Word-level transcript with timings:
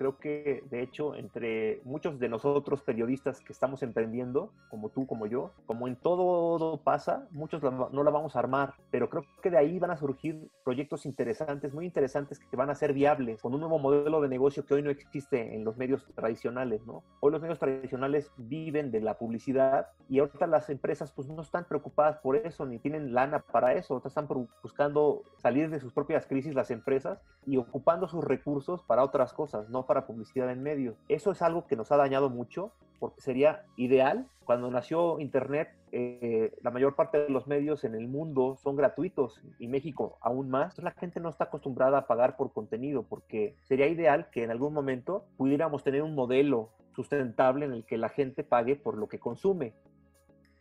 Creo 0.00 0.16
que, 0.16 0.64
de 0.70 0.80
hecho, 0.80 1.14
entre 1.14 1.82
muchos 1.84 2.18
de 2.18 2.30
nosotros 2.30 2.80
periodistas 2.80 3.42
que 3.42 3.52
estamos 3.52 3.82
emprendiendo, 3.82 4.50
como 4.70 4.88
tú, 4.88 5.06
como 5.06 5.26
yo, 5.26 5.50
como 5.66 5.88
en 5.88 5.96
todo 5.96 6.78
pasa, 6.78 7.28
muchos 7.32 7.62
no 7.62 8.02
la 8.02 8.10
vamos 8.10 8.34
a 8.34 8.38
armar, 8.38 8.72
pero 8.90 9.10
creo 9.10 9.26
que 9.42 9.50
de 9.50 9.58
ahí 9.58 9.78
van 9.78 9.90
a 9.90 9.98
surgir 9.98 10.48
proyectos 10.64 11.04
interesantes, 11.04 11.74
muy 11.74 11.84
interesantes, 11.84 12.38
que 12.38 12.56
van 12.56 12.70
a 12.70 12.74
ser 12.74 12.94
viables, 12.94 13.42
con 13.42 13.52
un 13.52 13.60
nuevo 13.60 13.78
modelo 13.78 14.22
de 14.22 14.30
negocio 14.30 14.64
que 14.64 14.72
hoy 14.72 14.82
no 14.82 14.88
existe 14.88 15.54
en 15.54 15.64
los 15.64 15.76
medios 15.76 16.06
tradicionales, 16.14 16.86
¿no? 16.86 17.04
Hoy 17.20 17.32
los 17.32 17.42
medios 17.42 17.58
tradicionales 17.58 18.32
viven 18.38 18.90
de 18.90 19.02
la 19.02 19.18
publicidad 19.18 19.88
y 20.08 20.20
ahorita 20.20 20.46
las 20.46 20.70
empresas 20.70 21.12
pues 21.12 21.28
no 21.28 21.42
están 21.42 21.66
preocupadas 21.66 22.16
por 22.20 22.36
eso, 22.36 22.64
ni 22.64 22.78
tienen 22.78 23.12
lana 23.12 23.40
para 23.40 23.74
eso, 23.74 24.00
están 24.02 24.26
buscando 24.62 25.24
salir 25.36 25.68
de 25.68 25.78
sus 25.78 25.92
propias 25.92 26.26
crisis 26.26 26.54
las 26.54 26.70
empresas 26.70 27.20
y 27.44 27.58
ocupando 27.58 28.08
sus 28.08 28.24
recursos 28.24 28.82
para 28.84 29.04
otras 29.04 29.34
cosas, 29.34 29.68
no 29.68 29.89
para 29.90 30.06
publicidad 30.06 30.48
en 30.52 30.62
medios. 30.62 30.94
Eso 31.08 31.32
es 31.32 31.42
algo 31.42 31.66
que 31.66 31.74
nos 31.74 31.90
ha 31.90 31.96
dañado 31.96 32.30
mucho 32.30 32.70
porque 33.00 33.20
sería 33.20 33.64
ideal. 33.74 34.28
Cuando 34.44 34.70
nació 34.70 35.18
Internet, 35.18 35.70
eh, 35.90 36.52
la 36.62 36.70
mayor 36.70 36.94
parte 36.94 37.18
de 37.18 37.28
los 37.28 37.48
medios 37.48 37.82
en 37.82 37.96
el 37.96 38.06
mundo 38.06 38.56
son 38.62 38.76
gratuitos 38.76 39.42
y 39.58 39.66
México 39.66 40.16
aún 40.20 40.48
más. 40.48 40.78
La 40.78 40.92
gente 40.92 41.18
no 41.18 41.28
está 41.28 41.46
acostumbrada 41.46 41.98
a 41.98 42.06
pagar 42.06 42.36
por 42.36 42.52
contenido 42.52 43.02
porque 43.02 43.56
sería 43.64 43.88
ideal 43.88 44.30
que 44.30 44.44
en 44.44 44.52
algún 44.52 44.72
momento 44.72 45.24
pudiéramos 45.36 45.82
tener 45.82 46.04
un 46.04 46.14
modelo 46.14 46.68
sustentable 46.94 47.64
en 47.64 47.72
el 47.72 47.84
que 47.84 47.98
la 47.98 48.10
gente 48.10 48.44
pague 48.44 48.76
por 48.76 48.96
lo 48.96 49.08
que 49.08 49.18
consume. 49.18 49.74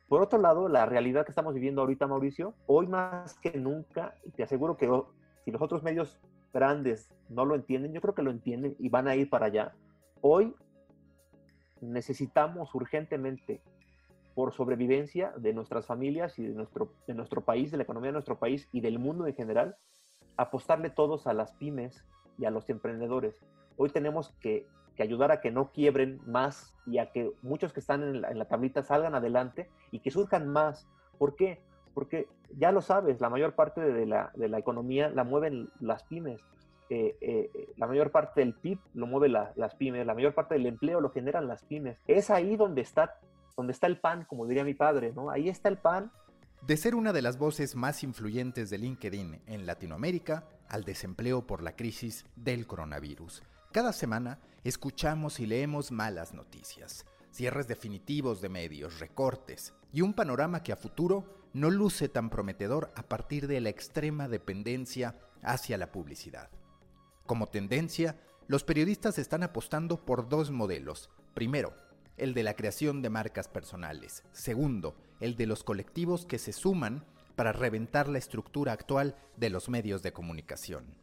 Por 0.07 0.23
otro 0.23 0.39
lado, 0.39 0.69
la 0.69 0.87
realidad 0.87 1.23
que 1.23 1.31
estamos 1.31 1.53
viviendo 1.53 1.81
ahorita, 1.81 2.07
Mauricio, 2.07 2.55
hoy 2.65 2.87
más 2.87 3.37
que 3.37 3.59
nunca, 3.59 4.15
y 4.25 4.31
te 4.31 4.41
aseguro 4.41 4.75
que 4.75 4.89
si 5.45 5.51
los 5.51 5.61
otros 5.61 5.83
medios 5.83 6.19
grandes 6.53 7.09
no 7.29 7.45
lo 7.45 7.55
entienden, 7.55 7.93
yo 7.93 8.01
creo 8.01 8.15
que 8.15 8.23
lo 8.23 8.31
entienden 8.31 8.75
y 8.79 8.89
van 8.89 9.07
a 9.07 9.15
ir 9.15 9.29
para 9.29 9.47
allá. 9.47 9.73
Hoy 10.21 10.55
necesitamos 11.81 12.73
urgentemente, 12.75 13.61
por 14.35 14.53
sobrevivencia 14.53 15.33
de 15.37 15.53
nuestras 15.53 15.85
familias 15.85 16.39
y 16.39 16.43
de 16.43 16.53
nuestro, 16.53 16.93
de 17.07 17.13
nuestro 17.13 17.41
país, 17.41 17.71
de 17.71 17.77
la 17.77 17.83
economía 17.83 18.09
de 18.09 18.13
nuestro 18.13 18.39
país 18.39 18.69
y 18.71 18.79
del 18.79 18.97
mundo 18.97 19.27
en 19.27 19.35
general, 19.35 19.75
apostarle 20.37 20.89
todos 20.89 21.27
a 21.27 21.33
las 21.33 21.51
pymes 21.53 22.05
y 22.37 22.45
a 22.45 22.51
los 22.51 22.69
emprendedores. 22.69 23.35
Hoy 23.75 23.89
tenemos 23.89 24.33
que, 24.39 24.65
ayudar 24.97 25.31
a 25.31 25.39
que 25.39 25.49
no 25.49 25.71
quiebren 25.71 26.19
más 26.25 26.75
y 26.85 26.97
a 26.97 27.09
que 27.11 27.31
muchos 27.41 27.71
que 27.71 27.79
están 27.79 28.03
en 28.03 28.21
la, 28.21 28.31
en 28.31 28.37
la 28.37 28.49
tablita 28.49 28.83
salgan 28.83 29.15
adelante 29.15 29.69
y 29.91 29.99
que 29.99 30.11
surjan 30.11 30.49
más. 30.49 30.89
¿Por 31.17 31.37
qué? 31.37 31.61
Porque 31.99 32.29
ya 32.57 32.71
lo 32.71 32.79
sabes, 32.81 33.19
la 33.19 33.29
mayor 33.29 33.55
parte 33.55 33.81
de 33.81 34.05
la, 34.05 34.31
de 34.33 34.47
la 34.47 34.57
economía 34.57 35.09
la 35.09 35.25
mueven 35.25 35.69
las 35.81 36.03
pymes. 36.03 36.39
Eh, 36.89 37.17
eh, 37.19 37.73
la 37.75 37.87
mayor 37.87 38.09
parte 38.09 38.39
del 38.39 38.53
PIB 38.53 38.79
lo 38.93 39.05
mueve 39.05 39.27
las 39.27 39.75
pymes, 39.75 40.05
la 40.05 40.13
mayor 40.13 40.33
parte 40.33 40.53
del 40.53 40.65
empleo 40.65 41.01
lo 41.01 41.09
generan 41.09 41.45
las 41.45 41.61
pymes. 41.65 41.97
Es 42.07 42.29
ahí 42.29 42.55
donde 42.55 42.79
está, 42.79 43.19
donde 43.57 43.73
está 43.73 43.87
el 43.87 43.97
pan, 43.97 44.23
como 44.29 44.47
diría 44.47 44.63
mi 44.63 44.75
padre, 44.75 45.11
¿no? 45.13 45.29
Ahí 45.29 45.49
está 45.49 45.67
el 45.67 45.77
pan. 45.77 46.09
De 46.65 46.77
ser 46.77 46.95
una 46.95 47.11
de 47.11 47.21
las 47.21 47.37
voces 47.37 47.75
más 47.75 48.01
influyentes 48.01 48.69
de 48.69 48.77
LinkedIn 48.77 49.41
en 49.45 49.65
Latinoamérica 49.65 50.45
al 50.69 50.85
desempleo 50.85 51.45
por 51.45 51.61
la 51.61 51.75
crisis 51.75 52.25
del 52.37 52.65
coronavirus. 52.65 53.43
Cada 53.73 53.91
semana 53.91 54.39
escuchamos 54.63 55.41
y 55.41 55.47
leemos 55.47 55.91
malas 55.91 56.33
noticias, 56.33 57.05
cierres 57.29 57.67
definitivos 57.67 58.39
de 58.39 58.47
medios, 58.47 59.01
recortes 59.01 59.73
y 59.91 59.99
un 60.01 60.13
panorama 60.13 60.63
que 60.63 60.71
a 60.71 60.77
futuro 60.77 61.38
no 61.53 61.69
luce 61.69 62.09
tan 62.09 62.29
prometedor 62.29 62.91
a 62.95 63.03
partir 63.03 63.47
de 63.47 63.61
la 63.61 63.69
extrema 63.69 64.27
dependencia 64.27 65.15
hacia 65.41 65.77
la 65.77 65.91
publicidad. 65.91 66.49
Como 67.25 67.47
tendencia, 67.47 68.19
los 68.47 68.63
periodistas 68.63 69.17
están 69.19 69.43
apostando 69.43 70.05
por 70.05 70.29
dos 70.29 70.51
modelos. 70.51 71.09
Primero, 71.33 71.73
el 72.17 72.33
de 72.33 72.43
la 72.43 72.55
creación 72.55 73.01
de 73.01 73.09
marcas 73.09 73.47
personales. 73.47 74.23
Segundo, 74.31 74.95
el 75.19 75.35
de 75.35 75.45
los 75.45 75.63
colectivos 75.63 76.25
que 76.25 76.39
se 76.39 76.53
suman 76.53 77.05
para 77.35 77.51
reventar 77.51 78.09
la 78.09 78.17
estructura 78.17 78.73
actual 78.73 79.15
de 79.37 79.49
los 79.49 79.69
medios 79.69 80.03
de 80.03 80.11
comunicación. 80.11 80.97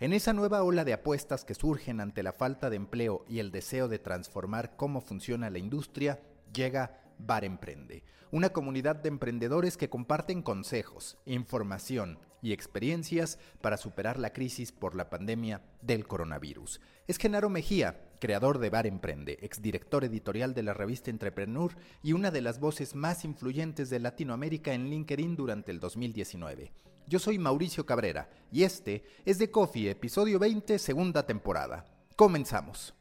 En 0.00 0.12
esa 0.12 0.32
nueva 0.32 0.62
ola 0.62 0.84
de 0.84 0.92
apuestas 0.92 1.44
que 1.44 1.54
surgen 1.54 2.00
ante 2.00 2.22
la 2.22 2.32
falta 2.32 2.70
de 2.70 2.76
empleo 2.76 3.24
y 3.28 3.40
el 3.40 3.50
deseo 3.50 3.88
de 3.88 3.98
transformar 3.98 4.76
cómo 4.76 5.00
funciona 5.00 5.50
la 5.50 5.58
industria, 5.58 6.20
llega 6.52 7.00
Bar 7.18 7.44
Emprende, 7.44 8.02
una 8.30 8.50
comunidad 8.50 8.96
de 8.96 9.08
emprendedores 9.08 9.76
que 9.76 9.88
comparten 9.88 10.42
consejos, 10.42 11.18
información 11.26 12.18
y 12.42 12.52
experiencias 12.52 13.38
para 13.60 13.76
superar 13.76 14.18
la 14.18 14.32
crisis 14.32 14.72
por 14.72 14.94
la 14.94 15.10
pandemia 15.10 15.62
del 15.82 16.06
coronavirus. 16.06 16.80
Es 17.06 17.18
Genaro 17.18 17.50
Mejía, 17.50 18.00
creador 18.20 18.58
de 18.58 18.70
Bar 18.70 18.86
Emprende, 18.86 19.38
exdirector 19.42 20.04
editorial 20.04 20.54
de 20.54 20.62
la 20.62 20.74
revista 20.74 21.10
Entrepreneur 21.10 21.74
y 22.02 22.12
una 22.12 22.30
de 22.30 22.42
las 22.42 22.60
voces 22.60 22.94
más 22.94 23.24
influyentes 23.24 23.90
de 23.90 24.00
Latinoamérica 24.00 24.72
en 24.72 24.90
LinkedIn 24.90 25.36
durante 25.36 25.72
el 25.72 25.80
2019. 25.80 26.72
Yo 27.06 27.18
soy 27.18 27.38
Mauricio 27.38 27.86
Cabrera 27.86 28.28
y 28.52 28.64
este 28.64 29.02
es 29.24 29.38
The 29.38 29.50
Coffee, 29.50 29.90
episodio 29.90 30.38
20, 30.38 30.78
segunda 30.78 31.24
temporada. 31.24 31.86
Comenzamos. 32.16 32.97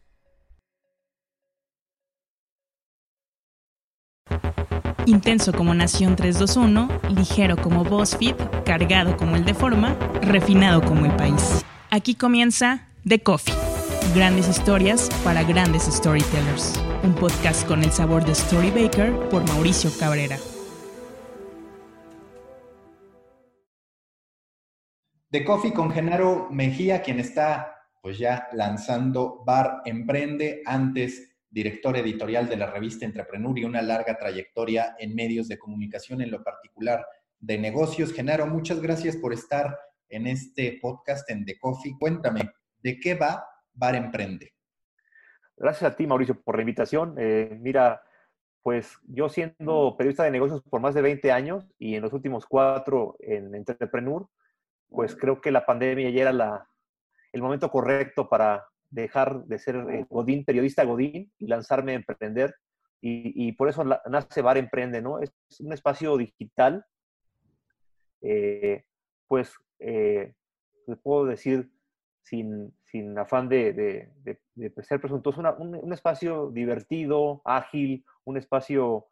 Intenso 5.06 5.54
como 5.54 5.74
Nación 5.74 6.16
321, 6.16 6.90
ligero 7.16 7.56
como 7.56 7.84
BuzzFeed, 7.86 8.36
cargado 8.66 9.16
como 9.16 9.38
el 9.38 9.46
de 9.46 9.54
forma, 9.54 9.96
refinado 10.22 10.82
como 10.82 11.06
el 11.06 11.16
país. 11.16 11.64
Aquí 11.90 12.16
comienza 12.16 12.88
The 13.08 13.20
Coffee. 13.20 13.56
Grandes 14.14 14.50
historias 14.50 15.10
para 15.24 15.44
grandes 15.44 15.84
storytellers. 15.84 16.74
Un 17.04 17.14
podcast 17.14 17.66
con 17.68 17.84
el 17.84 17.92
sabor 17.92 18.26
de 18.26 18.36
Storybaker 18.36 19.30
por 19.30 19.48
Mauricio 19.48 19.90
Cabrera. 19.98 20.38
The 25.32 25.46
Coffee 25.46 25.74
con 25.74 25.92
Genaro 25.92 26.50
Mejía, 26.52 27.02
quien 27.02 27.20
está 27.20 27.76
pues 28.02 28.18
ya 28.18 28.48
lanzando 28.54 29.44
Bar 29.46 29.82
Emprende 29.86 30.62
antes 30.66 31.37
director 31.50 31.96
editorial 31.98 32.50
de 32.50 32.58
la 32.58 32.72
revista 32.72 33.06
Entrepreneur 33.06 33.58
y 33.58 33.64
una 33.64 33.82
larga 33.82 34.18
trayectoria 34.18 34.96
en 35.00 35.16
medios 35.16 35.48
de 35.48 35.58
comunicación, 35.58 36.22
en 36.22 36.32
lo 36.32 36.44
particular 36.44 37.06
de 37.40 37.58
negocios. 37.58 38.14
Genaro, 38.14 38.48
muchas 38.48 38.82
gracias 38.82 39.16
por 39.18 39.34
estar 39.34 39.78
en 40.10 40.28
este 40.28 40.80
podcast 40.82 41.30
en 41.30 41.46
The 41.46 41.58
Coffee. 41.60 41.96
Cuéntame, 42.00 42.52
¿de 42.82 43.00
qué 43.00 43.16
va 43.16 43.46
Bar 43.74 43.96
Emprende? 43.96 44.54
Gracias 45.56 45.92
a 45.92 45.96
ti, 45.96 46.06
Mauricio, 46.06 46.40
por 46.42 46.56
la 46.56 46.62
invitación. 46.62 47.16
Eh, 47.18 47.58
mira, 47.60 48.02
pues 48.62 48.98
yo 49.08 49.30
siendo 49.30 49.96
periodista 49.98 50.24
de 50.24 50.32
negocios 50.32 50.62
por 50.62 50.82
más 50.82 50.94
de 50.94 51.02
20 51.02 51.32
años 51.32 51.66
y 51.80 51.96
en 51.96 52.02
los 52.02 52.14
últimos 52.14 52.46
cuatro 52.46 53.16
en 53.20 53.56
Entrepreneur, 53.56 54.28
pues 54.90 55.16
creo 55.16 55.42
que 55.42 55.52
la 55.52 55.66
pandemia 55.66 56.10
ya 56.10 56.22
era 56.22 56.34
la, 56.34 56.70
el 57.32 57.42
momento 57.42 57.70
correcto 57.72 58.30
para 58.30 58.68
dejar 58.90 59.44
de 59.46 59.60
ser 59.60 59.76
eh, 59.76 60.06
Godín, 60.10 60.46
periodista 60.46 60.84
Godín, 60.84 61.32
y 61.38 61.48
lanzarme 61.48 61.94
a 61.94 61.96
emprender. 61.96 62.56
Y, 63.00 63.52
por 63.54 63.70
eso 63.70 63.86
nace 63.86 64.42
Bar 64.42 64.58
Emprende, 64.58 65.02
¿no? 65.02 65.20
Es 65.20 65.32
un 65.60 65.72
espacio 65.72 66.18
digital, 66.18 66.84
eh, 68.22 68.84
pues, 69.28 69.54
eh, 69.80 70.34
puedo 71.04 71.26
decir 71.26 71.72
sin, 72.24 72.76
sin 72.84 73.18
afán 73.18 73.48
de, 73.48 73.72
de, 73.74 74.74
ser 74.82 75.00
presuntuoso, 75.00 75.42
un, 75.60 75.94
espacio 75.94 76.50
divertido, 76.50 77.42
ágil, 77.46 78.04
un 78.26 78.36
espacio 78.36 79.06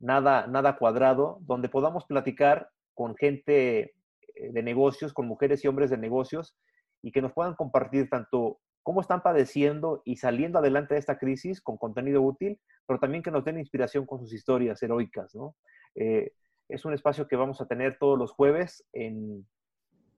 nada, 0.00 0.46
nada 0.48 0.76
cuadrado, 0.76 1.38
donde 1.42 1.70
podamos 1.70 2.04
platicar 2.04 2.68
con 2.94 3.16
gente 3.16 3.94
de 4.34 4.62
negocios, 4.62 5.14
con 5.14 5.28
mujeres 5.28 5.64
y 5.64 5.68
hombres 5.68 5.88
de 5.88 5.98
negocios, 5.98 6.56
y 7.02 7.12
que 7.12 7.22
nos 7.22 7.32
puedan 7.32 7.54
compartir 7.54 8.08
tanto 8.08 8.58
cómo 8.82 9.00
están 9.00 9.20
padeciendo 9.20 10.00
y 10.04 10.16
saliendo 10.16 10.60
adelante 10.60 10.94
de 10.94 11.00
esta 11.00 11.18
crisis 11.18 11.60
con 11.60 11.76
contenido 11.76 12.22
útil, 12.22 12.60
pero 12.86 13.00
también 13.00 13.22
que 13.22 13.32
nos 13.32 13.44
den 13.44 13.58
inspiración 13.58 14.06
con 14.06 14.20
sus 14.20 14.32
historias 14.32 14.80
heroicas. 14.80 15.34
¿no? 15.34 15.56
Eh, 15.96 16.32
es 16.68 16.84
un 16.84 16.94
espacio 16.94 17.26
que 17.26 17.34
vamos 17.34 17.60
a 17.60 17.66
tener 17.66 17.98
todos 17.98 18.16
los 18.16 18.30
jueves 18.30 18.84
en, 18.92 19.44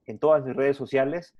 en 0.04 0.18
todas 0.18 0.44
mis 0.44 0.54
redes 0.54 0.76
sociales 0.76 1.34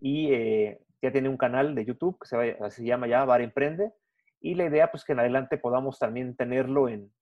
y 0.00 0.32
eh, 0.32 0.80
ya 1.02 1.12
tiene 1.12 1.28
un 1.28 1.36
canal 1.36 1.74
de 1.74 1.84
YouTube 1.84 2.18
que 2.18 2.70
se, 2.70 2.84
llama 2.84 3.06
ya 3.06 3.24
Bar 3.24 3.42
Emprende 3.42 3.92
y 4.40 4.54
la 4.54 4.64
idea 4.64 4.90
pues 4.90 5.04
que 5.04 5.12
en 5.12 5.20
adelante 5.20 5.58
podamos 5.58 5.98
también 5.98 6.34
tenerlo 6.34 6.88
en, 6.88 7.12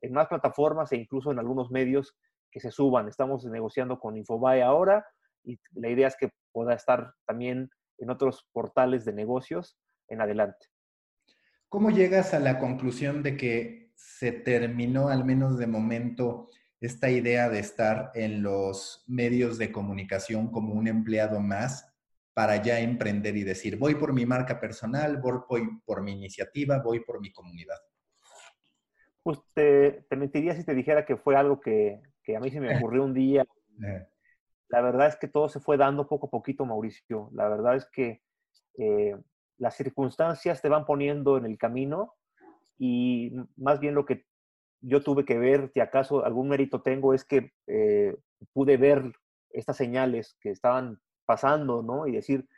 en 0.00 0.12
más 0.12 0.28
plataformas 0.28 0.92
e 0.92 0.96
incluso 0.96 1.32
en 1.32 1.38
algunos 1.38 1.70
medios 1.70 2.16
que 2.52 2.60
se 2.60 2.70
suban. 2.70 3.08
Estamos 3.08 3.44
negociando 3.46 3.98
con 3.98 4.16
Infobae 4.16 4.62
ahora 4.62 5.04
y 5.44 5.58
la 5.72 5.88
idea 5.88 6.08
es 6.08 6.16
que 6.16 6.30
pueda 6.52 6.74
estar 6.74 7.14
también 7.26 7.70
en 7.98 8.10
otros 8.10 8.46
portales 8.52 9.04
de 9.04 9.12
negocios 9.12 9.78
en 10.08 10.20
adelante. 10.20 10.66
¿Cómo 11.68 11.90
llegas 11.90 12.34
a 12.34 12.40
la 12.40 12.58
conclusión 12.58 13.22
de 13.22 13.36
que 13.36 13.92
se 13.94 14.32
terminó, 14.32 15.08
al 15.08 15.24
menos 15.24 15.58
de 15.58 15.66
momento, 15.66 16.50
esta 16.80 17.10
idea 17.10 17.48
de 17.48 17.60
estar 17.60 18.10
en 18.14 18.42
los 18.42 19.04
medios 19.06 19.56
de 19.56 19.70
comunicación 19.70 20.50
como 20.50 20.74
un 20.74 20.88
empleado 20.88 21.40
más 21.40 21.88
para 22.34 22.56
ya 22.56 22.80
emprender 22.80 23.36
y 23.36 23.44
decir, 23.44 23.76
voy 23.78 23.94
por 23.94 24.12
mi 24.12 24.26
marca 24.26 24.58
personal, 24.58 25.18
voy 25.18 25.68
por 25.84 26.02
mi 26.02 26.12
iniciativa, 26.12 26.82
voy 26.82 27.00
por 27.00 27.20
mi 27.20 27.30
comunidad? 27.30 27.76
Pues 29.22 29.38
te, 29.54 30.04
mentiría 30.16 30.54
si 30.56 30.64
te 30.64 30.74
dijera 30.74 31.04
que 31.04 31.16
fue 31.16 31.36
algo 31.36 31.60
que, 31.60 32.00
a 32.34 32.40
mí 32.40 32.50
se 32.50 32.60
me 32.60 32.76
ocurrió 32.84 33.04
un 33.04 33.14
día. 33.14 33.46
La 34.72 34.80
verdad 34.80 35.06
es 35.06 35.16
que 35.16 35.28
todo 35.28 35.50
se 35.50 35.60
fue 35.60 35.76
dando 35.76 36.08
poco 36.08 36.26
a 36.28 36.30
poquito, 36.30 36.64
Mauricio. 36.64 37.28
La 37.34 37.46
verdad 37.46 37.76
es 37.76 37.84
que 37.92 38.22
eh, 38.78 39.14
las 39.58 39.76
circunstancias 39.76 40.62
te 40.62 40.70
van 40.70 40.86
poniendo 40.86 41.36
en 41.36 41.44
el 41.44 41.58
camino 41.58 42.14
y 42.78 43.34
más 43.56 43.80
bien 43.80 43.94
lo 43.94 44.06
que 44.06 44.24
yo 44.80 45.02
tuve 45.02 45.26
que 45.26 45.38
ver, 45.38 45.70
si 45.74 45.80
acaso 45.80 46.24
algún 46.24 46.48
mérito 46.48 46.80
tengo, 46.80 47.12
es 47.12 47.22
que 47.22 47.52
eh, 47.66 48.16
pude 48.54 48.78
ver 48.78 49.12
estas 49.50 49.76
señales 49.76 50.38
que 50.40 50.50
estaban 50.50 50.98
pasando, 51.26 51.82
¿no? 51.82 52.06
Y 52.06 52.12
decir, 52.12 52.48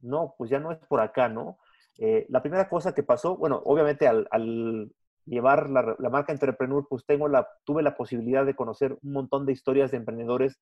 no, 0.00 0.36
pues 0.38 0.48
ya 0.48 0.60
no 0.60 0.70
es 0.70 0.78
por 0.86 1.00
acá, 1.00 1.28
¿no? 1.28 1.58
Eh, 1.98 2.26
la 2.28 2.42
primera 2.42 2.68
cosa 2.68 2.94
que 2.94 3.02
pasó, 3.02 3.36
bueno, 3.36 3.60
obviamente 3.64 4.06
al, 4.06 4.92
llevar 5.24 5.68
la, 5.68 5.96
marca 6.10 6.32
Entrepreneur, 6.32 6.86
pues 6.88 7.04
tengo 7.04 7.26
la, 7.26 7.48
tuve 7.64 7.82
la 7.82 7.96
posibilidad 7.96 8.46
de 8.46 8.54
conocer 8.54 8.96
un 9.02 9.12
montón 9.12 9.46
de 9.46 9.52
historias 9.52 9.90
de 9.90 9.96
emprendedores 9.96 10.60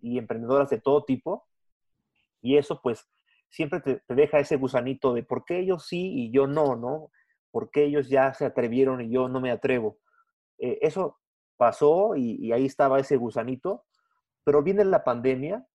y 0.00 0.18
emprendedoras 0.18 0.70
de 0.70 0.80
todo 0.80 1.04
tipo. 1.04 1.46
Y 2.40 2.56
eso, 2.56 2.80
pues, 2.82 3.08
siempre 3.48 3.80
te, 3.80 4.02
deja 4.08 4.38
ese 4.38 4.56
gusanito 4.56 5.14
de 5.14 5.22
por 5.22 5.44
qué 5.44 5.60
ellos 5.60 5.86
sí 5.86 6.12
y 6.14 6.30
yo 6.30 6.46
no, 6.46 6.76
¿no? 6.76 7.10
¿Por 7.50 7.70
qué 7.70 7.84
ellos 7.84 8.08
ya 8.08 8.34
se 8.34 8.44
atrevieron 8.44 9.00
y 9.00 9.10
yo 9.10 9.28
no 9.28 9.40
me 9.40 9.50
atrevo? 9.50 9.98
Eh, 10.58 10.78
eso 10.82 11.18
pasó 11.56 12.16
y, 12.16 12.36
y 12.44 12.52
ahí 12.52 12.66
estaba 12.66 12.98
ese 12.98 13.16
gusanito. 13.16 13.84
Pero 14.44 14.62
viene 14.62 14.84
la 14.84 15.02
pandemia 15.02 15.66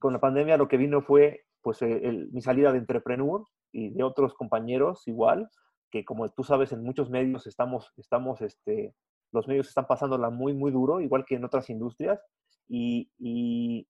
con 0.00 0.14
la 0.14 0.18
pandemia 0.18 0.56
lo 0.56 0.66
que 0.66 0.78
vino 0.78 1.02
fue 1.02 1.46
pues 1.62 1.80
eh, 1.82 2.26
mi 2.32 2.40
salida 2.40 2.72
de 2.72 2.78
Entrepreneur 2.78 3.46
y 3.70 3.90
de 3.90 4.02
otros 4.02 4.34
compañeros 4.34 5.06
igual, 5.06 5.48
que 5.90 6.04
como 6.04 6.28
tú 6.30 6.42
sabes 6.42 6.72
en 6.72 6.82
muchos 6.82 7.10
medios 7.10 7.46
estamos, 7.46 7.92
estamos 7.98 8.40
este, 8.40 8.94
los 9.32 9.46
medios 9.48 9.68
están 9.68 9.86
pasándola 9.86 10.30
muy, 10.30 10.54
muy 10.54 10.70
duro, 10.70 11.00
igual 11.00 11.24
que 11.24 11.36
en 11.36 11.44
otras 11.44 11.70
industrias, 11.70 12.20
y, 12.68 13.10
y 13.18 13.86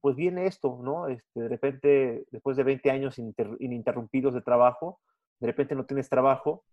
pues 0.00 0.16
viene 0.16 0.46
esto, 0.46 0.78
¿no? 0.82 1.08
Este, 1.08 1.40
de 1.40 1.48
repente, 1.48 2.26
después 2.30 2.56
de 2.56 2.62
20 2.62 2.90
años 2.90 3.18
ininterrumpidos 3.18 4.34
de 4.34 4.42
trabajo, 4.42 5.00
de 5.40 5.46
repente 5.46 5.74
no 5.74 5.86
tienes 5.86 6.08
trabajo 6.08 6.64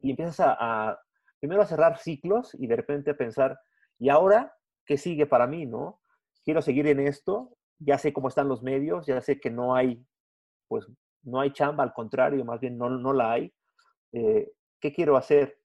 y 0.00 0.10
empiezas 0.10 0.40
a, 0.40 1.00
primero 1.40 1.62
a 1.62 1.66
cerrar 1.66 1.98
ciclos 1.98 2.54
y 2.58 2.66
de 2.66 2.76
repente 2.76 3.10
a 3.10 3.16
pensar, 3.16 3.58
¿y 3.98 4.08
ahora 4.08 4.54
qué 4.84 4.98
sigue 4.98 5.26
para 5.26 5.46
mí, 5.46 5.66
no? 5.66 6.00
Quiero 6.44 6.62
seguir 6.62 6.86
en 6.86 7.00
esto, 7.00 7.56
ya 7.78 7.98
sé 7.98 8.12
cómo 8.12 8.28
están 8.28 8.48
los 8.48 8.62
medios, 8.62 9.06
ya 9.06 9.20
sé 9.20 9.40
que 9.40 9.50
no 9.50 9.74
hay, 9.74 10.04
pues, 10.68 10.86
no 11.22 11.40
hay 11.40 11.52
chamba, 11.52 11.84
al 11.84 11.92
contrario, 11.92 12.44
más 12.44 12.60
bien 12.60 12.78
no, 12.78 12.90
no 12.90 13.12
la 13.12 13.32
hay. 13.32 13.52
Eh, 14.12 14.52
¿Qué 14.78 14.92
quiero 14.92 15.16
hacer? 15.16 15.58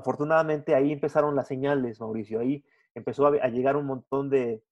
Afortunadamente 0.00 0.74
ahí 0.74 0.92
empezaron 0.92 1.36
las 1.36 1.46
señales, 1.46 2.00
Mauricio, 2.00 2.40
ahí 2.40 2.64
empezó 2.94 3.26
a, 3.26 3.48
llegar 3.48 3.76
un 3.76 3.84
montón 3.84 4.30
de, 4.30 4.62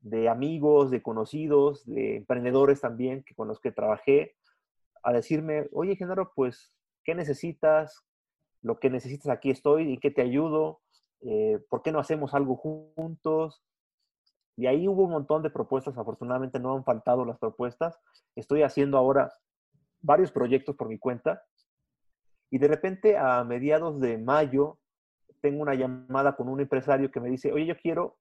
de, 0.00 0.28
amigos, 0.28 0.92
de 0.92 1.02
conocidos, 1.02 1.84
de 1.84 2.18
emprendedores 2.18 2.80
también 2.80 3.24
que 3.24 3.34
con 3.34 3.48
los 3.48 3.58
que 3.58 3.72
trabajé, 3.72 4.36
a 5.02 5.12
decirme, 5.12 5.68
oye, 5.72 5.96
Genaro, 5.96 6.32
pues, 6.32 6.72
¿qué 7.02 7.16
necesitas? 7.16 8.04
Lo 8.62 8.78
que 8.78 8.88
necesitas 8.88 9.28
aquí 9.28 9.50
estoy 9.50 9.92
y 9.92 9.98
qué 9.98 10.12
te 10.12 10.22
ayudo. 10.22 10.80
Eh, 11.22 11.58
¿Por 11.68 11.82
qué 11.82 11.90
no 11.90 11.98
hacemos 11.98 12.34
algo 12.34 12.54
juntos? 12.56 13.64
Y 14.56 14.66
ahí 14.66 14.86
hubo 14.86 15.04
un 15.04 15.10
montón 15.10 15.42
de 15.42 15.50
propuestas, 15.50 15.98
afortunadamente 15.98 16.60
no 16.60 16.74
han 16.74 16.84
faltado 16.84 17.24
las 17.24 17.38
propuestas. 17.38 17.98
Estoy 18.36 18.62
haciendo 18.62 18.96
ahora 18.96 19.32
varios 20.00 20.30
proyectos 20.30 20.76
por 20.76 20.88
mi 20.88 20.98
cuenta. 20.98 21.42
Y 22.50 22.58
de 22.58 22.68
repente 22.68 23.16
a 23.16 23.44
mediados 23.44 24.00
de 24.00 24.18
mayo 24.18 24.78
tengo 25.40 25.62
una 25.62 25.74
llamada 25.74 26.36
con 26.36 26.48
un 26.48 26.60
empresario 26.60 27.10
que 27.10 27.20
me 27.20 27.28
dice, 27.28 27.52
oye, 27.52 27.66
yo 27.66 27.76
quiero 27.76 28.16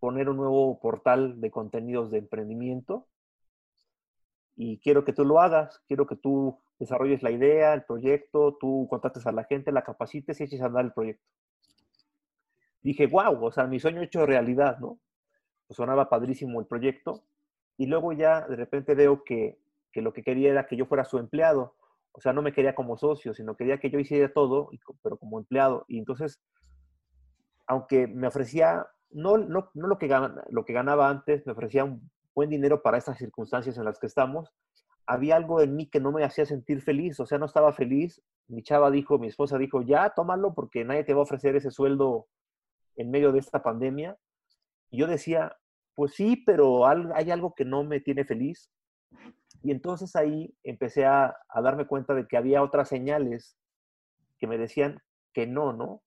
poner 0.00 0.28
un 0.28 0.36
nuevo 0.36 0.80
portal 0.80 1.40
de 1.40 1.50
contenidos 1.50 2.10
de 2.10 2.18
emprendimiento 2.18 3.06
y 4.56 4.78
quiero 4.78 5.04
que 5.04 5.12
tú 5.12 5.24
lo 5.24 5.40
hagas, 5.40 5.80
quiero 5.86 6.06
que 6.06 6.16
tú 6.16 6.58
desarrolles 6.78 7.22
la 7.22 7.30
idea, 7.30 7.74
el 7.74 7.84
proyecto, 7.84 8.56
tú 8.60 8.86
contactes 8.90 9.26
a 9.26 9.32
la 9.32 9.44
gente, 9.44 9.72
la 9.72 9.82
capacites 9.84 10.40
y 10.40 10.44
eches 10.44 10.60
a 10.60 10.66
andar 10.66 10.84
el 10.84 10.92
proyecto. 10.92 11.24
Dije, 12.82 13.06
wow, 13.06 13.44
o 13.44 13.52
sea, 13.52 13.66
mi 13.66 13.78
sueño 13.78 14.02
hecho 14.02 14.26
realidad, 14.26 14.78
¿no? 14.78 14.98
Pues, 15.66 15.76
sonaba 15.76 16.10
padrísimo 16.10 16.60
el 16.60 16.66
proyecto. 16.66 17.22
Y 17.78 17.86
luego 17.86 18.12
ya 18.12 18.46
de 18.46 18.56
repente 18.56 18.94
veo 18.94 19.24
que, 19.24 19.58
que, 19.90 20.02
lo 20.02 20.12
que 20.12 20.22
quería 20.22 20.50
era 20.50 20.66
que 20.66 20.76
yo 20.76 20.84
fuera 20.84 21.04
su 21.04 21.18
empleado. 21.18 21.76
O 22.12 22.20
sea, 22.20 22.32
no 22.32 22.42
me 22.42 22.52
quería 22.52 22.74
como 22.74 22.96
socio, 22.96 23.34
sino 23.34 23.56
quería 23.56 23.78
que 23.78 23.90
yo 23.90 23.98
hiciera 23.98 24.32
todo, 24.32 24.70
pero 25.02 25.16
como 25.16 25.38
empleado. 25.38 25.84
Y 25.88 25.98
entonces, 25.98 26.40
aunque 27.66 28.06
me 28.06 28.26
ofrecía, 28.26 28.86
no, 29.10 29.38
no, 29.38 29.70
no 29.74 29.86
lo, 29.86 29.98
que 29.98 30.08
ganaba, 30.08 30.44
lo 30.50 30.64
que 30.64 30.72
ganaba 30.72 31.08
antes, 31.08 31.46
me 31.46 31.52
ofrecía 31.52 31.84
un 31.84 32.10
buen 32.34 32.50
dinero 32.50 32.82
para 32.82 32.98
estas 32.98 33.18
circunstancias 33.18 33.78
en 33.78 33.84
las 33.84 33.98
que 33.98 34.06
estamos, 34.06 34.50
había 35.06 35.36
algo 35.36 35.60
en 35.60 35.74
mí 35.74 35.86
que 35.86 36.00
no 36.00 36.12
me 36.12 36.24
hacía 36.24 36.46
sentir 36.46 36.80
feliz, 36.82 37.18
o 37.20 37.26
sea, 37.26 37.38
no 37.38 37.46
estaba 37.46 37.72
feliz. 37.72 38.22
Mi 38.48 38.62
chava 38.62 38.90
dijo, 38.90 39.18
mi 39.18 39.28
esposa 39.28 39.58
dijo, 39.58 39.82
ya, 39.82 40.10
tómalo 40.10 40.54
porque 40.54 40.84
nadie 40.84 41.04
te 41.04 41.14
va 41.14 41.20
a 41.20 41.24
ofrecer 41.24 41.56
ese 41.56 41.70
sueldo 41.70 42.26
en 42.96 43.10
medio 43.10 43.32
de 43.32 43.38
esta 43.38 43.62
pandemia. 43.62 44.16
Y 44.90 44.98
yo 44.98 45.06
decía, 45.06 45.56
pues 45.94 46.14
sí, 46.14 46.36
pero 46.44 46.86
hay 46.86 47.30
algo 47.30 47.54
que 47.54 47.64
no 47.64 47.84
me 47.84 48.00
tiene 48.00 48.24
feliz. 48.24 48.70
Y 49.62 49.70
entonces 49.70 50.16
ahí 50.16 50.54
empecé 50.64 51.06
a, 51.06 51.36
darme 51.62 51.86
cuenta 51.86 52.14
de 52.14 52.26
que 52.26 52.36
había 52.36 52.62
otras 52.62 52.88
señales 52.88 53.56
que 54.38 54.46
me 54.46 54.58
decían 54.58 54.98
que 55.32 55.46
no, 55.46 55.72
¿no? 55.72 56.02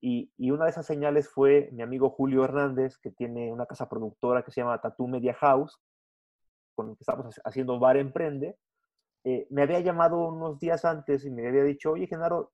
Y, 0.00 0.32
una 0.50 0.64
de 0.64 0.70
esas 0.70 0.86
señales 0.86 1.28
fue 1.28 1.70
mi 1.72 1.82
amigo 1.82 2.10
Julio 2.10 2.44
Hernández, 2.44 2.98
que 2.98 3.10
tiene 3.10 3.52
una 3.52 3.66
casa 3.66 3.88
productora 3.88 4.42
que 4.42 4.50
se 4.50 4.60
llama 4.60 4.80
Tattoo 4.80 5.06
Media 5.06 5.34
House, 5.34 5.78
con 6.74 6.90
el 6.90 6.96
que 6.96 7.02
estamos 7.02 7.40
haciendo 7.44 7.78
Bar 7.78 7.96
Emprende. 7.96 8.56
Eh, 9.24 9.46
me 9.50 9.62
había 9.62 9.80
llamado 9.80 10.28
unos 10.28 10.58
días 10.58 10.84
antes 10.84 11.24
y 11.24 11.30
me 11.30 11.46
había 11.46 11.62
dicho, 11.62 11.92
oye, 11.92 12.06
Genaro, 12.06 12.52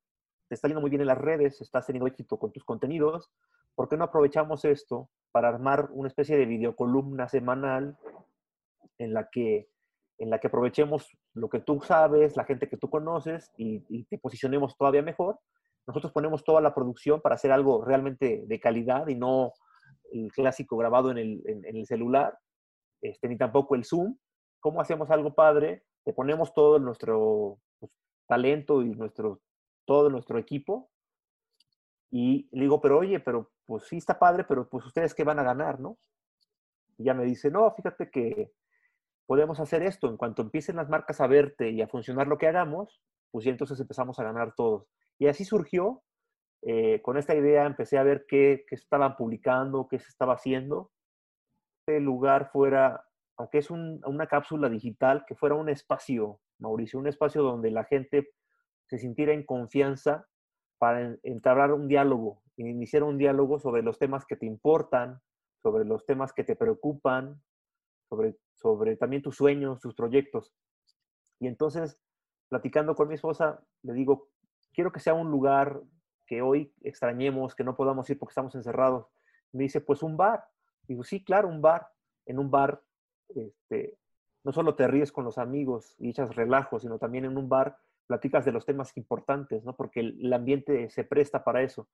te 0.48 0.54
está 0.54 0.68
yendo 0.68 0.80
muy 0.80 0.90
bien 0.90 1.02
en 1.02 1.08
las 1.08 1.18
redes, 1.18 1.60
estás 1.60 1.86
teniendo 1.86 2.08
éxito 2.08 2.38
con 2.38 2.52
tus 2.52 2.64
contenidos, 2.64 3.30
¿por 3.74 3.88
qué 3.88 3.96
no 3.96 4.04
aprovechamos 4.04 4.64
esto 4.64 5.08
para 5.30 5.48
armar 5.48 5.88
una 5.92 6.08
especie 6.08 6.36
de 6.36 6.46
videocolumna 6.46 7.28
semanal 7.28 7.96
en 8.98 9.12
la 9.12 9.28
que, 9.28 9.68
en 10.18 10.30
la 10.30 10.38
que 10.38 10.48
aprovechemos 10.48 11.08
lo 11.34 11.48
que 11.48 11.60
tú 11.60 11.80
sabes, 11.80 12.36
la 12.36 12.44
gente 12.44 12.68
que 12.68 12.76
tú 12.76 12.88
conoces 12.88 13.52
y, 13.56 14.04
te 14.04 14.18
posicionemos 14.18 14.76
todavía 14.76 15.02
mejor? 15.02 15.38
Nosotros 15.86 16.12
ponemos 16.12 16.44
toda 16.44 16.60
la 16.60 16.74
producción 16.74 17.20
para 17.20 17.34
hacer 17.34 17.52
algo 17.52 17.84
realmente 17.84 18.44
de 18.46 18.60
calidad 18.60 19.06
y 19.08 19.14
no 19.14 19.52
el 20.12 20.32
clásico 20.32 20.76
grabado 20.76 21.10
en 21.10 21.18
el, 21.18 21.86
celular, 21.86 22.38
este, 23.00 23.28
ni 23.28 23.36
tampoco 23.36 23.74
el 23.74 23.84
Zoom. 23.84 24.16
¿Cómo 24.60 24.80
hacemos 24.80 25.10
algo 25.10 25.34
padre? 25.34 25.84
Te 26.04 26.12
ponemos 26.12 26.54
todo 26.54 26.78
nuestro 26.78 27.58
pues, 27.78 27.92
talento 28.26 28.82
y 28.82 28.90
nuestro, 28.90 29.40
todo 29.84 30.10
nuestro 30.10 30.38
equipo 30.38 30.90
y 32.10 32.48
le 32.52 32.62
digo, 32.62 32.80
pero 32.80 32.98
oye, 32.98 33.20
pero 33.20 33.50
pues 33.64 33.84
sí 33.84 33.96
está 33.96 34.18
padre, 34.18 34.44
pero 34.44 34.68
pues 34.68 34.84
ustedes 34.86 35.14
qué 35.14 35.24
van 35.24 35.38
a 35.38 35.42
ganar, 35.42 35.80
¿no? 35.80 35.98
Y 36.98 37.04
ya 37.04 37.14
me 37.14 37.24
dice, 37.24 37.50
no, 37.50 37.70
fíjate 37.72 38.10
que 38.10 38.52
podemos 39.26 39.60
hacer 39.60 39.82
esto. 39.82 40.08
En 40.08 40.16
cuanto 40.16 40.42
empiecen 40.42 40.76
las 40.76 40.88
marcas 40.88 41.20
a 41.20 41.26
verte 41.26 41.70
y 41.70 41.82
a 41.82 41.88
funcionar 41.88 42.26
lo 42.26 42.38
que 42.38 42.46
hagamos, 42.46 43.00
pues 43.30 43.44
ya 43.44 43.50
entonces 43.50 43.78
empezamos 43.80 44.18
a 44.18 44.24
ganar 44.24 44.54
todos. 44.54 44.88
Y 45.18 45.26
así 45.26 45.44
surgió. 45.44 46.02
Eh, 46.62 47.00
con 47.02 47.16
esta 47.16 47.34
idea 47.34 47.66
empecé 47.66 47.98
a 47.98 48.02
ver 48.02 48.24
qué, 48.26 48.64
qué, 48.66 48.74
estaban 48.74 49.16
publicando, 49.16 49.88
qué 49.88 49.98
se 49.98 50.08
estaba 50.08 50.34
haciendo. 50.34 50.90
Este 51.86 52.00
lugar 52.00 52.50
fuera, 52.50 53.04
aunque 53.36 53.58
es 53.58 53.70
una 53.70 54.26
cápsula 54.26 54.68
digital, 54.68 55.24
que 55.26 55.36
fuera 55.36 55.54
un 55.54 55.68
espacio, 55.68 56.40
Mauricio, 56.58 56.98
un 56.98 57.06
espacio 57.06 57.42
donde 57.42 57.70
la 57.70 57.84
gente 57.84 58.30
se 58.88 58.98
sintiera 58.98 59.32
en 59.32 59.44
confianza 59.44 60.26
para 60.78 61.16
entablar 61.22 61.72
un 61.72 61.88
diálogo, 61.88 62.42
iniciar 62.56 63.02
un 63.02 63.18
diálogo 63.18 63.58
sobre 63.58 63.82
los 63.82 63.98
temas 63.98 64.24
que 64.24 64.36
te 64.36 64.46
importan, 64.46 65.20
sobre 65.62 65.84
los 65.84 66.04
temas 66.04 66.32
que 66.32 66.44
te 66.44 66.56
preocupan, 66.56 67.42
sobre, 68.08 68.36
sobre 68.54 68.96
también 68.96 69.22
tus 69.22 69.36
sueños, 69.36 69.80
tus 69.80 69.94
proyectos. 69.94 70.52
Y 71.38 71.46
entonces, 71.46 71.98
platicando 72.48 72.94
con 72.94 73.08
mi 73.08 73.14
esposa, 73.14 73.62
le 73.82 73.92
digo, 73.92 74.28
quiero 74.72 74.92
que 74.92 75.00
sea 75.00 75.14
un 75.14 75.30
lugar 75.30 75.82
que 76.26 76.42
hoy 76.42 76.72
extrañemos, 76.82 77.54
que 77.54 77.64
no 77.64 77.76
podamos 77.76 78.08
ir 78.10 78.18
porque 78.18 78.32
estamos 78.32 78.54
encerrados. 78.54 79.06
Me 79.52 79.64
dice, 79.64 79.80
pues 79.80 80.02
un 80.02 80.16
bar. 80.16 80.44
Digo, 80.82 81.04
sí, 81.04 81.24
claro, 81.24 81.48
un 81.48 81.62
bar. 81.62 81.88
En 82.26 82.38
un 82.38 82.50
bar, 82.50 82.82
este, 83.28 83.96
no 84.42 84.52
solo 84.52 84.74
te 84.74 84.88
ríes 84.88 85.12
con 85.12 85.24
los 85.24 85.38
amigos 85.38 85.94
y 85.98 86.10
echas 86.10 86.34
relajo, 86.34 86.80
sino 86.80 86.98
también 86.98 87.24
en 87.24 87.38
un 87.38 87.48
bar 87.48 87.78
platicas 88.06 88.44
de 88.44 88.52
los 88.52 88.64
temas 88.64 88.96
importantes, 88.96 89.64
¿no? 89.64 89.76
Porque 89.76 90.00
el, 90.00 90.32
ambiente 90.32 90.90
se 90.90 91.04
presta 91.04 91.44
para 91.44 91.62
eso. 91.62 91.88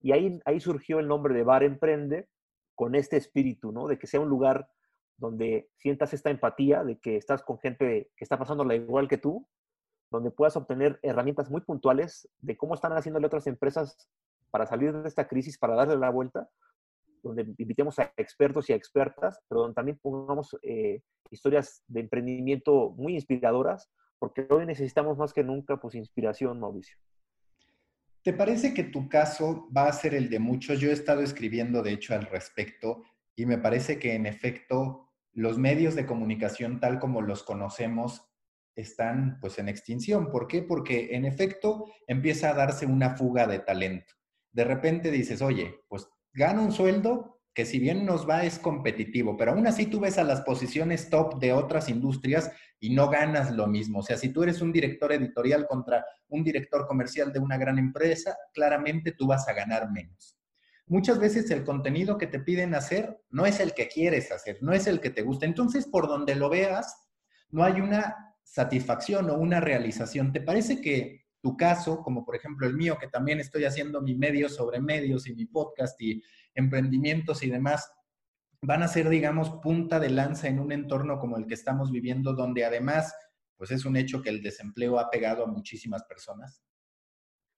Y 0.00 0.12
ahí, 0.12 0.40
ahí 0.44 0.60
surgió 0.60 0.98
el 1.00 1.08
nombre 1.08 1.34
de 1.34 1.42
Bar 1.42 1.62
Emprende 1.62 2.28
con 2.74 2.94
este 2.94 3.16
espíritu, 3.16 3.72
¿no? 3.72 3.88
De 3.88 3.98
que 3.98 4.06
sea 4.06 4.20
un 4.20 4.28
lugar 4.28 4.68
donde 5.18 5.70
sientas 5.76 6.12
esta 6.12 6.30
empatía 6.30 6.84
de 6.84 6.98
que 6.98 7.16
estás 7.16 7.42
con 7.42 7.58
gente 7.58 8.10
que 8.16 8.24
está 8.24 8.38
pasándola 8.38 8.74
igual 8.74 9.08
que 9.08 9.18
tú, 9.18 9.46
donde 10.10 10.30
puedas 10.30 10.56
obtener 10.56 10.98
herramientas 11.02 11.50
muy 11.50 11.60
puntuales 11.62 12.28
de 12.38 12.56
cómo 12.56 12.74
están 12.74 12.92
haciéndole 12.92 13.26
otras 13.26 13.46
empresas 13.46 14.08
para 14.50 14.66
salir 14.66 14.92
de 14.92 15.08
esta 15.08 15.26
crisis, 15.26 15.58
para 15.58 15.74
darle 15.74 15.96
la 15.96 16.10
vuelta, 16.10 16.48
donde 17.22 17.42
invitemos 17.58 17.98
a 17.98 18.12
expertos 18.16 18.70
y 18.70 18.72
a 18.72 18.76
expertas, 18.76 19.40
pero 19.48 19.62
donde 19.62 19.74
también 19.74 19.98
pongamos 20.00 20.56
eh, 20.62 21.02
historias 21.30 21.82
de 21.88 22.00
emprendimiento 22.00 22.90
muy 22.96 23.14
inspiradoras, 23.14 23.90
porque 24.18 24.46
hoy 24.48 24.64
necesitamos 24.64 25.18
más 25.18 25.32
que 25.32 25.42
nunca 25.42 25.76
pues 25.78 25.94
inspiración, 25.94 26.60
Mauricio. 26.60 26.96
¿Te 28.22 28.32
parece 28.32 28.74
que 28.74 28.84
tu 28.84 29.08
caso 29.08 29.68
va 29.76 29.88
a 29.88 29.92
ser 29.92 30.14
el 30.14 30.28
de 30.28 30.38
muchos? 30.38 30.80
Yo 30.80 30.90
he 30.90 30.92
estado 30.92 31.20
escribiendo, 31.20 31.82
de 31.82 31.92
hecho, 31.92 32.14
al 32.14 32.26
respecto 32.26 33.02
y 33.36 33.46
me 33.46 33.58
parece 33.58 33.98
que 33.98 34.14
en 34.14 34.26
efecto 34.26 35.05
los 35.36 35.58
medios 35.58 35.94
de 35.94 36.06
comunicación 36.06 36.80
tal 36.80 36.98
como 36.98 37.20
los 37.20 37.42
conocemos 37.42 38.26
están 38.74 39.38
pues 39.38 39.58
en 39.58 39.68
extinción. 39.68 40.30
¿Por 40.30 40.46
qué? 40.46 40.62
Porque 40.62 41.14
en 41.14 41.26
efecto 41.26 41.84
empieza 42.06 42.50
a 42.50 42.54
darse 42.54 42.86
una 42.86 43.16
fuga 43.16 43.46
de 43.46 43.58
talento. 43.58 44.14
De 44.50 44.64
repente 44.64 45.10
dices, 45.10 45.42
oye, 45.42 45.80
pues 45.88 46.08
gana 46.32 46.62
un 46.62 46.72
sueldo 46.72 47.42
que 47.54 47.66
si 47.66 47.78
bien 47.78 48.06
nos 48.06 48.28
va 48.28 48.44
es 48.44 48.58
competitivo, 48.58 49.36
pero 49.36 49.52
aún 49.52 49.66
así 49.66 49.86
tú 49.86 50.00
ves 50.00 50.16
a 50.16 50.24
las 50.24 50.40
posiciones 50.40 51.10
top 51.10 51.38
de 51.38 51.52
otras 51.52 51.90
industrias 51.90 52.50
y 52.80 52.94
no 52.94 53.10
ganas 53.10 53.50
lo 53.50 53.66
mismo. 53.66 53.98
O 53.98 54.02
sea, 54.02 54.16
si 54.16 54.30
tú 54.30 54.42
eres 54.42 54.62
un 54.62 54.72
director 54.72 55.12
editorial 55.12 55.66
contra 55.66 56.04
un 56.28 56.42
director 56.42 56.86
comercial 56.86 57.30
de 57.30 57.40
una 57.40 57.58
gran 57.58 57.78
empresa, 57.78 58.36
claramente 58.54 59.12
tú 59.12 59.26
vas 59.26 59.46
a 59.48 59.52
ganar 59.52 59.90
menos. 59.90 60.38
Muchas 60.88 61.18
veces 61.18 61.50
el 61.50 61.64
contenido 61.64 62.16
que 62.16 62.28
te 62.28 62.38
piden 62.38 62.74
hacer 62.74 63.20
no 63.30 63.44
es 63.44 63.58
el 63.58 63.74
que 63.74 63.88
quieres 63.88 64.30
hacer, 64.30 64.58
no 64.62 64.72
es 64.72 64.86
el 64.86 65.00
que 65.00 65.10
te 65.10 65.22
gusta. 65.22 65.44
Entonces, 65.44 65.86
por 65.86 66.06
donde 66.06 66.36
lo 66.36 66.48
veas, 66.48 67.08
no 67.50 67.64
hay 67.64 67.80
una 67.80 68.36
satisfacción 68.44 69.28
o 69.30 69.34
una 69.34 69.60
realización. 69.60 70.32
¿Te 70.32 70.40
parece 70.40 70.80
que 70.80 71.26
tu 71.40 71.56
caso, 71.56 72.02
como 72.02 72.24
por 72.24 72.36
ejemplo 72.36 72.66
el 72.66 72.74
mío, 72.74 72.98
que 73.00 73.08
también 73.08 73.40
estoy 73.40 73.64
haciendo 73.64 74.00
mi 74.00 74.14
medio 74.14 74.48
sobre 74.48 74.80
medios 74.80 75.26
y 75.26 75.34
mi 75.34 75.46
podcast 75.46 76.00
y 76.00 76.22
emprendimientos 76.54 77.42
y 77.42 77.50
demás, 77.50 77.90
van 78.62 78.82
a 78.82 78.88
ser, 78.88 79.08
digamos, 79.08 79.50
punta 79.62 80.00
de 80.00 80.10
lanza 80.10 80.48
en 80.48 80.60
un 80.60 80.72
entorno 80.72 81.18
como 81.18 81.36
el 81.36 81.46
que 81.46 81.54
estamos 81.54 81.90
viviendo, 81.90 82.32
donde 82.32 82.64
además, 82.64 83.14
pues 83.56 83.70
es 83.70 83.84
un 83.84 83.96
hecho 83.96 84.22
que 84.22 84.30
el 84.30 84.42
desempleo 84.42 84.98
ha 84.98 85.10
pegado 85.10 85.44
a 85.44 85.48
muchísimas 85.48 86.04
personas? 86.04 86.62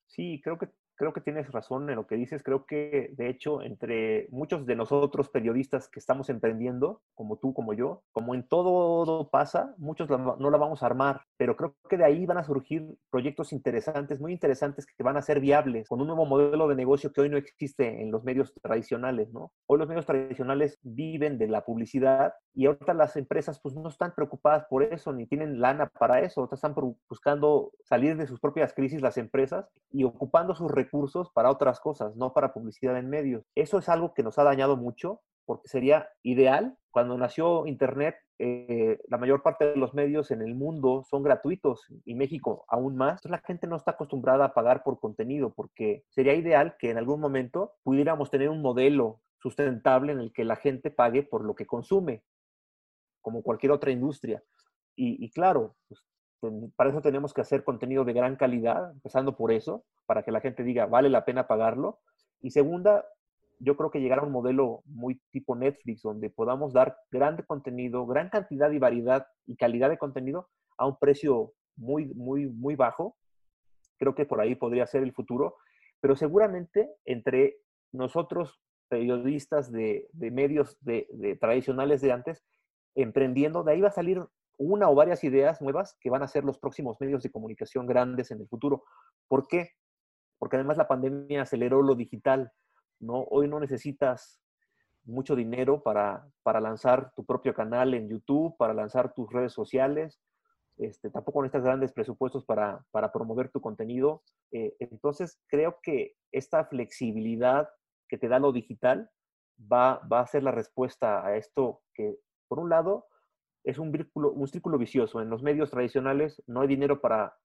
Sí, 0.07 0.41
creo 0.43 0.59
que 0.59 0.69
creo 0.99 1.13
que 1.13 1.21
tienes 1.21 1.51
razón 1.53 1.89
en 1.89 1.97
lo 1.97 2.07
que 2.07 2.17
dices. 2.17 2.43
Creo 2.43 2.67
que, 2.67 3.15
de 3.17 3.31
hecho, 3.31 3.63
entre 3.63 4.27
muchos 4.31 4.67
de 4.67 4.77
nosotros 4.77 5.31
periodistas 5.31 5.89
que 5.89 6.01
estamos 6.01 6.29
emprendiendo, 6.29 7.01
como 7.15 7.37
tú, 7.39 7.55
como 7.55 7.73
yo, 7.73 8.03
como 8.13 8.35
en 8.35 8.47
todo 8.47 9.31
pasa, 9.31 9.75
muchos 9.79 10.11
no 10.11 10.51
la 10.51 10.59
vamos 10.59 10.83
a 10.83 10.87
armar, 10.87 11.23
pero 11.37 11.57
creo 11.57 11.77
que 11.89 11.97
de 11.97 12.05
ahí 12.05 12.27
van 12.27 12.39
a 12.39 12.45
surgir 12.45 12.85
proyectos 13.11 13.53
interesantes, 13.53 14.21
muy 14.21 14.33
interesantes, 14.33 14.87
que 14.87 15.03
van 15.03 15.17
a 15.17 15.23
ser 15.23 15.41
viables 15.41 15.89
con 15.89 16.01
un 16.01 16.09
nuevo 16.09 16.27
modelo 16.27 16.67
de 16.67 16.75
negocio 16.75 17.13
que 17.13 17.21
hoy 17.21 17.29
no 17.29 17.37
existe 17.37 18.03
en 18.03 18.11
los 18.11 18.25
medios 18.25 18.53
tradicionales, 18.61 19.33
¿no? 19.33 19.53
Hoy 19.67 19.79
los 19.79 19.89
medios 19.89 20.05
tradicionales 20.05 20.79
viven 20.83 21.39
de 21.39 21.47
la 21.47 21.65
publicidad 21.65 22.35
y 22.55 22.67
ahorita 22.67 22.93
las 22.93 23.17
empresas 23.17 23.61
pues 23.61 23.77
no 23.77 23.89
están 23.89 24.15
preocupadas 24.17 24.67
por 24.69 24.83
eso, 24.83 25.13
ni 25.13 25.27
tienen 25.27 25.61
lana 25.61 25.87
para 25.87 26.21
eso, 26.21 26.49
están 26.53 26.75
buscando 27.09 27.71
salir 27.85 28.17
de 28.17 28.27
sus 28.27 28.41
propias 28.41 28.73
crisis 28.73 29.01
las 29.01 29.17
empresas 29.17 29.71
y 29.93 30.03
ocupando 30.03 30.57
sus 30.57 30.69
recursos 30.71 30.88
recursos 30.89 31.31
para 31.33 31.51
otras 31.51 31.81
cosas, 31.81 32.17
no 32.17 32.33
para 32.33 32.53
publicidad 32.53 32.97
en 32.97 33.11
medios. 33.11 33.45
Eso 33.55 33.79
es 33.79 33.89
algo 33.89 34.15
que 34.15 34.23
nos 34.23 34.39
ha 34.39 34.45
dañado 34.45 34.77
mucho 34.77 35.21
porque 35.45 35.69
sería 35.69 36.09
ideal. 36.23 36.77
Cuando 36.91 37.17
nació 37.17 37.67
Internet, 37.67 38.17
eh, 38.39 38.99
la 39.09 39.19
mayor 39.19 39.43
parte 39.43 39.67
de 39.67 39.77
los 39.77 39.95
medios 39.95 40.31
en 40.31 40.43
el 40.43 40.55
mundo 40.55 41.05
son 41.09 41.23
gratuitos 41.23 41.87
y 42.05 42.15
México 42.15 42.65
aún 42.69 42.97
más. 42.97 43.13
Entonces 43.13 43.31
la 43.31 43.47
gente 43.47 43.67
no 43.67 43.77
está 43.77 43.93
acostumbrada 43.93 44.47
a 44.47 44.55
pagar 44.55 44.83
por 44.83 44.99
contenido 44.99 45.53
porque 45.55 46.05
sería 46.09 46.35
ideal 46.35 46.77
que 46.79 46.91
en 46.91 46.99
algún 46.99 47.21
momento 47.21 47.75
pudiéramos 47.83 48.31
tener 48.31 48.49
un 48.49 48.63
modelo 48.63 49.21
sustentable 49.39 50.13
en 50.13 50.21
el 50.21 50.33
que 50.33 50.45
la 50.45 50.57
gente 50.57 50.91
pague 50.91 51.23
por 51.23 51.45
lo 51.45 51.55
que 51.55 51.67
consume, 51.67 52.23
como 53.21 53.43
cualquier 53.43 53.73
otra 53.73 53.91
industria. 53.91 54.43
Y, 54.97 55.25
y 55.25 55.31
claro, 55.31 55.77
pues, 55.89 56.05
para 56.77 56.91
eso 56.91 57.01
tenemos 57.01 57.35
que 57.35 57.41
hacer 57.41 57.65
contenido 57.65 58.05
de 58.05 58.13
gran 58.13 58.37
calidad, 58.37 58.93
empezando 58.93 59.37
por 59.37 59.53
eso, 59.53 59.85
para 60.07 60.23
que 60.23 60.33
la 60.33 60.41
gente 60.41 60.63
diga, 60.63 60.87
vale 60.87 61.09
la 61.09 61.25
pena 61.25 61.47
pagarlo. 61.47 62.01
Y 62.41 62.51
segunda, 62.51 63.05
yo 63.59 63.77
creo 63.77 63.91
que 63.91 64.01
llegar 64.01 64.21
a 64.21 64.23
un 64.23 64.33
modelo 64.33 64.83
muy 64.87 65.21
tipo 65.31 65.57
Netflix, 65.57 66.03
donde 66.03 66.31
podamos 66.31 66.73
dar 66.73 66.97
gran 67.11 67.37
contenido, 67.43 68.07
gran 68.07 68.29
cantidad 68.29 68.71
y 68.71 68.79
variedad 68.79 69.27
y 69.47 69.57
calidad 69.57 69.91
de 69.91 69.99
contenido 69.99 70.49
a 70.77 70.87
un 70.87 70.97
precio 70.99 71.53
muy, 71.77 72.07
muy, 72.15 72.47
muy 72.47 72.77
bajo. 72.77 73.17
Creo 73.99 74.15
que 74.15 74.27
por 74.27 74.41
ahí 74.41 74.55
podría 74.55 74.87
ser 74.87 75.03
el 75.03 75.13
futuro. 75.13 75.57
Pero 76.01 76.15
seguramente 76.15 76.89
entre 77.05 77.57
nosotros, 77.93 78.61
periodistas 78.89 79.73
de, 79.73 80.09
medios 80.13 80.79
de, 80.81 81.37
tradicionales 81.41 82.01
de 82.01 82.13
antes, 82.13 82.45
emprendiendo, 82.95 83.65
de 83.65 83.73
ahí 83.73 83.81
va 83.81 83.89
a 83.89 83.93
salir 83.93 84.25
una 84.59 84.89
o 84.91 84.95
varias 84.95 85.25
ideas 85.25 85.63
nuevas 85.63 85.97
que 86.01 86.11
van 86.11 86.23
a 86.23 86.29
ser 86.29 86.45
los 86.45 86.59
próximos 86.59 86.97
medios 87.01 87.23
de 87.23 87.31
comunicación 87.31 87.87
grandes 87.87 88.31
en 88.31 88.41
el 88.41 88.49
futuro. 88.49 88.85
¿Por 89.29 89.47
qué? 89.47 89.71
Porque 90.39 90.57
además 90.57 90.77
la 90.77 90.89
pandemia 90.89 91.43
aceleró 91.43 91.83
lo 91.83 91.95
digital, 91.95 92.53
¿no? 93.01 93.23
Hoy 93.31 93.49
no 93.49 93.61
necesitas 93.61 94.41
mucho 95.05 95.35
dinero 95.35 95.83
para, 95.83 96.29
para 96.43 96.61
lanzar 96.61 97.13
tu 97.15 97.25
propio 97.25 97.55
canal 97.55 97.95
en 97.95 98.09
YouTube, 98.09 98.57
para 98.59 98.75
lanzar 98.75 99.15
tus 99.15 99.33
redes 99.33 99.53
sociales, 99.53 100.21
este, 100.79 101.11
tampoco 101.11 101.43
necesitas 101.43 101.65
grandes 101.65 101.93
presupuestos 101.93 102.45
para, 102.45 102.85
para 102.93 103.11
promover 103.11 103.51
tu 103.51 103.61
contenido. 103.61 104.23
Eh, 104.53 104.77
entonces, 104.79 105.41
creo 105.49 105.79
que 105.83 106.15
esta 106.31 106.65
flexibilidad 106.65 107.69
que 108.09 108.17
te 108.17 108.29
da 108.29 108.39
lo 108.39 108.53
digital 108.53 109.11
va, 109.61 110.01
va 110.11 110.21
a 110.21 110.27
ser 110.27 110.45
la 110.45 110.53
respuesta 110.53 111.27
a 111.27 111.37
esto 111.37 111.83
que, 111.95 112.17
por 112.47 112.61
un 112.61 112.71
lado, 112.71 113.07
es 113.69 113.79
un 113.79 113.93
círculo, 113.93 114.33
un 114.33 114.49
círculo 114.49 114.79
vicioso. 114.79 115.21
En 115.21 115.29
los 115.29 115.43
medios 115.43 115.71
tradicionales 115.71 116.43
no 116.47 116.63
hay 116.63 116.69
dinero 116.69 117.03
para 117.03 117.37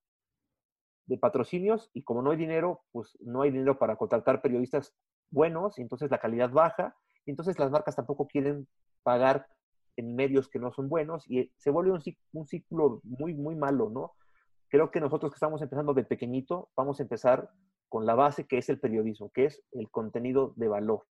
de 1.05 1.17
patrocinios 1.17 1.91
y 1.93 2.03
como 2.03 2.21
no 2.21 2.31
hay 2.31 2.37
dinero, 2.37 2.81
pues 2.93 3.17
no 3.19 3.41
hay 3.41 3.51
dinero 3.51 3.77
para 3.77 3.97
contratar 3.97 4.41
periodistas 4.41 4.95
buenos, 5.29 5.77
y 5.77 5.81
entonces 5.81 6.09
la 6.09 6.19
calidad 6.19 6.49
baja, 6.49 6.95
y 7.25 7.31
entonces 7.31 7.59
las 7.59 7.71
marcas 7.71 7.97
tampoco 7.97 8.25
quieren 8.27 8.69
pagar 9.03 9.47
en 9.97 10.15
medios 10.15 10.47
que 10.47 10.59
no 10.59 10.71
son 10.71 10.87
buenos 10.87 11.29
y 11.29 11.51
se 11.57 11.71
vuelve 11.71 11.91
un, 11.91 12.01
un 12.31 12.47
ciclo 12.47 13.01
muy, 13.03 13.33
muy 13.33 13.55
malo, 13.55 13.89
¿no? 13.89 14.13
Creo 14.69 14.91
que 14.91 15.01
nosotros 15.01 15.29
que 15.29 15.35
estamos 15.35 15.61
empezando 15.61 15.93
de 15.93 16.05
pequeñito, 16.05 16.69
vamos 16.77 17.01
a 17.01 17.03
empezar 17.03 17.49
con 17.89 18.05
la 18.05 18.15
base 18.15 18.47
que 18.47 18.57
es 18.59 18.69
el 18.69 18.79
periodismo, 18.79 19.29
que 19.33 19.45
es 19.45 19.61
el 19.73 19.91
contenido 19.91 20.53
de 20.55 20.69
valor, 20.69 21.05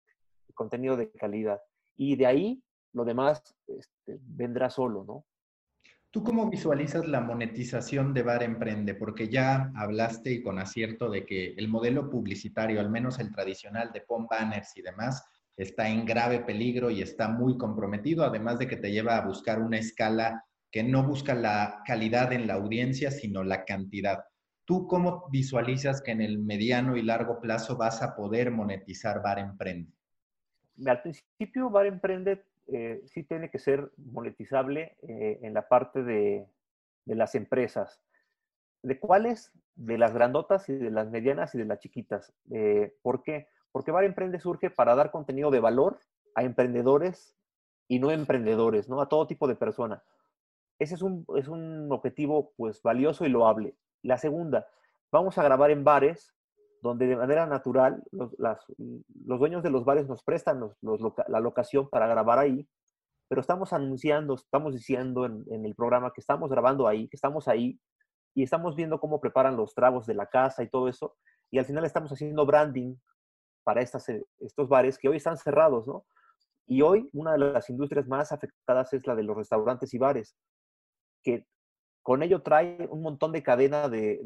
el 0.48 0.56
contenido 0.56 0.96
de 0.96 1.12
calidad. 1.12 1.60
Y 1.98 2.16
de 2.16 2.28
ahí 2.28 2.64
lo 2.94 3.06
demás 3.06 3.42
este, 3.68 4.20
vendrá 4.22 4.70
solo, 4.70 5.04
¿no? 5.04 5.26
¿Tú 6.12 6.26
cómo 6.26 6.50
visualizas 6.50 7.08
la 7.08 7.22
monetización 7.22 8.14
de 8.14 8.24
Bar 8.24 8.44
Emprende? 8.44 8.96
Porque 8.96 9.30
ya 9.30 9.72
hablaste 9.76 10.34
y 10.34 10.44
con 10.44 10.60
acierto 10.60 11.10
de 11.10 11.26
que 11.26 11.54
el 11.54 11.70
modelo 11.70 12.10
publicitario, 12.10 12.82
al 12.82 12.90
menos 12.90 13.18
el 13.20 13.32
tradicional 13.32 13.94
de 13.94 14.02
pon 14.02 14.28
banners 14.28 14.76
y 14.76 14.82
demás, 14.82 15.26
está 15.56 15.88
en 15.88 16.06
grave 16.06 16.42
peligro 16.42 16.90
y 16.90 17.02
está 17.02 17.30
muy 17.30 17.58
comprometido, 17.58 18.26
además 18.26 18.60
de 18.60 18.68
que 18.68 18.76
te 18.76 18.92
lleva 18.92 19.16
a 19.16 19.26
buscar 19.26 19.62
una 19.62 19.78
escala 19.78 20.44
que 20.70 20.84
no 20.84 21.08
busca 21.08 21.34
la 21.34 21.82
calidad 21.86 22.34
en 22.34 22.46
la 22.46 22.56
audiencia, 22.56 23.10
sino 23.10 23.46
la 23.46 23.64
cantidad. 23.64 24.26
¿Tú 24.66 24.88
cómo 24.88 25.30
visualizas 25.32 26.02
que 26.02 26.12
en 26.12 26.22
el 26.22 26.40
mediano 26.40 26.98
y 26.98 27.04
largo 27.04 27.40
plazo 27.40 27.78
vas 27.78 28.02
a 28.02 28.16
poder 28.16 28.52
monetizar 28.52 29.22
Bar 29.22 29.40
Emprende? 29.40 29.94
Al 30.86 31.02
principio, 31.02 31.70
Bar 31.70 31.86
Emprende 31.86 32.44
eh, 32.72 33.02
sí 33.06 33.24
tiene 33.24 33.50
que 33.50 33.60
ser 33.60 33.92
monetizable 33.98 34.98
eh, 35.02 35.40
en 35.42 35.54
la 35.54 35.68
parte 35.68 36.04
de, 36.04 36.48
las 37.06 37.36
empresas. 37.36 38.02
¿De 38.82 39.00
cuáles? 39.00 39.52
De 39.76 39.98
las 39.98 40.14
grandotas 40.14 40.70
y 40.70 40.76
de 40.76 40.92
las 40.92 41.10
medianas 41.10 41.54
y 41.54 41.58
de 41.58 41.66
las 41.66 41.80
chiquitas. 41.80 42.34
Eh, 42.52 42.96
¿Por 43.02 43.24
qué? 43.24 43.48
Porque 43.72 43.92
Bar 43.92 44.06
Emprende 44.06 44.40
surge 44.40 44.70
para 44.70 44.96
dar 44.96 45.12
contenido 45.12 45.52
de 45.52 45.60
valor 45.60 46.00
a 46.36 46.44
emprendedores 46.44 47.36
y 47.88 48.00
no 48.00 48.12
emprendedores, 48.12 48.88
¿no? 48.88 49.02
A 49.02 49.10
todo 49.10 49.28
tipo 49.28 49.48
de 49.48 49.56
persona. 49.56 50.04
Ese 50.80 50.96
es 50.96 51.02
un, 51.02 51.26
es 51.36 51.48
un 51.48 51.92
objetivo, 51.92 52.54
pues, 52.56 52.82
valioso 52.82 53.26
y 53.26 53.30
loable. 53.30 53.76
La 54.02 54.18
segunda, 54.18 54.68
vamos 55.12 55.38
a 55.38 55.44
grabar 55.44 55.72
en 55.72 55.84
bares 55.84 56.34
donde 56.82 57.08
de 57.08 57.16
manera 57.16 57.46
natural 57.46 58.04
los, 58.12 58.36
dueños 59.08 59.64
de 59.64 59.70
los 59.70 59.86
bares 59.86 60.08
nos 60.08 60.24
prestan 60.24 60.60
la 60.82 61.40
locación 61.40 61.88
para 61.90 62.08
grabar 62.08 62.40
ahí, 62.40 62.68
pero 63.30 63.40
estamos 63.40 63.72
anunciando, 63.72 64.34
estamos 64.34 64.74
diciendo 64.74 65.26
en, 65.26 65.66
el 65.66 65.76
programa 65.76 66.12
que 66.12 66.22
estamos 66.22 66.50
grabando 66.50 66.88
ahí, 66.88 67.08
que 67.08 67.16
estamos 67.16 67.48
ahí 67.48 67.80
y 68.34 68.44
estamos 68.44 68.76
viendo 68.76 69.00
cómo 69.00 69.22
preparan 69.22 69.56
los 69.56 69.76
tragos 69.76 70.08
de 70.08 70.16
la 70.16 70.26
casa 70.26 70.64
y 70.64 70.70
todo 70.70 70.90
eso, 70.90 71.16
y 71.52 71.60
al 71.60 71.66
final 71.66 71.86
estamos 71.86 72.12
haciendo 72.12 72.46
branding 72.46 72.96
para 73.64 73.82
estas, 73.82 74.10
eh, 74.10 74.26
estos 74.40 74.68
bares 74.68 74.98
que 74.98 75.08
hoy 75.08 75.18
están 75.18 75.38
cerrados, 75.38 75.86
¿no? 75.86 76.06
Y 76.66 76.82
hoy 76.82 77.10
una 77.14 77.34
de 77.34 77.40
las 77.40 77.70
industrias 77.70 78.08
más 78.08 78.32
afectadas 78.32 78.92
es 78.94 79.06
la 79.06 79.16
de 79.16 79.24
los 79.24 79.38
restaurantes 79.38 79.94
y 79.94 79.98
bares, 80.00 80.36
que 81.24 81.46
con 82.02 82.24
ello 82.24 82.42
trae 82.42 82.88
un 82.90 83.04
montón 83.04 83.32
de 83.34 83.44
cadena 83.44 83.88
de, 83.88 84.20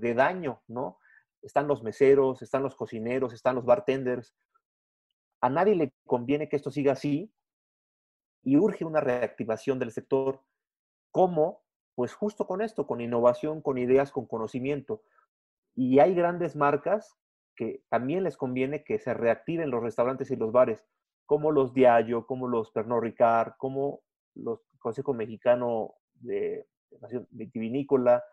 de 0.00 0.14
daño, 0.14 0.62
¿no? 0.66 0.98
Están 1.42 1.66
los 1.66 1.82
meseros, 1.82 2.42
están 2.42 2.62
los 2.62 2.74
cocineros, 2.74 3.32
están 3.32 3.54
los 3.54 3.64
bartenders. 3.64 4.34
A 5.40 5.48
nadie 5.48 5.74
le 5.74 5.92
conviene 6.06 6.48
que 6.48 6.56
esto 6.56 6.70
siga 6.70 6.92
así 6.92 7.32
y 8.42 8.56
urge 8.56 8.84
una 8.84 9.00
reactivación 9.00 9.78
del 9.78 9.92
sector. 9.92 10.42
¿Cómo? 11.10 11.62
Pues 11.94 12.14
justo 12.14 12.46
con 12.46 12.62
esto, 12.62 12.86
con 12.86 13.00
innovación, 13.00 13.62
con 13.62 13.78
ideas, 13.78 14.12
con 14.12 14.26
conocimiento. 14.26 15.02
Y 15.74 15.98
hay 15.98 16.14
grandes 16.14 16.56
marcas 16.56 17.16
que 17.56 17.82
también 17.88 18.24
les 18.24 18.36
conviene 18.36 18.84
que 18.84 18.98
se 18.98 19.12
reactiven 19.14 19.70
los 19.70 19.82
restaurantes 19.82 20.30
y 20.30 20.36
los 20.36 20.52
bares, 20.52 20.86
como 21.26 21.52
los 21.52 21.74
Diageo, 21.74 22.26
como 22.26 22.48
los 22.48 22.70
Pernod 22.70 23.00
Ricard, 23.00 23.52
como 23.58 24.00
los 24.34 24.60
Consejo 24.78 25.14
Mexicano 25.14 25.94
de 26.14 26.66
Vitivinícola. 27.30 28.24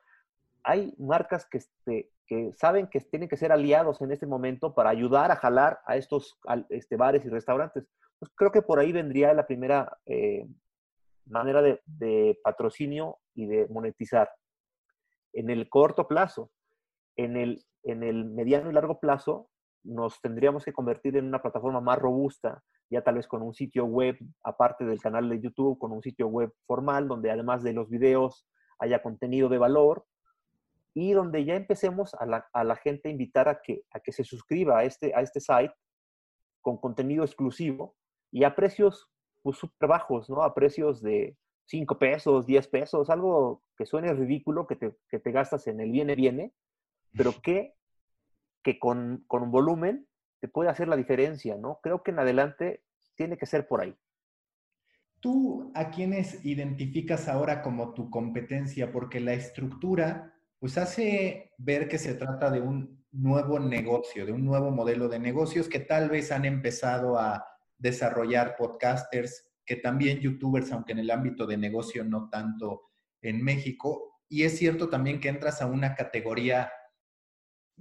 Hay 0.70 0.94
marcas 0.98 1.48
que, 1.50 1.60
este, 1.60 2.12
que 2.26 2.52
saben 2.52 2.88
que 2.88 3.00
tienen 3.00 3.30
que 3.30 3.38
ser 3.38 3.54
aliados 3.54 4.02
en 4.02 4.12
este 4.12 4.28
momento 4.28 4.76
para 4.76 4.90
ayudar 4.90 5.32
a 5.32 5.38
jalar 5.38 5.80
a 5.86 5.96
estos 5.96 6.38
este, 6.68 6.98
bares 6.98 7.24
y 7.24 7.30
restaurantes. 7.30 7.88
Pues 8.20 8.30
creo 8.36 8.52
que 8.52 8.62
por 8.62 8.78
ahí 8.78 8.92
vendría 8.92 9.34
la 9.34 9.48
primera 9.48 9.98
eh, 10.06 10.46
manera 11.26 11.62
de, 11.62 12.38
patrocinio 12.44 13.20
y 13.34 13.46
de 13.46 13.66
monetizar. 13.70 14.30
En 15.32 15.50
el 15.50 15.70
corto 15.70 16.06
plazo, 16.06 16.52
en 17.16 17.38
el, 17.38 17.64
en 17.84 18.04
el 18.04 18.26
mediano 18.26 18.70
y 18.70 18.74
largo 18.74 19.00
plazo, 19.00 19.50
nos 19.86 20.20
tendríamos 20.20 20.66
que 20.66 20.74
convertir 20.74 21.16
en 21.16 21.28
una 21.28 21.42
plataforma 21.42 21.80
más 21.80 21.98
robusta, 21.98 22.62
ya 22.90 23.02
tal 23.04 23.16
vez 23.16 23.28
con 23.30 23.42
un 23.42 23.54
sitio 23.54 23.86
web, 23.86 24.18
aparte 24.44 24.84
del 24.84 25.00
canal 25.00 25.30
de 25.30 25.40
YouTube, 25.40 25.80
con 25.80 25.94
un 25.94 26.02
sitio 26.02 26.28
web 26.28 26.52
formal, 26.66 27.08
donde 27.08 27.32
además 27.32 27.64
de 27.64 27.72
los 27.72 27.90
videos 27.90 28.46
haya 28.80 29.02
contenido 29.02 29.48
de 29.48 29.60
valor 29.60 30.06
y 31.00 31.14
donde 31.14 31.46
ya 31.46 31.54
empecemos 31.54 32.16
a 32.16 32.26
la, 32.26 32.48
a 32.54 32.64
la 32.64 32.76
gente 32.76 33.08
a 33.08 33.12
invitar 33.12 33.48
a 33.48 33.62
que, 33.62 33.84
a 33.92 34.00
que 34.00 34.12
se 34.12 34.24
suscriba 34.24 34.80
a 34.80 34.84
este, 34.84 35.14
a 35.14 35.22
este 35.22 35.40
site 35.40 35.72
con 36.60 36.78
contenido 36.78 37.24
exclusivo 37.24 37.96
y 38.32 38.44
a 38.44 38.56
precios 38.56 39.08
pues 39.44 39.58
súper 39.58 39.88
bajos, 39.88 40.28
¿no? 40.28 40.42
A 40.42 40.56
precios 40.56 41.04
de 41.04 41.38
5 41.66 42.00
pesos, 42.00 42.48
10 42.48 42.68
pesos, 42.70 43.12
algo 43.12 43.62
que 43.78 43.86
suene 43.86 44.12
ridículo, 44.12 44.66
que 44.66 44.76
te, 44.76 44.96
que 45.08 45.20
te 45.20 45.32
gastas 45.32 45.68
en 45.68 45.82
el 45.82 45.92
viene, 45.92 46.16
viene, 46.16 46.52
pero 47.16 47.32
que, 47.44 47.76
que 48.64 48.80
con, 48.80 49.24
con 49.28 49.44
un 49.44 49.52
volumen 49.52 50.08
te 50.40 50.48
puede 50.48 50.72
hacer 50.72 50.88
la 50.88 50.98
diferencia, 50.98 51.58
¿no? 51.58 51.80
Creo 51.84 52.02
que 52.02 52.10
en 52.10 52.20
adelante 52.20 52.82
tiene 53.16 53.38
que 53.38 53.46
ser 53.46 53.68
por 53.68 53.82
ahí. 53.82 53.96
¿Tú 55.20 55.72
a 55.76 55.92
quiénes 55.92 56.44
identificas 56.44 57.28
ahora 57.28 57.62
como 57.62 57.94
tu 57.94 58.10
competencia? 58.10 58.92
Porque 58.92 59.20
la 59.20 59.34
estructura, 59.34 60.34
pues 60.60 60.78
hace 60.78 61.52
ver 61.58 61.88
que 61.88 61.98
se 61.98 62.16
trata 62.16 62.50
de 62.50 62.62
un 62.62 63.06
nuevo 63.12 63.60
negocio, 63.60 64.26
de 64.26 64.32
un 64.32 64.46
nuevo 64.46 64.72
modelo 64.72 65.08
de 65.08 65.20
negocios 65.20 65.68
que 65.68 65.80
tal 65.80 66.10
vez 66.10 66.32
han 66.32 66.46
empezado 66.46 67.18
a 67.18 67.46
desarrollar 67.78 68.56
podcasters, 68.58 69.50
que 69.66 69.76
también 69.76 70.20
youtubers, 70.20 70.72
aunque 70.72 70.94
en 70.94 71.00
el 71.00 71.12
ámbito 71.12 71.46
de 71.46 71.58
negocio 71.58 72.04
no 72.04 72.30
tanto 72.30 72.92
en 73.22 73.44
México. 73.44 74.22
Y 74.30 74.44
es 74.44 74.58
cierto 74.58 74.90
también 74.90 75.20
que 75.20 75.30
entras 75.30 75.62
a 75.62 75.68
una 75.68 75.96
categoría 75.96 76.72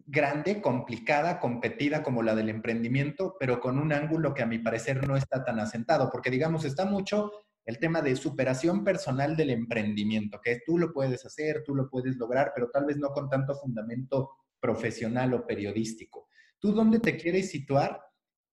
grande, 0.04 0.60
complicada, 0.60 1.40
competida 1.40 2.02
como 2.02 2.22
la 2.22 2.34
del 2.34 2.50
emprendimiento, 2.50 3.36
pero 3.40 3.60
con 3.60 3.78
un 3.78 3.92
ángulo 3.92 4.34
que 4.34 4.42
a 4.42 4.46
mi 4.46 4.58
parecer 4.58 5.06
no 5.06 5.16
está 5.16 5.44
tan 5.44 5.58
asentado, 5.58 6.10
porque 6.10 6.30
digamos, 6.30 6.64
está 6.64 6.84
mucho 6.84 7.32
el 7.66 7.78
tema 7.78 8.00
de 8.00 8.16
superación 8.16 8.82
personal 8.84 9.36
del 9.36 9.50
emprendimiento, 9.50 10.40
que 10.42 10.62
tú 10.64 10.78
lo 10.78 10.92
puedes 10.92 11.26
hacer, 11.26 11.62
tú 11.64 11.74
lo 11.74 11.90
puedes 11.90 12.16
lograr, 12.16 12.52
pero 12.54 12.70
tal 12.70 12.86
vez 12.86 12.96
no 12.96 13.10
con 13.10 13.28
tanto 13.28 13.54
fundamento 13.56 14.30
profesional 14.58 15.34
o 15.34 15.46
periodístico. 15.46 16.28
¿Tú 16.58 16.72
dónde 16.72 17.00
te 17.00 17.16
quieres 17.16 17.50
situar 17.50 18.00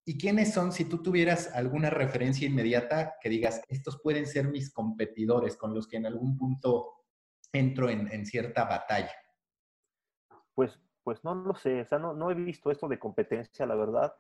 ¿Y 0.06 0.18
quiénes 0.18 0.54
son, 0.54 0.74
si 0.74 0.86
tú 0.86 1.02
tuvieras 1.02 1.54
alguna 1.56 1.90
referencia 1.90 2.46
inmediata 2.46 3.16
que 3.22 3.30
digas, 3.30 3.62
estos 3.70 4.02
pueden 4.02 4.28
ser 4.28 4.50
mis 4.50 4.74
competidores 4.74 5.56
con 5.56 5.74
los 5.74 5.88
que 5.88 5.96
en 5.96 6.06
algún 6.06 6.38
punto 6.38 7.06
entro 7.54 7.90
en, 7.90 8.26
cierta 8.26 8.66
batalla? 8.66 9.14
Pues, 10.54 10.78
pues 11.04 11.24
no 11.24 11.36
lo 11.36 11.56
sé, 11.56 11.82
o 11.82 11.86
sea, 11.86 12.00
no, 12.00 12.14
no, 12.14 12.32
he 12.32 12.34
visto 12.34 12.70
esto 12.70 12.90
de 12.90 13.00
competencia, 13.00 13.66
la 13.66 13.76
verdad. 13.76 14.14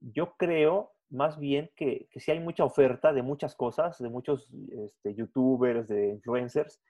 Yo 0.00 0.34
creo 0.36 0.92
más 1.10 1.38
bien 1.38 1.70
que, 1.76 2.08
que 2.10 2.20
sí 2.20 2.30
hay 2.30 2.40
mucha 2.40 2.64
oferta 2.64 3.12
de 3.12 3.22
muchas 3.22 3.54
cosas, 3.54 3.98
de 3.98 4.08
muchos 4.08 4.50
este, 4.84 5.14
youtubers, 5.14 5.88
de 5.88 6.08
influencers. 6.08 6.80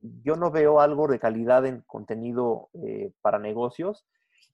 Yo 0.00 0.36
no 0.36 0.50
veo 0.50 0.80
algo 0.80 1.06
de 1.08 1.18
calidad 1.18 1.64
en 1.64 1.82
contenido 1.82 2.68
eh, 2.74 3.12
para 3.22 3.38
negocios. 3.38 4.06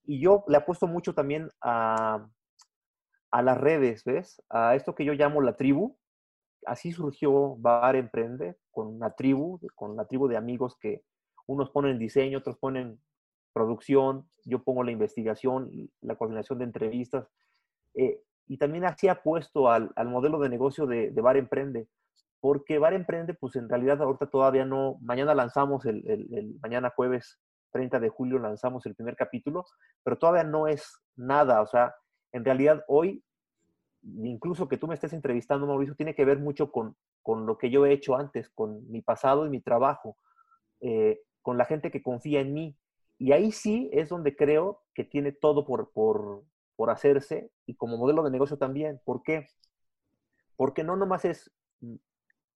Y 0.04 0.20
yo 0.20 0.44
le 0.48 0.56
apuesto 0.56 0.86
mucho 0.86 1.14
también 1.14 1.48
a, 1.60 2.28
a 3.30 3.42
las 3.42 3.58
redes, 3.58 4.04
¿ves? 4.04 4.42
A 4.50 4.74
esto 4.74 4.94
que 4.94 5.04
yo 5.04 5.14
llamo 5.14 5.40
la 5.40 5.56
tribu. 5.56 5.96
Así 6.66 6.92
surgió 6.92 7.56
Bar 7.56 7.96
Emprende, 7.96 8.56
con 8.70 8.86
una 8.86 9.10
tribu, 9.10 9.58
con 9.74 9.96
la 9.96 10.06
tribu 10.06 10.28
de 10.28 10.36
amigos 10.36 10.76
que 10.78 11.02
unos 11.46 11.70
ponen 11.70 11.98
diseño, 11.98 12.38
otros 12.38 12.56
ponen 12.58 13.00
producción, 13.52 14.28
yo 14.44 14.62
pongo 14.62 14.84
la 14.84 14.92
investigación, 14.92 15.90
la 16.00 16.16
coordinación 16.16 16.58
de 16.58 16.64
entrevistas. 16.64 17.28
Eh, 17.94 18.20
y 18.46 18.58
también 18.58 18.84
así 18.84 19.08
apuesto 19.08 19.70
al, 19.70 19.90
al 19.96 20.08
modelo 20.08 20.38
de 20.38 20.48
negocio 20.48 20.86
de, 20.86 21.10
Bar 21.10 21.36
Emprende, 21.36 21.88
porque 22.40 22.78
Bar 22.78 22.94
Emprende, 22.94 23.34
pues 23.34 23.56
en 23.56 23.68
realidad 23.68 24.02
ahorita 24.02 24.26
todavía 24.26 24.64
no, 24.64 24.98
mañana 25.00 25.34
lanzamos 25.34 25.84
el, 25.86 26.06
el, 26.08 26.58
mañana 26.60 26.92
jueves 26.94 27.38
30 27.72 28.00
de 28.00 28.08
julio 28.08 28.38
lanzamos 28.38 28.86
el 28.86 28.94
primer 28.94 29.16
capítulo, 29.16 29.64
pero 30.02 30.18
todavía 30.18 30.44
no 30.44 30.68
es 30.68 31.00
nada, 31.16 31.62
o 31.62 31.66
sea, 31.66 31.94
en 32.32 32.44
realidad 32.44 32.84
hoy, 32.86 33.24
incluso 34.02 34.68
que 34.68 34.76
tú 34.76 34.86
me 34.86 34.94
estés 34.94 35.12
entrevistando, 35.12 35.66
Mauricio, 35.66 35.96
tiene 35.96 36.14
que 36.14 36.24
ver 36.24 36.38
mucho 36.38 36.70
con, 36.70 36.96
con 37.22 37.46
lo 37.46 37.58
que 37.58 37.70
yo 37.70 37.86
he 37.86 37.92
hecho 37.92 38.16
antes, 38.16 38.48
con 38.50 38.88
mi 38.90 39.02
pasado 39.02 39.46
y 39.46 39.50
mi 39.50 39.60
trabajo, 39.60 40.16
eh, 40.80 41.20
con 41.42 41.58
la 41.58 41.64
gente 41.64 41.90
que 41.90 42.02
confía 42.02 42.40
en 42.40 42.52
mí. 42.54 42.76
Y 43.18 43.32
ahí 43.32 43.52
sí 43.52 43.90
es 43.92 44.08
donde 44.08 44.34
creo 44.34 44.82
que 44.94 45.04
tiene 45.04 45.32
todo 45.32 45.64
por, 45.64 45.92
por, 45.92 46.44
por 46.82 46.90
hacerse 46.90 47.48
y 47.64 47.76
como 47.76 47.96
modelo 47.96 48.24
de 48.24 48.32
negocio 48.32 48.58
también. 48.58 49.00
¿Por 49.04 49.22
qué? 49.22 49.46
Porque 50.56 50.82
no 50.82 50.96
nomás 50.96 51.24
es 51.24 51.52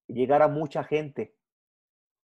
llegar 0.09 0.43
a 0.43 0.49
mucha 0.49 0.83
gente. 0.83 1.33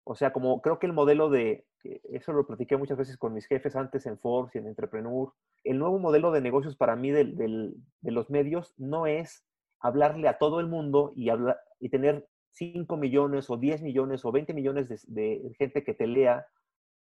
O 0.06 0.16
sea, 0.16 0.32
como 0.32 0.62
creo 0.62 0.80
que 0.80 0.86
el 0.86 0.94
modelo 0.94 1.30
de, 1.30 1.66
eso 1.84 2.32
lo 2.32 2.48
platiqué 2.48 2.78
muchas 2.78 2.98
veces 2.98 3.18
con 3.18 3.34
mis 3.34 3.48
jefes 3.48 3.76
antes 3.76 4.06
en 4.06 4.18
Forbes 4.18 4.56
y 4.56 4.60
en 4.60 4.68
Entrepreneur, 4.68 5.34
el 5.66 5.78
nuevo 5.78 6.00
modelo 6.00 6.32
de 6.32 6.40
negocios 6.40 6.78
para 6.78 6.96
mí 6.96 7.12
de 7.12 7.74
los 8.04 8.30
medios 8.30 8.74
no 8.78 9.06
es 9.06 9.46
hablarle 9.82 10.30
a 10.30 10.38
todo 10.38 10.62
el 10.62 10.68
mundo 10.68 11.12
y, 11.18 11.28
hablar, 11.28 11.60
y 11.82 11.90
tener 11.90 12.30
5 12.52 12.96
millones 12.96 13.50
o 13.50 13.58
10 13.58 13.82
millones 13.82 14.24
o 14.24 14.32
20 14.32 14.54
millones 14.54 14.88
de, 15.06 15.52
gente 15.58 15.84
que 15.84 15.94
te 15.94 16.08
lea, 16.08 16.48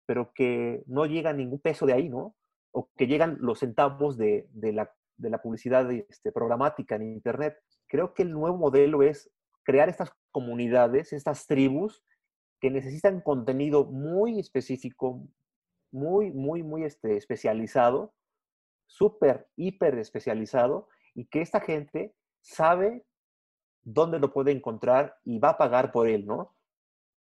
pero 0.07 0.33
que 0.33 0.85
no 0.87 1.05
llega 1.05 1.35
ningún 1.35 1.61
peso 1.61 1.85
de 1.85 1.93
ahí, 1.93 2.09
¿no? 2.09 2.35
O 2.77 2.91
que 2.95 3.07
llegan 3.07 3.39
los 3.41 3.61
centavos 3.61 4.19
de, 4.19 4.49
la, 4.55 4.93
la, 5.17 5.41
publicidad 5.41 5.91
este, 5.91 6.31
programática 6.31 6.97
en 6.97 7.05
Internet. 7.05 7.57
Creo 7.87 8.13
que 8.13 8.23
el 8.23 8.33
nuevo 8.33 8.59
modelo 8.59 9.03
es 9.03 9.31
crear 9.63 9.89
estas 9.89 10.13
comunidades, 10.31 11.15
estas 11.15 11.47
tribus 11.47 12.05
que 12.61 12.71
necesitan 12.71 13.23
contenido 13.23 13.87
muy 13.87 14.39
específico, 14.39 15.27
muy, 15.91 16.31
muy, 16.33 16.63
muy 16.63 16.85
este, 16.85 17.17
especializado, 17.17 18.15
súper, 18.87 19.49
hiper 19.57 19.99
especializado, 19.99 20.89
y 21.15 21.27
que 21.27 21.41
esta 21.41 21.61
gente 21.61 22.15
sabe 22.43 23.07
dónde 23.83 24.19
lo 24.19 24.33
puede 24.33 24.53
encontrar 24.53 25.17
y 25.25 25.39
va 25.39 25.51
a 25.51 25.59
pagar 25.59 25.93
por 25.93 26.09
él, 26.09 26.27
¿no? 26.27 26.55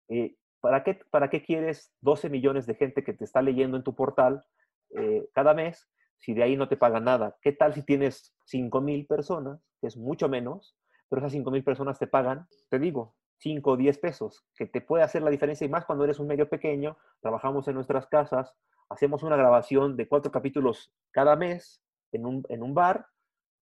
Eh, 0.09 0.37
¿para, 0.61 0.85
qué, 0.85 1.01
¿Para 1.11 1.31
qué 1.31 1.42
quieres 1.42 1.92
12 2.01 2.29
millones 2.29 2.66
de 2.66 2.75
gente 2.75 3.03
que 3.03 3.14
te 3.14 3.25
está 3.25 3.40
leyendo 3.40 3.77
en 3.77 3.85
tu 3.85 3.95
portal 3.95 4.45
eh, 4.90 5.29
cada 5.33 5.55
mes 5.55 5.88
si 6.18 6.35
de 6.35 6.42
ahí 6.42 6.57
no 6.57 6.68
te 6.68 6.77
pagan 6.77 7.05
nada? 7.05 7.37
¿Qué 7.42 7.53
tal 7.53 7.75
si 7.75 7.83
tienes 7.83 8.35
5 8.44 8.81
mil 8.81 9.07
personas, 9.07 9.61
que 9.81 9.87
es 9.88 9.96
mucho 9.96 10.29
menos, 10.29 10.77
pero 11.09 11.20
esas 11.20 11.33
5 11.33 11.51
mil 11.51 11.64
personas 11.64 11.99
te 11.99 12.07
pagan, 12.07 12.46
te 12.68 12.79
digo, 12.79 13.14
5 13.38 13.70
o 13.70 13.77
10 13.77 13.99
pesos, 13.99 14.44
que 14.57 14.66
te 14.66 14.81
puede 14.81 15.05
hacer 15.05 15.22
la 15.22 15.31
diferencia 15.31 15.66
y 15.66 15.70
más 15.70 15.85
cuando 15.85 16.05
eres 16.05 16.18
un 16.18 16.27
medio 16.27 16.49
pequeño, 16.49 16.96
trabajamos 17.20 17.68
en 17.68 17.75
nuestras 17.75 18.07
casas, 18.07 18.55
hacemos 18.88 19.22
una 19.22 19.37
grabación 19.37 19.96
de 19.96 20.09
cuatro 20.09 20.31
capítulos 20.33 20.92
cada 21.11 21.37
mes 21.37 21.83
en 22.12 22.27
un, 22.27 22.44
en 22.49 22.62
un 22.62 22.75
bar, 22.75 23.07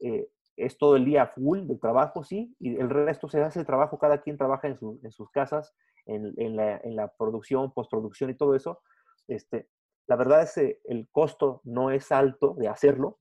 eh, 0.01 0.29
es 0.57 0.79
todo 0.79 0.97
el 0.97 1.05
día 1.05 1.27
full 1.27 1.67
de 1.67 1.77
trabajo, 1.77 2.23
sí, 2.23 2.55
y 2.61 2.77
el 2.77 2.89
resto 2.89 3.29
se 3.29 3.43
hace 3.43 3.59
el 3.59 3.67
trabajo, 3.67 3.99
cada 3.99 4.21
quien 4.21 4.37
trabaja 4.37 4.69
en, 4.69 4.79
en 5.03 5.11
sus 5.11 5.31
casas, 5.31 5.75
en, 6.07 6.33
en, 6.37 6.57
la, 6.57 6.77
en, 6.79 6.97
la, 6.97 7.09
producción, 7.09 7.73
postproducción 7.73 8.31
y 8.31 8.35
todo 8.35 8.55
eso. 8.55 8.81
Este, 9.27 9.69
la 10.07 10.17
verdad 10.17 10.43
es 10.43 10.55
que 10.55 10.81
el 10.85 11.09
costo 11.11 11.61
no 11.65 11.91
es 11.91 12.13
alto 12.13 12.55
de 12.55 12.69
hacerlo 12.69 13.19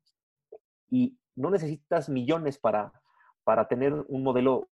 y 0.89 1.17
no 1.35 1.49
necesitas 1.49 2.09
millones 2.09 2.57
para, 2.57 2.93
para 3.43 3.67
tener 3.67 3.93
un 4.07 4.23
modelo 4.23 4.69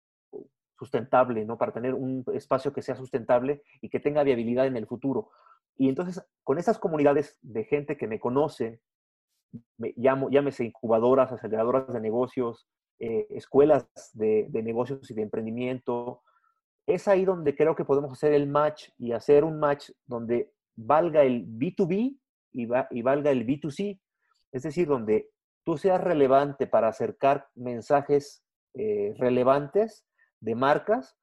sustentable, 0.78 1.45
¿no? 1.45 1.58
Para 1.58 1.71
tener 1.71 1.93
un 1.93 2.26
espacio 2.34 2.74
que 2.74 2.82
sea 2.82 2.95
sustentable 2.95 3.62
y 3.82 3.89
que 3.89 4.00
tenga 4.00 4.24
viabilidad 4.24 4.65
en 4.65 4.78
el 4.78 4.88
futuro. 4.88 5.30
Y 5.78 5.89
entonces, 5.89 6.24
con 6.43 6.58
esas 6.58 6.80
comunidades 6.80 7.38
de 7.41 7.63
gente 7.63 7.97
que 7.97 8.08
me 8.08 8.19
conoce, 8.19 8.82
me 9.78 9.93
llamo, 9.95 10.30
llámese 10.30 10.65
incubadoras, 10.65 11.32
aceleradoras 11.32 11.91
de 11.93 12.02
negocios, 12.02 12.67
eh, 13.00 13.28
escuelas 13.30 13.88
de, 14.13 14.47
de, 14.50 14.63
negocios 14.63 15.10
y 15.10 15.13
de 15.13 15.24
emprendimiento, 15.24 16.21
es 16.88 17.08
ahí 17.08 17.26
donde 17.26 17.56
creo 17.56 17.76
que 17.76 17.86
podemos 17.86 18.12
hacer 18.12 18.34
el 18.34 18.47
match 18.47 18.89
y 18.97 19.12
hacer 19.12 19.43
un 19.43 19.60
match 19.60 19.91
donde 20.06 20.52
valga 20.85 21.23
el 21.23 21.45
B2B 21.47 22.17
y, 22.53 22.65
va, 22.65 22.87
y 22.91 23.01
valga 23.01 23.31
el 23.31 23.45
B2C. 23.45 23.99
Es 24.51 24.63
decir, 24.63 24.87
donde 24.87 25.29
tú 25.63 25.77
seas 25.77 26.01
relevante 26.01 26.67
para 26.67 26.87
acercar 26.87 27.47
mensajes 27.55 28.43
eh, 28.73 29.13
relevantes 29.17 30.05
de 30.39 30.55
marcas 30.55 31.15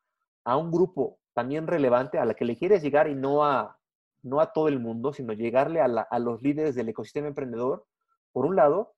a 0.44 0.56
un 0.56 0.70
grupo 0.70 1.18
también 1.34 1.66
relevante 1.66 2.18
a 2.18 2.24
la 2.24 2.34
que 2.34 2.44
le 2.44 2.56
quieres 2.56 2.82
llegar 2.82 3.08
y 3.08 3.14
no 3.14 3.44
a, 3.44 3.78
no 4.22 4.40
a 4.40 4.52
todo 4.52 4.66
el 4.66 4.80
mundo, 4.80 5.12
sino 5.12 5.32
llegarle 5.32 5.80
a, 5.80 5.84
a 5.84 6.18
los 6.18 6.42
líderes 6.42 6.74
del 6.74 6.88
ecosistema 6.88 7.28
emprendedor. 7.28 7.86
Por 8.32 8.44
un 8.44 8.56
lado, 8.56 8.94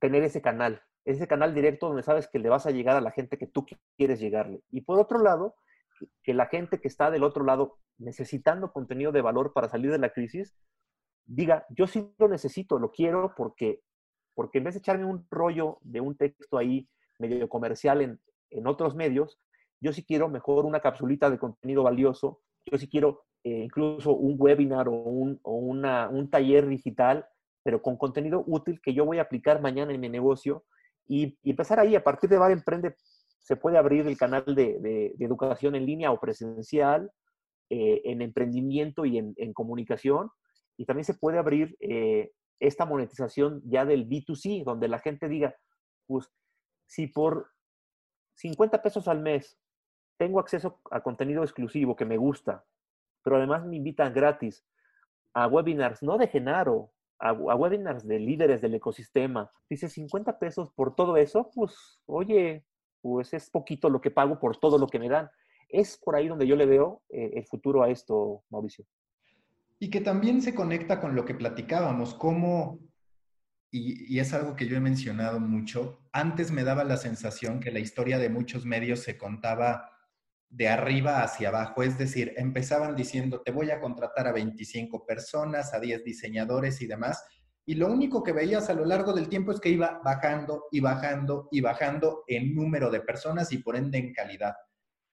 tener 0.00 0.24
ese 0.24 0.42
canal, 0.42 0.82
ese 1.04 1.28
canal 1.28 1.54
directo 1.54 1.86
donde 1.86 2.02
sabes 2.02 2.26
que 2.26 2.40
le 2.40 2.48
vas 2.48 2.66
a 2.66 2.72
llegar 2.72 2.96
a 2.96 3.00
la 3.00 3.12
gente 3.12 3.38
que 3.38 3.46
tú 3.46 3.64
quieres 3.96 4.18
llegarle. 4.18 4.62
Y 4.70 4.80
por 4.80 4.98
otro 4.98 5.20
lado, 5.20 5.54
que 6.22 6.34
la 6.34 6.46
gente 6.46 6.80
que 6.80 6.88
está 6.88 7.10
del 7.10 7.24
otro 7.24 7.44
lado 7.44 7.78
necesitando 7.98 8.72
contenido 8.72 9.12
de 9.12 9.22
valor 9.22 9.52
para 9.52 9.68
salir 9.68 9.90
de 9.90 9.98
la 9.98 10.12
crisis, 10.12 10.54
diga, 11.26 11.66
yo 11.70 11.86
sí 11.86 12.12
lo 12.18 12.28
necesito, 12.28 12.78
lo 12.78 12.90
quiero 12.90 13.34
porque, 13.36 13.82
porque 14.34 14.58
en 14.58 14.64
vez 14.64 14.74
de 14.74 14.78
echarme 14.78 15.04
un 15.04 15.26
rollo 15.30 15.78
de 15.82 16.00
un 16.00 16.16
texto 16.16 16.58
ahí 16.58 16.88
medio 17.18 17.48
comercial 17.48 18.00
en, 18.00 18.20
en 18.50 18.66
otros 18.66 18.94
medios, 18.94 19.38
yo 19.80 19.92
sí 19.92 20.04
quiero 20.04 20.28
mejor 20.28 20.64
una 20.64 20.80
capsulita 20.80 21.30
de 21.30 21.38
contenido 21.38 21.82
valioso, 21.82 22.40
yo 22.66 22.78
sí 22.78 22.88
quiero 22.88 23.24
eh, 23.44 23.64
incluso 23.64 24.12
un 24.12 24.36
webinar 24.38 24.88
o, 24.88 24.92
un, 24.92 25.38
o 25.42 25.54
una, 25.54 26.08
un 26.08 26.28
taller 26.30 26.66
digital, 26.66 27.26
pero 27.62 27.82
con 27.82 27.96
contenido 27.96 28.42
útil 28.46 28.80
que 28.80 28.94
yo 28.94 29.04
voy 29.04 29.18
a 29.18 29.22
aplicar 29.22 29.60
mañana 29.60 29.92
en 29.92 30.00
mi 30.00 30.08
negocio 30.08 30.64
y, 31.06 31.38
empezar 31.44 31.80
ahí. 31.80 31.94
A 31.94 32.04
partir 32.04 32.28
de 32.28 32.38
Bar 32.38 32.50
Emprende 32.50 32.96
se 33.38 33.56
puede 33.56 33.78
abrir 33.78 34.06
el 34.06 34.16
canal 34.16 34.44
de, 34.44 35.14
educación 35.18 35.74
en 35.74 35.86
línea 35.86 36.12
o 36.12 36.20
presencial, 36.20 37.10
eh, 37.70 38.02
en 38.04 38.22
emprendimiento 38.22 39.04
y 39.04 39.18
en, 39.18 39.52
comunicación. 39.52 40.30
Y 40.76 40.84
también 40.84 41.04
se 41.04 41.14
puede 41.14 41.38
abrir 41.38 41.76
eh, 41.80 42.30
esta 42.60 42.84
monetización 42.84 43.62
ya 43.64 43.84
del 43.84 44.08
B2C, 44.08 44.64
donde 44.64 44.88
la 44.88 44.98
gente 44.98 45.28
diga, 45.28 45.54
pues 46.06 46.30
si 46.86 47.06
por 47.06 47.50
50 48.34 48.82
pesos 48.82 49.08
al 49.08 49.20
mes 49.20 49.58
tengo 50.16 50.40
acceso 50.40 50.80
a 50.90 51.02
contenido 51.02 51.42
exclusivo 51.42 51.96
que 51.96 52.04
me 52.04 52.16
gusta, 52.16 52.64
pero 53.22 53.36
además 53.36 53.64
me 53.64 53.76
invitan 53.76 54.12
gratis 54.12 54.64
a 55.34 55.46
webinars, 55.46 56.02
no 56.02 56.18
de 56.18 56.28
Genaro, 56.28 56.92
a, 57.18 57.32
webinars 57.32 58.06
de 58.06 58.18
líderes 58.18 58.60
del 58.60 58.74
ecosistema. 58.74 59.50
Dice 59.68 59.88
50 59.88 60.38
pesos 60.38 60.70
por 60.72 60.94
todo 60.94 61.16
eso, 61.16 61.50
pues 61.54 62.00
oye, 62.06 62.64
pues 63.00 63.32
es 63.34 63.50
poquito 63.50 63.88
lo 63.88 64.00
que 64.00 64.10
pago 64.10 64.38
por 64.38 64.56
todo 64.56 64.78
lo 64.78 64.86
que 64.86 64.98
me 64.98 65.08
dan. 65.08 65.30
Es 65.68 65.98
por 65.98 66.16
ahí 66.16 66.28
donde 66.28 66.46
yo 66.46 66.56
le 66.56 66.66
veo 66.66 67.02
eh, 67.08 67.30
el 67.34 67.44
futuro 67.44 67.82
a 67.82 67.90
esto, 67.90 68.42
Mauricio. 68.50 68.84
Y 69.78 69.90
que 69.90 70.00
también 70.00 70.42
se 70.42 70.54
conecta 70.54 71.00
con 71.00 71.14
lo 71.14 71.24
que 71.24 71.34
platicábamos, 71.34 72.14
cómo 72.14 72.80
y, 73.70 74.18
es 74.18 74.32
algo 74.32 74.56
que 74.56 74.66
yo 74.66 74.76
he 74.76 74.80
mencionado 74.80 75.40
mucho, 75.40 76.00
antes 76.12 76.50
me 76.50 76.64
daba 76.64 76.84
la 76.84 76.96
sensación 76.96 77.60
que 77.60 77.70
la 77.70 77.80
historia 77.80 78.18
de 78.18 78.30
muchos 78.30 78.64
medios 78.64 79.00
se 79.00 79.18
contaba 79.18 79.90
de 80.48 80.68
arriba 80.68 81.22
hacia 81.22 81.50
abajo, 81.50 81.82
es 81.82 81.98
decir, 81.98 82.32
empezaban 82.36 82.96
diciendo, 82.96 83.42
te 83.42 83.52
voy 83.52 83.70
a 83.70 83.80
contratar 83.80 84.26
a 84.26 84.32
25 84.32 85.04
personas, 85.04 85.74
a 85.74 85.80
10 85.80 86.04
diseñadores 86.04 86.80
y 86.80 86.86
demás, 86.86 87.22
y 87.68 87.74
lo 87.74 87.86
único 87.86 88.22
que 88.22 88.32
veías 88.32 88.70
a 88.70 88.74
lo 88.74 88.86
largo 88.86 89.12
del 89.12 89.28
tiempo 89.28 89.52
es 89.52 89.60
que 89.60 89.68
iba 89.68 90.00
bajando 90.02 90.68
y 90.70 90.80
bajando 90.80 91.48
y 91.50 91.60
bajando 91.60 92.24
en 92.26 92.54
número 92.54 92.90
de 92.90 93.02
personas 93.02 93.52
y 93.52 93.58
por 93.58 93.76
ende 93.76 93.98
en 93.98 94.14
calidad. 94.14 94.54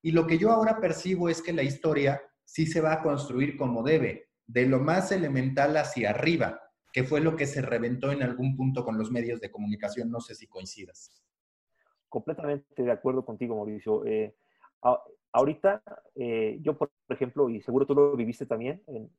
Y 0.02 0.14
lo 0.14 0.26
que 0.26 0.38
yo 0.38 0.52
ahora 0.52 0.80
percibo 0.80 1.28
es 1.28 1.42
que 1.42 1.52
la 1.52 1.64
historia 1.64 2.22
sí 2.46 2.66
se 2.66 2.80
va 2.80 2.94
a 2.94 3.02
construir 3.02 3.58
como 3.58 3.84
debe, 3.84 4.30
de 4.48 4.68
lo 4.68 4.80
más 4.80 5.12
elemental 5.12 5.76
hacia 5.76 6.12
arriba 6.12 6.62
que 6.94 7.04
fue 7.04 7.20
lo 7.20 7.36
que 7.36 7.46
se 7.46 7.62
reventó 7.62 8.14
en 8.14 8.24
algún 8.24 8.56
punto 8.56 8.86
con 8.86 8.98
los 8.98 9.12
medios 9.12 9.42
de 9.42 9.52
comunicación. 9.52 10.10
No 10.10 10.22
sé 10.22 10.34
si 10.34 10.48
coincidas. 10.48 11.12
Completamente 12.08 12.84
de 12.84 12.90
acuerdo 12.90 13.26
contigo, 13.26 13.58
Mauricio. 13.58 14.06
Eh, 14.06 14.34
ahorita, 15.34 15.84
eh, 16.16 16.58
yo, 16.62 16.78
por 16.78 16.90
ejemplo, 17.10 17.50
y 17.50 17.60
seguro 17.60 17.86
tú 17.86 17.96
lo 17.96 18.16
viviste 18.16 18.46
también 18.46 18.82
en, 18.88 19.12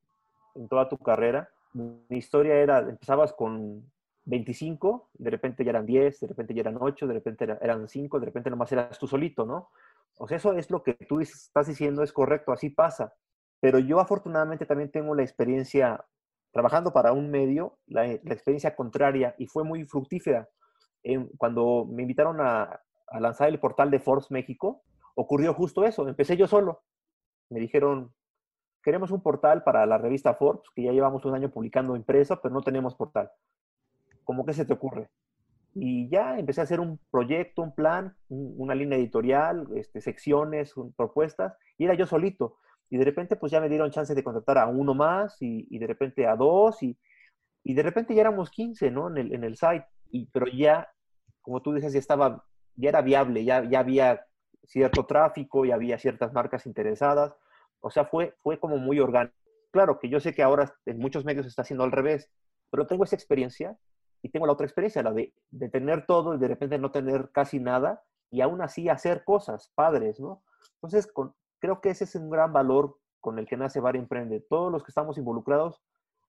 toda 0.70 0.88
tu 0.88 0.96
carrera, 0.96 1.51
mi 1.77 2.17
historia 2.17 2.55
era, 2.57 2.79
empezabas 2.81 3.33
con 3.33 3.91
25, 4.25 5.11
de 5.15 5.31
repente 5.31 5.65
ya 5.65 5.71
eran 5.71 5.87
10, 5.87 6.21
de 6.21 6.27
repente 6.27 6.55
ya 6.55 6.62
eran 6.62 6.79
8, 6.81 7.07
de 7.07 7.15
repente 7.15 7.45
eran 7.61 7.89
5, 7.89 8.21
de 8.21 8.27
repente 8.27 8.51
nomás 8.51 8.73
eras 8.73 8.99
tú 8.99 9.07
solito, 9.07 9.45
¿no? 9.45 9.71
O 10.19 10.27
sea, 10.27 10.39
eso 10.39 10.53
es 10.55 10.71
lo 10.71 10.83
que 10.83 10.95
tú 10.95 11.21
estás 11.21 11.67
diciendo, 11.67 12.03
es 12.03 12.12
correcto, 12.12 12.53
así 12.53 12.71
pasa. 12.71 13.15
Pero 13.61 13.79
yo 13.79 14.01
afortunadamente 14.01 14.67
también 14.67 14.91
tengo 14.91 15.15
la 15.15 15.23
experiencia 15.23 16.05
trabajando 16.51 16.93
para 16.93 17.12
un 17.12 17.31
medio, 17.31 17.79
la, 17.87 18.07
experiencia 18.11 18.75
contraria 18.75 19.35
y 19.39 19.47
fue 19.47 19.62
muy 19.65 19.85
fructífera. 19.85 20.49
cuando 21.37 21.87
me 21.87 22.03
invitaron 22.03 22.41
a, 22.41 22.81
lanzar 23.21 23.49
el 23.49 23.61
portal 23.61 23.91
de 23.91 24.01
Forbes 24.01 24.31
México, 24.31 24.83
ocurrió 25.15 25.55
justo 25.55 25.85
eso. 25.85 26.09
Empecé 26.09 26.37
yo 26.37 26.47
solo. 26.47 26.83
Me 27.51 27.61
dijeron, 27.61 28.12
queremos 28.87 29.11
un 29.11 29.20
portal 29.20 29.64
para 29.64 29.85
la 29.85 29.99
revista 29.99 30.35
Forbes, 30.35 30.70
que 30.72 30.85
ya 30.85 30.92
llevamos 30.92 31.25
un 31.25 31.35
año 31.35 31.51
publicando 31.51 31.96
impreso, 31.96 32.40
pero 32.40 32.55
no 32.55 32.62
tenemos 32.62 32.94
portal. 32.94 33.33
¿Cómo 34.22 34.46
que 34.46 34.53
se 34.53 34.64
te 34.64 34.75
ocurre? 34.75 35.09
Y 35.75 36.09
ya 36.09 36.38
empecé 36.38 36.61
a 36.61 36.64
hacer 36.64 36.79
un 36.79 37.01
proyecto, 37.11 37.62
un 37.62 37.75
plan, 37.75 38.14
una 38.29 38.77
línea 38.77 38.96
editorial, 38.96 39.66
este, 39.75 40.01
secciones, 40.01 40.72
propuestas, 40.96 41.57
y 41.77 41.85
era 41.87 41.94
yo 41.94 42.07
solito. 42.07 42.59
Y 42.88 42.96
de 42.96 43.05
repente, 43.05 43.35
pues 43.35 43.51
ya 43.51 43.61
me 43.61 43.68
dieron 43.68 43.90
chance 43.90 44.14
de 44.14 44.22
contratar 44.22 44.57
a 44.57 44.68
uno 44.68 44.94
más 44.94 45.37
y, 45.40 45.79
de 45.81 45.87
repente 45.88 46.25
a 46.25 46.37
dos 46.37 46.81
y, 46.81 46.96
y, 47.64 47.75
de 47.75 47.83
repente 47.83 48.14
ya 48.14 48.20
éramos 48.20 48.51
15, 48.51 48.92
¿no? 48.92 49.09
En 49.09 49.18
el, 49.18 49.35
en 49.35 49.42
el 49.42 49.57
site. 49.57 49.87
Y, 50.12 50.27
pero 50.27 50.46
ya, 50.46 50.88
como 51.40 51.61
tú 51.61 51.75
dices, 51.75 51.92
ya 51.92 51.99
estaba, 51.99 52.44
ya 52.77 52.90
era 52.90 53.03
viable, 53.03 53.44
ya, 53.44 53.64
ya 53.68 53.81
había 53.81 54.25
cierto 54.62 55.07
tráfico, 55.07 55.64
ya 55.64 55.75
había 55.75 55.99
ciertas 55.99 56.33
marcas 56.33 56.66
interesadas. 56.66 57.35
O 57.81 57.91
sea, 57.91 58.05
fue, 58.05 58.35
fue 58.43 58.59
como 58.59 58.79
muy 58.79 59.01
orgánico. 59.01 59.35
Claro 59.71 59.99
que 59.99 60.09
yo 60.09 60.21
sé 60.21 60.35
que 60.35 60.43
ahora 60.43 60.73
en 60.87 60.99
muchos 60.99 61.25
medios 61.25 61.47
está 61.47 61.62
haciendo 61.62 61.85
al 61.85 61.93
revés, 61.93 62.31
pero 62.71 62.87
tengo 62.87 63.05
esa 63.05 63.17
experiencia 63.17 63.79
y 64.23 64.31
tengo 64.31 64.47
la 64.47 64.53
otra 64.53 64.67
experiencia, 64.67 65.03
la 65.03 65.12
de, 65.12 65.33
tener 65.71 66.07
todo 66.07 66.35
y 66.35 66.39
de 66.39 66.49
repente 66.49 66.79
no 66.79 66.91
tener 66.91 67.31
casi 67.31 67.61
nada 67.61 68.03
y 68.31 68.41
aún 68.41 68.61
así 68.61 68.89
hacer 68.89 69.25
cosas 69.25 69.71
padres, 69.75 70.19
¿no? 70.19 70.43
Entonces, 70.75 71.12
creo 71.59 71.81
que 71.81 71.91
ese 71.91 72.05
es 72.05 72.15
un 72.17 72.31
gran 72.31 72.53
valor 72.53 72.99
con 73.21 73.39
el 73.39 73.47
que 73.47 73.57
nace 73.57 73.81
Bar 73.81 73.97
Emprende. 73.97 74.41
Todos 74.41 74.73
los 74.73 74.83
que 74.83 74.91
estamos 74.91 75.19
involucrados 75.19 75.83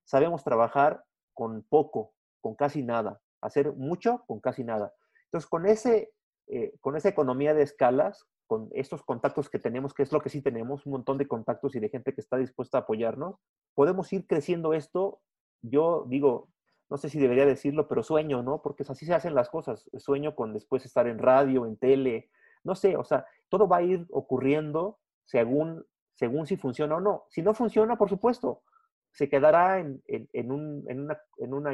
sabemos 0.04 0.44
trabajar 0.44 1.04
con 1.34 1.64
poco, 1.64 2.14
con 2.40 2.56
casi 2.56 2.84
nada, 2.84 3.20
hacer 3.42 3.74
mucho 3.74 4.24
con 4.28 4.40
casi 4.40 4.64
nada. 4.64 4.94
Entonces, 5.26 5.50
con, 5.50 5.66
ese, 5.66 6.12
eh, 6.48 6.74
con 6.82 6.96
esa 6.96 7.10
economía 7.10 7.54
de 7.54 7.64
escalas, 7.64 8.28
con 8.48 8.70
estos 8.72 9.04
contactos 9.04 9.50
que 9.50 9.60
tenemos, 9.60 9.94
que 9.94 10.04
es 10.04 10.12
lo 10.12 10.22
que 10.22 10.30
sí 10.30 10.42
tenemos, 10.42 10.86
un 10.86 10.94
montón 10.94 11.18
de 11.18 11.28
contactos 11.28 11.76
y 11.76 11.80
de 11.80 11.90
gente 11.90 12.14
que 12.14 12.22
está 12.22 12.38
dispuesta 12.38 12.78
a 12.78 12.82
apoyarnos, 12.82 13.36
podemos 13.76 14.12
ir 14.14 14.26
creciendo 14.26 14.74
esto. 14.74 15.20
Yo 15.62 16.06
digo, 16.08 16.50
no 16.90 16.98
sé 16.98 17.10
si 17.10 17.20
debería 17.20 17.46
decirlo, 17.46 17.88
pero 17.88 18.04
sueño, 18.04 18.42
¿no? 18.42 18.62
Porque 18.62 18.84
así 18.88 19.06
se 19.06 19.14
hacen 19.14 19.36
las 19.36 19.50
cosas. 19.50 19.90
Sueño 19.98 20.36
con 20.36 20.54
después 20.54 20.86
estar 20.86 21.08
en 21.08 21.20
radio, 21.20 21.66
en 21.66 21.78
tele, 21.78 22.30
no 22.64 22.76
sé, 22.76 22.98
o 22.98 23.04
sea, 23.04 23.26
todo 23.50 23.68
va 23.68 23.78
a 23.78 23.84
ir 23.84 24.06
ocurriendo 24.10 25.00
según, 25.26 25.86
según 26.16 26.48
si 26.48 26.58
funciona 26.58 26.96
o 26.96 27.02
no. 27.02 27.26
Si 27.30 27.42
no 27.42 27.54
funciona, 27.54 27.98
por 27.98 28.10
supuesto, 28.10 28.64
se 29.12 29.30
quedará 29.30 29.80
en, 29.80 30.02
en, 30.08 30.52
un, 30.52 30.86
en, 30.88 31.02
una, 31.02 31.18
en 31.38 31.54
una, 31.54 31.72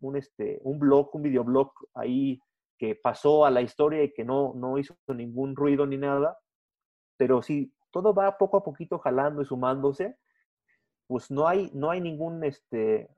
un, 0.00 0.16
este, 0.16 0.60
un 0.62 0.78
blog, 0.78 1.14
un 1.14 1.22
videoblog 1.22 1.72
ahí 1.94 2.40
que 2.78 2.94
pasó 2.94 3.44
a 3.44 3.50
la 3.50 3.62
historia 3.62 4.02
y 4.02 4.12
que 4.12 4.24
no, 4.24 4.52
no 4.54 4.78
hizo 4.78 4.94
ningún 5.08 5.54
ruido 5.56 5.86
ni 5.86 5.96
nada. 5.96 6.38
Pero 7.16 7.42
si 7.42 7.72
todo 7.90 8.14
va 8.14 8.38
poco 8.38 8.56
a 8.56 8.64
poquito 8.64 8.98
jalando 8.98 9.42
y 9.42 9.46
sumándose, 9.46 10.16
pues 11.06 11.30
no 11.30 11.46
hay, 11.46 11.70
no 11.74 11.90
hay 11.90 12.00
ningún, 12.00 12.42
este, 12.44 13.08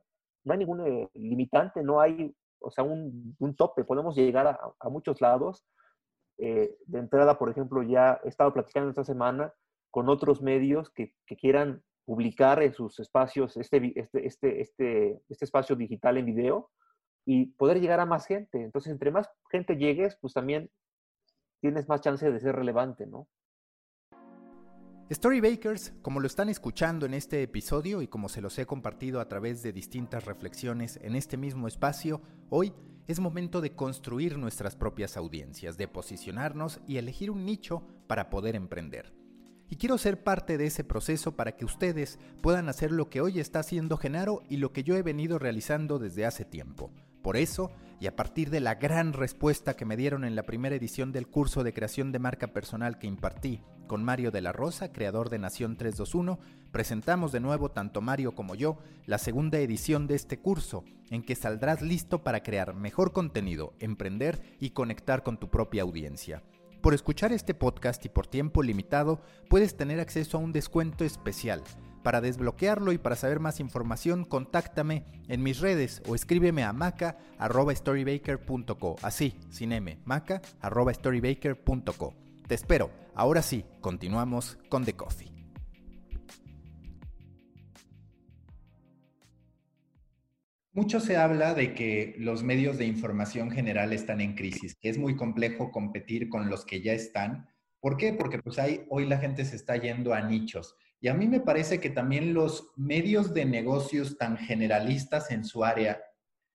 no 0.45 0.53
hay 0.53 0.59
ningún 0.59 0.87
eh, 0.87 1.09
limitante, 1.14 1.83
no 1.83 2.01
hay, 2.01 2.35
o 2.61 2.71
sea, 2.71 2.85
un, 2.85 3.37
un 3.38 3.57
tope. 3.57 3.85
Podemos 3.85 4.17
llegar 4.17 4.47
a, 4.47 4.59
a 4.81 4.88
muchos 4.88 5.21
lados 5.21 5.64
eh, 6.38 6.77
de 6.87 6.99
entrada, 6.99 7.38
por 7.38 7.51
ejemplo, 7.51 7.83
ya 7.83 8.21
he 8.25 8.29
estado 8.29 8.53
platicando 8.53 8.90
esta 8.90 9.05
semana 9.05 9.53
con 9.90 10.09
otros 10.09 10.43
medios 10.43 10.90
que, 10.90 11.14
quieran 11.38 11.83
publicar 12.05 12.62
en 12.62 12.75
sus 12.75 12.99
espacios 12.99 13.57
este, 13.57 13.93
este, 13.99 14.27
este, 14.27 14.61
este, 14.61 15.23
este 15.29 15.45
espacio 15.45 15.77
digital 15.77 16.19
en 16.19 16.27
video, 16.27 16.71
y 17.25 17.47
poder 17.47 17.81
llegar 17.81 18.01
a 18.01 18.07
más 18.07 18.27
gente. 18.27 18.63
Entonces, 18.63 18.93
entre 18.93 19.11
más 19.11 19.29
gente 19.51 19.77
llegues, 19.77 20.17
pues 20.21 20.35
también 20.35 20.71
tienes 21.61 21.89
más 21.89 22.01
chance 22.01 22.31
de 22.31 22.41
ser 22.41 22.55
relevante, 22.55 23.07
¿no? 23.07 23.29
Storybakers, 25.13 25.93
como 26.01 26.19
lo 26.21 26.27
están 26.27 26.49
escuchando 26.49 27.05
en 27.05 27.13
este 27.13 27.43
episodio 27.43 28.01
y 28.01 28.09
como 28.09 28.31
se 28.31 28.41
los 28.41 28.59
he 28.59 28.65
compartido 28.65 29.21
a 29.21 29.29
través 29.29 29.63
de 29.63 29.73
distintas 29.73 30.25
reflexiones 30.25 30.99
en 31.03 31.15
este 31.15 31.37
mismo 31.37 31.69
espacio, 31.69 32.23
hoy 32.49 32.73
es 33.07 33.21
momento 33.21 33.61
de 33.61 33.77
construir 33.77 34.39
nuestras 34.39 34.77
propias 34.77 35.19
audiencias, 35.19 35.77
de 35.77 35.89
posicionarnos 35.89 36.81
y 36.87 36.97
elegir 36.97 37.31
un 37.31 37.45
nicho 37.45 37.87
para 38.07 38.31
poder 38.31 38.57
emprender. 38.57 39.13
Y 39.69 39.77
quiero 39.77 39.99
ser 39.99 40.23
parte 40.23 40.57
de 40.57 40.67
ese 40.67 40.85
proceso 40.85 41.37
para 41.37 41.53
que 41.53 41.65
ustedes 41.67 42.19
puedan 42.43 42.71
hacer 42.71 42.91
lo 42.91 43.11
que 43.11 43.21
hoy 43.21 43.41
está 43.41 43.61
haciendo 43.61 43.99
Genaro 43.99 44.43
y 44.49 44.57
lo 44.57 44.73
que 44.73 44.85
yo 44.85 44.97
he 44.97 45.03
venido 45.03 45.39
realizando 45.39 45.99
desde 45.99 46.25
hace 46.25 46.45
tiempo. 46.47 46.93
Por 47.25 47.39
eso, 47.39 47.71
y 48.01 48.07
a 48.07 48.17
partir 48.17 48.51
de 48.51 48.61
la 48.61 48.75
gran 48.75 49.15
respuesta 49.15 49.75
que 49.75 49.87
me 49.87 49.97
dieron 49.97 50.27
en 50.27 50.37
la 50.37 50.43
primera 50.43 50.77
edición 50.77 51.11
del 51.11 51.27
curso 51.27 51.65
de 51.65 51.73
creación 51.73 52.13
de 52.13 52.19
marca 52.19 52.49
personal 52.49 52.99
que 52.99 53.07
impartí 53.07 53.63
con 53.87 54.05
Mario 54.05 54.31
de 54.31 54.43
la 54.43 54.53
Rosa, 54.53 54.93
creador 54.93 55.31
de 55.31 55.39
Nación 55.39 55.79
321, 55.79 56.39
presentamos 56.71 57.33
de 57.33 57.41
nuevo 57.41 57.71
tanto 57.71 58.03
Mario 58.03 58.35
como 58.35 58.55
yo 58.55 58.77
la 59.07 59.17
segunda 59.17 59.59
edición 59.59 60.07
de 60.07 60.17
este 60.17 60.39
curso, 60.39 60.85
en 61.09 61.23
que 61.23 61.35
saldrás 61.35 61.81
listo 61.81 62.23
para 62.23 62.43
crear 62.43 62.75
mejor 62.75 63.15
contenido, 63.15 63.73
emprender 63.79 64.43
y 64.61 64.71
conectar 64.71 65.23
con 65.23 65.39
tu 65.39 65.49
propia 65.49 65.81
audiencia. 65.81 66.43
Por 66.83 66.93
escuchar 66.93 67.33
este 67.33 67.55
podcast 67.55 68.05
y 68.05 68.11
por 68.11 68.27
tiempo 68.27 68.63
limitado, 68.63 69.23
puedes 69.49 69.79
tener 69.79 69.99
acceso 69.99 70.37
a 70.37 70.41
un 70.43 70.53
descuento 70.53 71.07
especial 71.07 71.63
para 72.05 72.21
desbloquearlo 72.21 72.93
y 72.93 72.99
para 72.99 73.17
saber 73.17 73.40
más 73.40 73.59
información, 73.59 74.25
contáctame 74.25 75.03
en 75.27 75.43
mis 75.43 75.59
redes 75.59 76.01
o 76.07 76.14
escríbeme 76.14 76.62
a 76.62 76.73
maca.storybaker.co. 76.73 78.95
Así, 79.03 79.35
sin 79.51 79.73
M, 79.73 79.99
maca.storybaker.co. 80.05 82.14
Te 82.47 82.55
espero. 82.55 82.93
Ahora 83.17 83.43
sí, 83.43 83.64
continuamos 83.81 84.57
con 84.69 84.85
The 84.85 84.93
Coffee. 84.93 85.33
Mucho 90.73 91.01
se 91.01 91.17
habla 91.17 91.55
de 91.55 91.73
que 91.73 92.17
los 92.19 92.43
medios 92.43 92.77
de 92.79 92.85
información 92.85 93.51
general 93.51 93.93
están 93.93 94.21
en 94.21 94.35
crisis, 94.35 94.75
que 94.75 94.90
es 94.90 94.99
muy 94.99 95.17
complejo 95.17 95.71
competir 95.71 96.29
con 96.29 96.51
los 96.51 96.67
que 96.67 96.83
ya 96.83 96.93
están. 96.93 97.49
¿Por 97.81 97.97
qué? 97.97 98.12
Porque 98.12 98.40
pues 98.40 98.59
hoy 98.90 99.07
la 99.07 99.19
gente 99.19 99.45
se 99.45 99.55
está 99.57 99.77
yendo 99.77 100.12
a 100.12 100.21
nichos 100.21 100.77
y 101.05 101.09
a 101.09 101.12
mí 101.12 101.29
me 101.29 101.40
parece 101.40 101.81
que 101.81 101.90
también 101.90 102.33
los 102.33 102.73
medios 102.77 103.35
de 103.35 103.45
negocios 103.45 104.17
tan 104.17 104.38
generalistas 104.38 105.31
en 105.31 105.45
su 105.45 105.62
área 105.62 106.03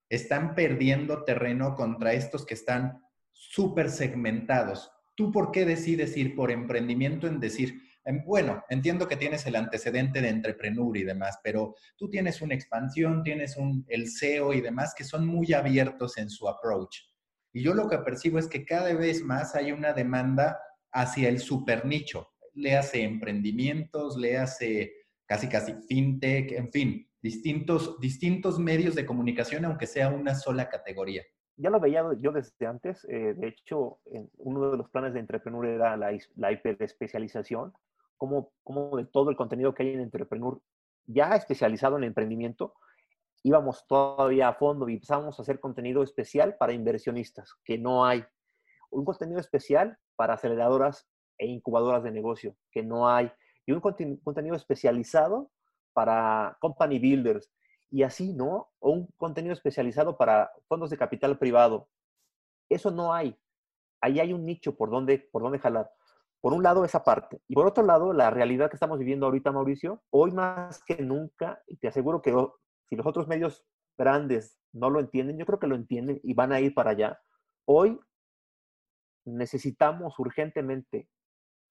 están 0.10 0.56
perdiendo 0.56 1.24
terreno 1.24 1.76
contra 1.76 2.14
estos 2.14 2.48
que 2.48 2.56
están 2.56 3.00
súper 3.32 3.92
segmentados. 3.92 4.92
¿Tú 5.14 5.32
por 5.32 5.52
qué 5.52 5.66
decides 5.66 6.18
ir 6.18 6.36
por 6.36 6.50
emprendimiento 6.50 7.28
en 7.28 7.40
decir, 7.40 7.80
em, 8.04 8.24
bueno, 8.26 8.64
entiendo 8.72 9.08
que 9.08 9.18
tienes 9.18 9.46
el 9.46 9.56
antecedente 9.56 10.20
de 10.20 10.30
entrepreneur 10.30 10.98
y 10.98 11.04
demás, 11.04 11.38
pero 11.44 11.76
tú 11.96 12.10
tienes 12.10 12.42
una 12.42 12.56
expansión, 12.56 13.22
tienes 13.22 13.56
un, 13.56 13.86
el 13.88 14.08
SEO 14.08 14.54
y 14.54 14.62
demás 14.62 14.96
que 14.98 15.04
son 15.04 15.28
muy 15.28 15.54
abiertos 15.54 16.18
en 16.18 16.28
su 16.28 16.50
approach. 16.50 17.02
Y 17.54 17.62
yo 17.62 17.76
lo 17.76 17.88
que 17.88 18.00
percibo 18.00 18.40
es 18.40 18.48
que 18.48 18.66
cada 18.66 18.92
vez 18.96 19.22
más 19.22 19.54
hay 19.54 19.72
una 19.72 19.94
demanda 19.94 20.60
hacia 20.92 21.30
el 21.30 21.38
super 21.38 21.86
nicho 21.86 22.28
le 22.60 22.76
hace 22.76 23.04
emprendimientos, 23.04 24.18
le 24.18 24.38
hace 24.38 24.94
casi 25.26 25.48
casi 25.48 25.74
fintech, 25.88 26.52
en 26.52 26.72
fin, 26.72 27.08
distintos, 27.22 28.00
distintos 28.00 28.60
medios 28.60 28.96
de 28.96 29.06
comunicación, 29.06 29.66
aunque 29.66 29.88
sea 29.88 30.10
una 30.10 30.36
sola 30.36 30.70
categoría. 30.70 31.24
Ya 31.58 31.70
lo 31.70 31.80
veía 31.80 32.04
yo 32.20 32.32
desde 32.32 32.66
antes. 32.66 33.06
Eh, 33.10 33.34
de 33.36 33.48
hecho, 33.50 34.00
uno 34.38 34.72
de 34.72 34.78
los 34.78 34.90
planes 34.90 35.14
de 35.14 35.20
Entrepreneur 35.20 35.66
era 35.66 35.98
la, 35.98 36.18
la 36.36 36.52
hiperespecialización, 36.52 37.74
como, 38.18 38.52
como 38.64 38.98
de 38.98 39.06
todo 39.06 39.30
el 39.30 39.36
contenido 39.36 39.74
que 39.74 39.84
hay 39.84 39.94
en 39.94 40.02
Entrepreneur 40.02 40.60
ya 41.10 41.36
especializado 41.36 41.98
en 41.98 42.04
emprendimiento, 42.04 42.76
íbamos 43.44 43.86
todavía 43.88 44.50
a 44.50 44.54
fondo 44.54 44.88
y 44.88 44.94
empezamos 44.94 45.38
a 45.38 45.42
hacer 45.42 45.60
contenido 45.60 46.04
especial 46.04 46.56
para 46.58 46.74
inversionistas, 46.74 47.56
que 47.64 47.78
no 47.78 48.06
hay. 48.06 48.24
Un 48.92 49.06
contenido 49.06 49.40
especial 49.40 49.98
para 50.16 50.36
aceleradoras 50.36 51.08
e 51.40 51.48
incubadoras 51.48 52.04
de 52.04 52.12
negocio, 52.12 52.56
que 52.72 52.84
no 52.84 53.10
hay, 53.10 53.32
y 53.66 53.72
un 53.72 53.80
contenido 53.80 54.56
especializado 54.56 55.50
para 55.94 56.58
company 56.60 57.00
builders, 57.00 57.52
y 57.90 58.04
así, 58.04 58.34
¿no? 58.34 58.70
O 58.80 58.92
un 58.92 59.08
contenido 59.18 59.54
especializado 59.54 60.18
para 60.18 60.52
fondos 60.68 60.92
de 60.92 60.98
capital 60.98 61.40
privado. 61.40 61.90
Eso 62.70 62.92
no 62.92 63.14
hay. 63.14 63.36
Ahí 64.02 64.20
hay 64.20 64.32
un 64.32 64.46
nicho 64.46 64.76
por 64.76 64.92
donde, 64.92 65.18
por 65.32 65.42
donde 65.42 65.60
jalar. 65.60 65.92
Por 66.42 66.54
un 66.54 66.62
lado, 66.62 66.86
esa 66.86 67.04
parte. 67.04 67.42
Y 67.48 67.56
por 67.56 67.66
otro 67.66 67.84
lado, 67.84 68.14
la 68.14 68.30
realidad 68.30 68.70
que 68.70 68.76
estamos 68.76 69.00
viviendo 69.00 69.26
ahorita, 69.26 69.52
Mauricio, 69.52 70.04
hoy 70.12 70.32
más 70.32 70.84
que 70.84 71.02
nunca, 71.02 71.62
y 71.68 71.78
te 71.78 71.88
aseguro 71.88 72.22
que 72.22 72.34
si 72.86 72.96
los 72.96 73.06
otros 73.06 73.28
medios 73.28 73.66
grandes 73.98 74.58
no 74.72 74.90
lo 74.90 75.00
entienden, 75.00 75.38
yo 75.38 75.46
creo 75.46 75.60
que 75.60 75.68
lo 75.68 75.76
entienden 75.76 76.20
y 76.24 76.34
van 76.34 76.54
a 76.54 76.62
ir 76.62 76.74
para 76.74 76.92
allá. 76.92 77.20
Hoy 77.66 78.00
necesitamos 79.26 80.18
urgentemente 80.18 81.10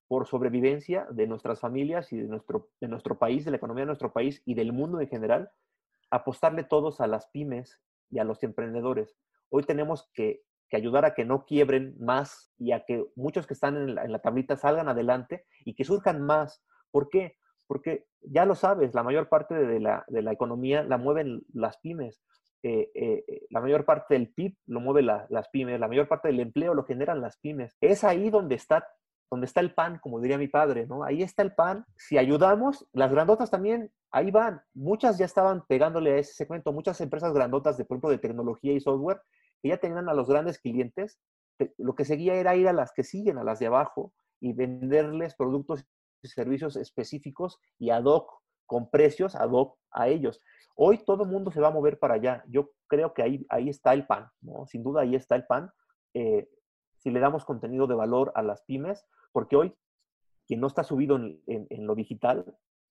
por 0.09 0.27
sobrevivencia 0.27 1.07
de 1.11 1.27
nuestras 1.27 1.61
familias 1.61 2.12
y 2.12 2.16
de 2.16 2.27
nuestro, 2.27 2.71
de 2.81 2.88
nuestro 2.88 3.18
país, 3.18 3.44
de 3.44 3.51
la 3.51 3.59
economía 3.59 3.83
de 3.83 3.88
nuestro 3.88 4.12
país 4.12 4.42
y 4.47 4.55
del 4.55 4.73
mundo 4.73 5.01
en 5.01 5.09
general, 5.09 5.51
apostarle 6.11 6.64
todos 6.64 7.01
a 7.01 7.07
las 7.07 7.27
pymes 7.27 7.79
y 8.11 8.18
a 8.18 8.25
los 8.25 8.42
emprendedores. 8.42 9.14
Hoy 9.51 9.62
tenemos 9.64 10.09
que, 10.14 10.42
ayudar 10.73 11.07
a 11.07 11.14
que 11.14 11.25
no 11.25 11.47
quiebren 11.47 11.97
más 11.99 12.53
y 12.59 12.73
a 12.73 12.85
que 12.85 13.07
muchos 13.16 13.47
que 13.47 13.55
están 13.55 13.77
en 13.77 13.94
la, 13.94 14.18
tablita 14.18 14.57
salgan 14.57 14.88
adelante 14.88 15.47
y 15.64 15.75
que 15.75 15.85
surjan 15.85 16.21
más. 16.23 16.62
¿Por 16.90 17.09
qué? 17.09 17.37
Porque 17.66 18.07
ya 18.21 18.44
lo 18.44 18.55
sabes, 18.55 18.94
la 18.94 19.03
mayor 19.03 19.31
parte 19.31 19.55
de 19.55 19.81
la, 19.81 20.05
economía 20.31 20.83
la 20.83 20.99
mueven 20.99 21.42
las 21.55 21.79
pymes. 21.79 22.23
Eh, 22.62 22.90
eh, 22.94 23.25
eh, 23.27 23.47
la 23.51 23.61
mayor 23.61 23.85
parte 23.85 24.14
del 24.14 24.31
PIB 24.31 24.57
lo 24.66 24.81
mueve 24.81 25.03
las 25.03 25.49
pymes, 25.51 25.81
la 25.81 25.88
mayor 25.88 26.09
parte 26.09 26.29
del 26.29 26.40
empleo 26.40 26.75
lo 26.75 26.85
generan 26.85 27.23
las 27.23 27.38
pymes. 27.38 27.77
Es 27.81 28.05
ahí 28.05 28.29
donde 28.29 28.57
está 28.57 28.87
donde 29.31 29.47
está 29.47 29.61
el 29.61 29.75
pan, 29.75 29.99
como 29.99 30.21
diría 30.21 30.38
mi 30.38 30.49
padre, 30.49 30.87
¿no? 30.87 31.05
Ahí 31.05 31.23
está 31.23 31.43
el 31.43 31.55
pan. 31.55 31.85
Si 31.97 32.17
ayudamos, 32.17 32.87
las 32.93 33.11
grandotas 33.11 33.51
también, 33.51 33.93
ahí 34.11 34.31
van. 34.31 34.62
Muchas 34.75 35.19
ya 35.19 35.27
estaban 35.27 35.64
pegándole 35.67 36.12
a 36.12 36.19
ese 36.19 36.33
segmento, 36.33 36.73
muchas 36.73 37.01
empresas 37.01 37.33
grandotas, 37.33 37.77
de, 37.77 37.85
por 37.85 37.97
ejemplo, 37.97 38.11
de 38.11 38.19
tecnología 38.19 38.73
y 38.73 38.81
software, 38.81 39.21
que 39.62 39.69
ya 39.69 39.77
tenían 39.77 40.09
a 40.09 40.14
los 40.14 40.29
grandes 40.29 40.59
clientes. 40.59 41.19
Lo 41.77 41.95
que 41.95 42.05
seguía 42.05 42.35
era 42.37 42.57
ir 42.57 42.69
a 42.69 42.73
las 42.73 42.93
que 42.93 43.05
siguen, 43.05 43.38
a 43.38 43.45
las 43.45 43.59
de 43.59 43.67
abajo, 43.67 44.12
y 44.41 44.53
venderles 44.53 45.35
productos 45.35 45.85
y 46.23 46.29
servicios 46.29 46.77
específicos 46.77 47.61
y 47.79 47.91
ad 47.91 48.05
hoc, 48.05 48.31
con 48.67 48.91
precios 48.91 49.35
ad 49.35 49.51
hoc 49.51 49.79
a 49.91 50.09
ellos. 50.09 50.41
Hoy 50.77 50.99
todo 51.05 51.25
el 51.25 51.31
mundo 51.31 51.51
se 51.51 51.61
va 51.61 51.69
a 51.69 51.73
mover 51.73 51.99
para 51.99 52.14
allá. 52.14 52.45
Yo 52.47 52.71
creo 52.87 53.12
que 53.12 53.23
ahí, 53.23 53.47
ahí 53.49 53.69
está 53.69 53.93
el 53.93 54.07
pan, 54.07 54.29
¿no? 54.41 54.67
Sin 54.67 54.83
duda 54.83 55.03
ahí 55.03 55.17
está 55.17 55.35
el 55.35 55.45
pan. 55.45 55.71
Eh, 56.14 56.49
si 56.99 57.11
le 57.11 57.21
damos 57.21 57.45
contenido 57.45 57.87
de 57.87 57.95
valor 57.95 58.33
a 58.35 58.43
las 58.43 58.62
pymes, 58.62 59.05
porque 59.38 59.55
hoy 59.55 59.72
quien 60.48 60.59
no 60.59 60.66
está 60.66 60.83
subido 60.83 61.14
en, 61.14 61.87
lo 61.87 61.94
digital 61.94 62.44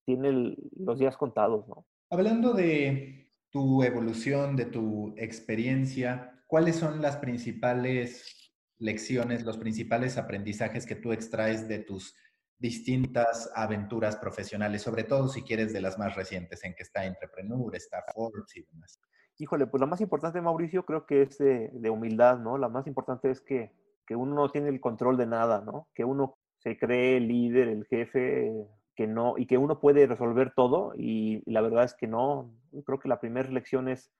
tiene 0.05 0.55
los 0.77 0.97
días 0.97 1.17
contados, 1.17 1.67
¿no? 1.67 1.85
Hablando 2.09 2.53
de 2.53 3.33
tu 3.49 3.83
evolución, 3.83 4.55
de 4.55 4.63
tu 4.63 5.13
experiencia, 5.17 6.41
¿cuáles 6.47 6.77
son 6.77 7.01
las 7.01 7.17
principales 7.17 8.53
lecciones, 8.77 9.43
los 9.43 9.57
principales 9.57 10.17
aprendizajes 10.17 10.85
que 10.85 10.95
tú 10.95 11.11
extraes 11.11 11.67
de 11.67 11.79
tus 11.79 12.15
distintas 12.57 13.51
aventuras 13.53 14.15
profesionales, 14.15 14.83
sobre 14.83 15.03
todo 15.03 15.27
si 15.27 15.41
quieres 15.41 15.73
de 15.73 15.81
las 15.81 15.99
más 15.99 16.15
recientes, 16.15 16.63
en 16.63 16.75
que 16.75 16.83
está 16.83 17.05
Entrepreneur, 17.05 17.75
está 17.75 18.05
Forbes 18.13 18.55
y 18.55 18.61
demás? 18.61 19.01
Híjole, 19.37 19.67
pues 19.67 19.81
lo 19.81 19.87
más 19.87 19.99
importante, 19.99 20.39
Mauricio, 20.39 20.85
creo 20.85 21.05
que 21.05 21.23
es 21.23 21.37
de, 21.39 21.71
de 21.73 21.89
humildad, 21.89 22.39
¿no? 22.39 22.57
La 22.57 22.69
más 22.69 22.87
importante 22.87 23.29
es 23.29 23.41
que 23.41 23.75
que 24.07 24.15
uno 24.15 24.33
no 24.33 24.49
tiene 24.49 24.69
el 24.69 24.81
control 24.81 25.17
de 25.17 25.27
nada, 25.27 25.61
¿no? 25.61 25.89
Que 25.93 26.05
uno 26.05 26.37
se 26.59 26.77
cree 26.77 27.17
el 27.17 27.27
líder, 27.27 27.67
el 27.67 27.85
jefe, 27.85 28.51
que 28.95 29.05
no, 29.05 29.35
y 29.37 29.45
que 29.45 29.59
uno 29.59 29.79
puede 29.79 30.07
resolver 30.07 30.53
todo, 30.55 30.93
y, 30.95 31.43
la 31.45 31.61
verdad 31.61 31.83
es 31.83 31.93
que 31.93 32.07
no. 32.07 32.51
Creo 32.85 32.99
que 32.99 33.09
la 33.09 33.19
primera 33.19 33.49
lección 33.49 33.89
es 33.89 34.11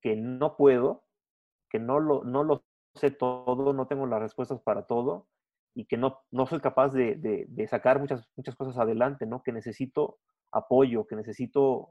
que 0.00 0.16
no 0.16 0.56
puedo, 0.56 1.04
que 1.68 1.78
no 1.78 2.00
lo, 2.00 2.24
no 2.24 2.44
lo 2.44 2.64
sé 2.94 3.10
todo, 3.10 3.72
no 3.72 3.86
tengo 3.86 4.06
las 4.06 4.20
respuestas 4.20 4.60
para 4.60 4.86
todo, 4.86 5.26
y 5.74 5.86
que 5.86 5.96
no, 5.96 6.20
no 6.30 6.46
soy 6.46 6.60
capaz 6.60 6.90
de, 6.90 7.16
de, 7.16 7.66
sacar 7.66 7.98
muchas, 7.98 8.28
muchas 8.36 8.56
cosas 8.56 8.78
adelante, 8.78 9.26
¿no? 9.26 9.42
Que 9.42 9.52
necesito 9.52 10.18
apoyo, 10.52 11.06
que 11.06 11.16
necesito 11.16 11.90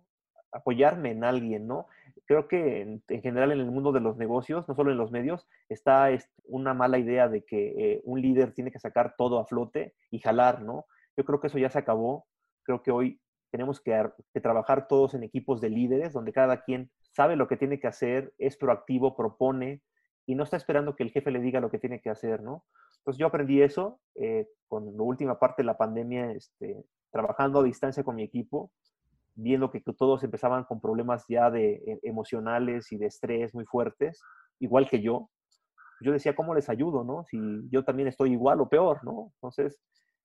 apoyarme 0.52 1.12
en 1.12 1.24
alguien, 1.24 1.68
¿no? 1.68 1.88
Creo 2.32 2.48
que 2.48 2.80
en, 2.80 3.04
general 3.22 3.52
en 3.52 3.60
el 3.60 3.70
mundo 3.70 3.92
de 3.92 4.00
los 4.00 4.16
negocios, 4.16 4.66
no 4.66 4.74
solo 4.74 4.90
en 4.90 4.98
los 4.98 5.12
medios, 5.12 5.46
está 5.68 6.08
una 6.46 6.74
mala 6.74 6.98
idea 6.98 7.28
de 7.28 7.44
que 7.44 7.74
eh, 7.78 8.02
un 8.06 8.22
líder 8.22 8.54
tiene 8.54 8.72
que 8.72 8.80
sacar 8.80 9.16
todo 9.18 9.38
a 9.38 9.46
flote 9.46 9.96
y 10.10 10.20
jalar, 10.20 10.62
¿no? 10.62 10.86
Yo 11.18 11.26
creo 11.26 11.42
que 11.42 11.48
eso 11.48 11.58
ya 11.58 11.70
se 11.70 11.80
acabó. 11.80 12.26
Creo 12.64 12.84
que 12.84 12.92
hoy 12.92 13.20
tenemos 13.52 13.82
que, 13.82 14.02
trabajar 14.42 14.88
todos 14.88 15.14
en 15.14 15.24
equipos 15.24 15.60
de 15.60 15.72
líderes, 15.72 16.14
donde 16.14 16.32
cada 16.32 16.64
quien 16.64 16.90
sabe 17.12 17.36
lo 17.36 17.50
que 17.50 17.58
tiene 17.58 17.82
que 17.82 17.88
hacer, 17.88 18.34
es 18.38 18.56
proactivo, 18.56 19.14
propone 19.14 19.82
y 20.26 20.36
no 20.36 20.46
está 20.46 20.56
esperando 20.56 20.96
que 20.96 21.04
el 21.04 21.12
jefe 21.12 21.32
le 21.32 21.42
diga 21.42 21.60
lo 21.60 21.70
que 21.70 21.80
tiene 21.80 22.00
que 22.00 22.12
hacer, 22.12 22.42
¿no? 22.42 22.64
Entonces 23.00 23.20
yo 23.20 23.28
aprendí 23.28 23.62
eso 23.62 24.00
eh, 24.16 24.48
con 24.70 24.86
la 24.86 25.04
última 25.04 25.38
parte 25.38 25.64
de 25.64 25.66
la 25.66 25.78
pandemia, 25.78 26.32
este, 26.32 26.86
trabajando 27.12 27.60
a 27.60 27.64
distancia 27.64 28.06
con 28.06 28.16
mi 28.16 28.24
equipo, 28.24 28.72
viendo 29.36 29.72
que 29.72 29.82
todos 29.82 30.24
empezaban 30.24 30.64
con 30.66 30.82
problemas 30.82 31.26
ya 31.28 31.50
de 31.50 31.74
eh, 31.74 32.00
emocionales 32.04 32.92
y 32.92 32.98
de 32.98 33.08
estrés 33.08 33.54
muy 33.54 33.66
fuertes, 33.66 34.22
igual 34.60 34.90
que 34.90 35.02
yo. 35.02 35.30
Yo 36.02 36.12
decía, 36.12 36.36
¿cómo 36.36 36.56
les 36.56 36.70
ayudo, 36.70 37.04
no? 37.04 37.24
Si 37.30 37.40
yo 37.70 37.84
también 37.84 38.08
estoy 38.08 38.32
igual 38.32 38.60
o 38.62 38.70
peor, 38.70 39.04
¿no? 39.04 39.32
Entonces, 39.36 39.80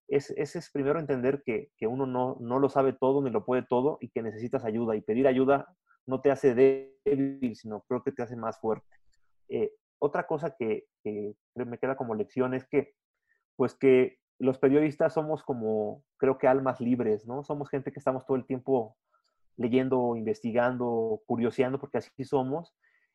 es, 0.09 0.31
ese 0.31 0.59
es 0.59 0.71
primero 0.71 0.99
entender 0.99 1.43
que, 1.45 1.71
que 1.77 1.87
uno 1.87 2.07
no, 2.07 2.37
no, 2.41 2.59
lo 2.59 2.69
sabe 2.69 2.93
todo 2.93 3.23
ni 3.23 3.31
lo 3.31 3.45
puede 3.45 3.63
todo 3.63 3.99
y 4.01 4.09
que 4.09 4.23
necesitas 4.23 4.65
ayuda. 4.65 4.97
Y 4.97 5.03
pedir 5.03 5.27
ayuda 5.27 5.67
no 6.07 6.21
te 6.21 6.31
hace 6.31 6.55
débil, 6.55 7.55
sino 7.57 7.83
creo 7.89 8.03
que 8.03 8.13
te 8.13 8.23
hace 8.23 8.37
más 8.37 8.59
fuerte. 8.61 8.87
Eh, 9.49 9.73
otra 9.99 10.27
cosa 10.27 10.55
que, 10.57 10.87
que, 11.03 11.35
me 11.55 11.79
queda 11.79 11.97
como 11.97 12.15
lección 12.15 12.55
es 12.55 12.67
que, 12.67 12.95
pues 13.57 13.75
que 13.75 14.19
los 14.39 14.59
periodistas 14.59 15.15
somos 15.15 15.43
como, 15.43 16.03
creo 16.19 16.39
que 16.39 16.47
almas 16.47 16.81
libres, 16.81 17.27
¿no? 17.27 17.43
Somos 17.45 17.71
gente 17.71 17.93
que 17.93 17.99
estamos 17.99 18.27
todo 18.27 18.37
el 18.37 18.47
tiempo 18.47 18.97
leyendo, 19.57 20.17
investigando, 20.17 21.23
curioseando, 21.27 21.79
porque 21.81 21.99
así 21.99 22.25
somos, 22.25 22.75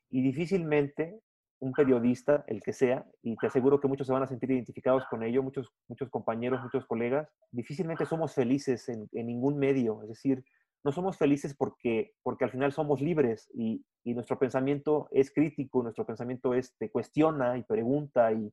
y 0.09 0.21
difícilmente 0.21 1.21
un 1.59 1.73
periodista, 1.73 2.43
el 2.47 2.61
que 2.61 2.73
sea, 2.73 3.05
y 3.21 3.35
te 3.37 3.47
aseguro 3.47 3.79
que 3.79 3.87
muchos 3.87 4.07
se 4.07 4.13
van 4.13 4.23
a 4.23 4.27
sentir 4.27 4.49
identificados 4.49 5.05
con 5.05 5.21
ello, 5.21 5.43
muchos, 5.43 5.71
muchos 5.87 6.09
compañeros, 6.09 6.61
muchos 6.63 6.87
colegas, 6.87 7.29
difícilmente 7.51 8.07
somos 8.07 8.33
felices 8.33 8.89
en, 8.89 9.07
ningún 9.13 9.59
medio, 9.59 10.01
es 10.01 10.09
decir, 10.09 10.43
no 10.83 10.91
somos 10.91 11.17
felices 11.19 11.55
porque, 11.55 12.15
porque 12.23 12.45
al 12.45 12.49
final 12.49 12.71
somos 12.71 12.99
libres 12.99 13.47
y, 13.53 13.85
y 14.03 14.15
nuestro 14.15 14.39
pensamiento 14.39 15.07
es 15.11 15.31
crítico, 15.31 15.83
nuestro 15.83 16.03
pensamiento 16.03 16.55
es, 16.55 16.75
te 16.79 16.89
cuestiona 16.89 17.55
y 17.59 17.63
pregunta 17.63 18.33
y, 18.33 18.51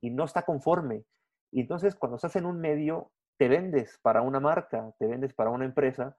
y 0.00 0.10
no 0.10 0.24
está 0.24 0.42
conforme. 0.42 1.04
Y 1.52 1.60
entonces 1.60 1.94
cuando 1.94 2.16
estás 2.16 2.34
en 2.36 2.46
un 2.46 2.60
medio, 2.60 3.12
te 3.38 3.48
vendes 3.48 3.98
para 4.02 4.22
una 4.22 4.40
marca, 4.40 4.92
te 4.98 5.06
vendes 5.06 5.34
para 5.34 5.50
una 5.50 5.64
empresa 5.64 6.16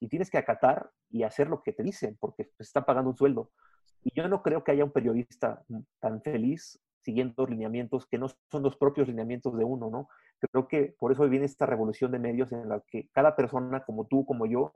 y 0.00 0.08
tienes 0.08 0.30
que 0.30 0.38
acatar 0.38 0.90
y 1.10 1.24
hacer 1.24 1.48
lo 1.48 1.62
que 1.62 1.72
te 1.72 1.82
dicen 1.82 2.16
porque 2.20 2.44
te 2.44 2.62
están 2.62 2.84
pagando 2.84 3.10
un 3.10 3.16
sueldo. 3.16 3.50
Y 4.04 4.14
yo 4.14 4.28
no 4.28 4.42
creo 4.42 4.62
que 4.62 4.72
haya 4.72 4.84
un 4.84 4.92
periodista 4.92 5.64
tan 6.00 6.22
feliz 6.22 6.80
siguiendo 7.02 7.46
lineamientos 7.46 8.06
que 8.06 8.18
no 8.18 8.28
son 8.50 8.62
los 8.62 8.76
propios 8.76 9.08
lineamientos 9.08 9.56
de 9.56 9.64
uno, 9.64 9.90
¿no? 9.90 10.08
Creo 10.40 10.68
que 10.68 10.94
por 10.98 11.12
eso 11.12 11.28
viene 11.28 11.46
esta 11.46 11.66
revolución 11.66 12.12
de 12.12 12.18
medios 12.18 12.52
en 12.52 12.68
la 12.68 12.80
que 12.86 13.08
cada 13.12 13.34
persona, 13.36 13.84
como 13.84 14.06
tú, 14.06 14.24
como 14.24 14.46
yo, 14.46 14.72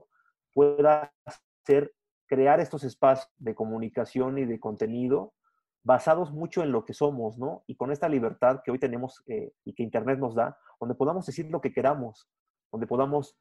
pueda 0.53 1.12
hacer, 1.25 1.92
crear 2.27 2.61
estos 2.61 2.85
espacios 2.85 3.29
de 3.38 3.55
comunicación 3.55 4.38
y 4.38 4.44
de 4.44 4.61
contenido 4.61 5.35
basados 5.82 6.32
mucho 6.32 6.62
en 6.62 6.72
lo 6.72 6.84
que 6.84 6.94
somos, 6.94 7.38
¿no? 7.38 7.64
Y 7.66 7.76
con 7.76 7.90
esta 7.92 8.08
libertad 8.08 8.60
que 8.64 8.70
hoy 8.70 8.78
tenemos 8.78 9.22
eh, 9.26 9.52
y 9.64 9.74
que 9.74 9.82
Internet 9.82 10.18
nos 10.18 10.34
da, 10.34 10.56
donde 10.78 10.94
podamos 10.94 11.26
decir 11.26 11.50
lo 11.50 11.60
que 11.60 11.72
queramos, 11.72 12.28
donde 12.70 12.86
podamos 12.86 13.36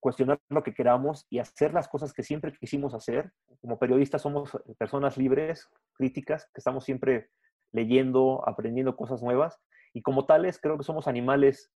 cuestionar 0.00 0.38
lo 0.48 0.62
que 0.62 0.74
queramos 0.74 1.26
y 1.30 1.38
hacer 1.38 1.74
las 1.74 1.88
cosas 1.88 2.12
que 2.12 2.22
siempre 2.22 2.52
quisimos 2.52 2.94
hacer. 2.94 3.32
Como 3.60 3.78
periodistas 3.78 4.22
somos 4.22 4.56
personas 4.78 5.16
libres, 5.16 5.68
críticas, 5.94 6.44
que 6.46 6.60
estamos 6.60 6.84
siempre 6.84 7.30
leyendo, 7.72 8.46
aprendiendo 8.48 8.96
cosas 8.96 9.22
nuevas 9.22 9.58
y 9.92 10.02
como 10.02 10.26
tales 10.26 10.60
creo 10.60 10.76
que 10.76 10.84
somos 10.84 11.08
animales 11.08 11.72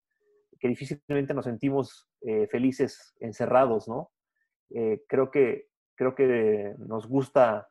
que 0.59 0.67
difícilmente 0.67 1.33
nos 1.33 1.45
sentimos 1.45 2.09
eh, 2.21 2.47
felices 2.47 3.13
encerrados, 3.19 3.87
¿no? 3.87 4.11
Eh, 4.71 5.03
creo, 5.07 5.31
que, 5.31 5.67
creo 5.95 6.15
que 6.15 6.73
nos 6.79 7.07
gusta 7.07 7.69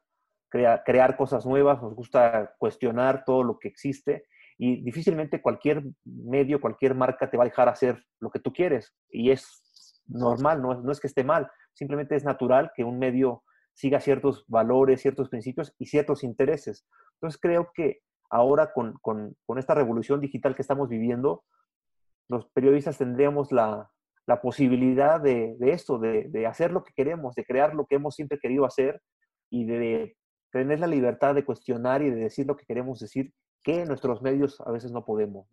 crear 0.49 1.17
cosas 1.17 1.45
nuevas, 1.45 1.83
nos 1.83 1.95
gusta 1.95 2.55
cuestionar 2.59 3.25
todo 3.25 3.43
lo 3.43 3.59
que 3.59 3.69
existe 3.69 4.25
y 4.59 4.83
difícilmente 4.83 5.43
cualquier 5.43 5.85
medio, 6.05 6.61
cualquier 6.61 6.95
marca 6.95 7.29
te 7.29 7.37
va 7.37 7.45
a 7.45 7.49
dejar 7.49 7.69
hacer 7.69 8.03
lo 8.21 8.31
que 8.31 8.41
tú 8.41 8.53
quieres 8.53 8.95
y 9.11 9.31
es 9.31 10.03
normal, 10.07 10.63
no, 10.63 10.81
no 10.81 10.93
es 10.93 11.01
que 11.01 11.09
esté 11.09 11.25
mal, 11.25 11.51
simplemente 11.75 12.17
es 12.17 12.25
natural 12.25 12.71
que 12.75 12.85
un 12.85 12.99
medio 12.99 13.43
siga 13.75 14.01
ciertos 14.01 14.45
valores, 14.49 15.03
ciertos 15.03 15.29
principios 15.29 15.75
y 15.79 15.87
ciertos 15.87 16.25
intereses. 16.25 16.87
Entonces 17.15 17.39
creo 17.41 17.71
que 17.75 18.01
ahora 18.31 18.73
con, 18.73 18.95
con, 19.03 19.37
con 19.45 19.59
esta 19.59 19.75
revolución 19.75 20.21
digital 20.21 20.55
que 20.55 20.63
estamos 20.63 20.89
viviendo, 20.89 21.45
los 22.29 22.49
periodistas 22.51 22.99
tendríamos 22.99 23.53
la, 23.53 23.91
la 24.27 24.41
posibilidad 24.41 25.21
de, 25.21 25.57
de 25.59 25.73
esto, 25.73 25.99
de, 25.99 26.29
de, 26.29 26.47
hacer 26.47 26.73
lo 26.73 26.83
que 26.83 26.93
queremos, 26.95 27.35
de 27.35 27.45
crear 27.45 27.75
lo 27.75 27.87
que 27.87 27.97
hemos 27.97 28.15
siempre 28.15 28.39
querido 28.39 28.65
hacer 28.65 29.01
y 29.51 29.67
de 29.67 30.17
tener 30.51 30.81
la 30.81 30.87
libertad 30.87 31.35
de 31.35 31.45
cuestionar 31.45 32.03
y 32.03 32.11
de 32.11 32.17
decir 32.17 32.47
lo 32.47 32.57
que 32.57 32.67
queremos 32.67 33.01
decir, 33.01 33.33
que 33.63 33.85
nuestros 33.85 34.23
medios 34.23 34.61
a 34.61 34.71
veces 34.71 34.93
no 34.93 35.05
podemos. 35.05 35.47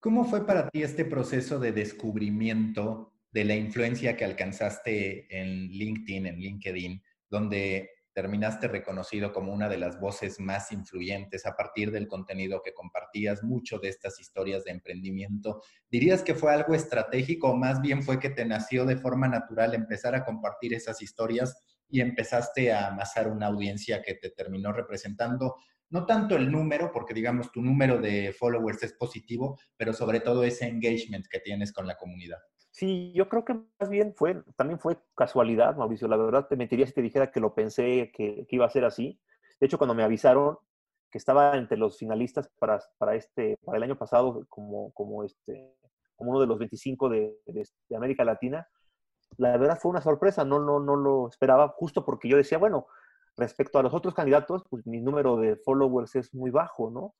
¿Cómo 0.00 0.24
fue 0.24 0.46
para 0.46 0.68
ti 0.68 0.82
este 0.82 1.04
proceso 1.04 1.58
de 1.58 1.72
descubrimiento 1.72 3.12
de 3.32 3.44
la 3.44 3.54
influencia 3.54 4.16
que 4.16 4.24
alcanzaste 4.24 5.26
en 5.36 5.68
LinkedIn, 5.68 6.26
en 6.26 6.38
LinkedIn, 6.38 7.02
donde 7.28 7.90
terminaste 8.16 8.66
reconocido 8.66 9.30
como 9.30 9.52
una 9.52 9.68
de 9.68 9.76
las 9.76 10.00
voces 10.00 10.40
más 10.40 10.72
influyentes 10.72 11.44
a 11.44 11.54
partir 11.54 11.90
del 11.90 12.08
contenido 12.08 12.62
que 12.64 12.72
compartías, 12.72 13.44
mucho 13.44 13.78
de 13.78 13.88
estas 13.88 14.18
historias 14.18 14.64
de 14.64 14.70
emprendimiento. 14.70 15.60
¿Dirías 15.90 16.22
que 16.22 16.34
fue 16.34 16.50
algo 16.54 16.74
estratégico 16.74 17.50
o 17.50 17.56
más 17.56 17.82
bien 17.82 18.02
fue 18.02 18.18
que 18.18 18.30
te 18.30 18.46
nació 18.46 18.86
de 18.86 18.96
forma 18.96 19.28
natural 19.28 19.74
empezar 19.74 20.14
a 20.14 20.24
compartir 20.24 20.72
esas 20.72 21.02
historias 21.02 21.62
y 21.88 22.00
empezaste 22.00 22.72
a 22.72 22.88
amasar 22.88 23.28
una 23.28 23.46
audiencia 23.46 24.02
que 24.02 24.14
te 24.14 24.30
terminó 24.30 24.72
representando? 24.72 25.56
No 25.88 26.04
tanto 26.04 26.36
el 26.36 26.50
número, 26.50 26.90
porque 26.92 27.14
digamos 27.14 27.52
tu 27.52 27.62
número 27.62 27.98
de 27.98 28.32
followers 28.32 28.82
es 28.82 28.92
positivo, 28.94 29.58
pero 29.76 29.92
sobre 29.92 30.20
todo 30.20 30.42
ese 30.42 30.66
engagement 30.66 31.26
que 31.30 31.40
tienes 31.40 31.72
con 31.72 31.86
la 31.86 31.96
comunidad. 31.96 32.38
Sí, 32.76 33.10
yo 33.14 33.28
creo 33.30 33.42
que 33.42 33.54
más 33.80 33.88
bien 33.88 34.12
fue, 34.14 34.42
también 34.54 34.78
fue 34.78 34.98
casualidad, 35.16 35.76
Mauricio. 35.76 36.08
La 36.08 36.18
verdad 36.18 36.46
te 36.46 36.56
mentiría 36.56 36.86
si 36.86 36.92
te 36.92 37.00
dijera 37.00 37.30
que 37.30 37.40
lo 37.40 37.54
pensé 37.54 38.12
que, 38.14 38.46
iba 38.50 38.66
a 38.66 38.70
ser 38.70 38.84
así. 38.84 39.18
De 39.58 39.66
hecho, 39.66 39.78
cuando 39.78 39.94
me 39.94 40.02
avisaron 40.02 40.58
que 41.10 41.16
estaba 41.16 41.56
entre 41.56 41.78
los 41.78 41.96
finalistas 41.96 42.50
para, 42.58 42.78
para, 42.98 43.14
este, 43.14 43.56
para 43.64 43.78
el 43.78 43.84
año 43.84 43.96
pasado 43.96 44.44
como, 44.50 44.92
como, 44.92 45.24
este, 45.24 45.74
como 46.16 46.32
uno 46.32 46.40
de 46.40 46.46
los 46.48 46.58
25 46.58 47.08
de, 47.08 47.38
de, 47.46 47.96
América 47.96 48.24
Latina, 48.24 48.68
la 49.38 49.56
verdad 49.56 49.78
fue 49.80 49.90
una 49.90 50.00
sorpresa, 50.00 50.44
no, 50.44 50.58
no, 50.58 50.80
no 50.80 50.96
lo 50.96 51.28
esperaba, 51.28 51.68
justo 51.68 52.04
porque 52.04 52.28
yo 52.28 52.36
decía, 52.36 52.58
bueno, 52.58 52.86
respecto 53.36 53.78
a 53.78 53.82
los 53.82 53.94
otros 53.94 54.14
candidatos, 54.14 54.64
pues 54.68 54.86
mi 54.86 55.00
número 55.00 55.36
de 55.36 55.56
followers 55.56 56.14
es 56.16 56.34
muy 56.34 56.50
bajo, 56.50 56.90
¿no? 56.90 57.14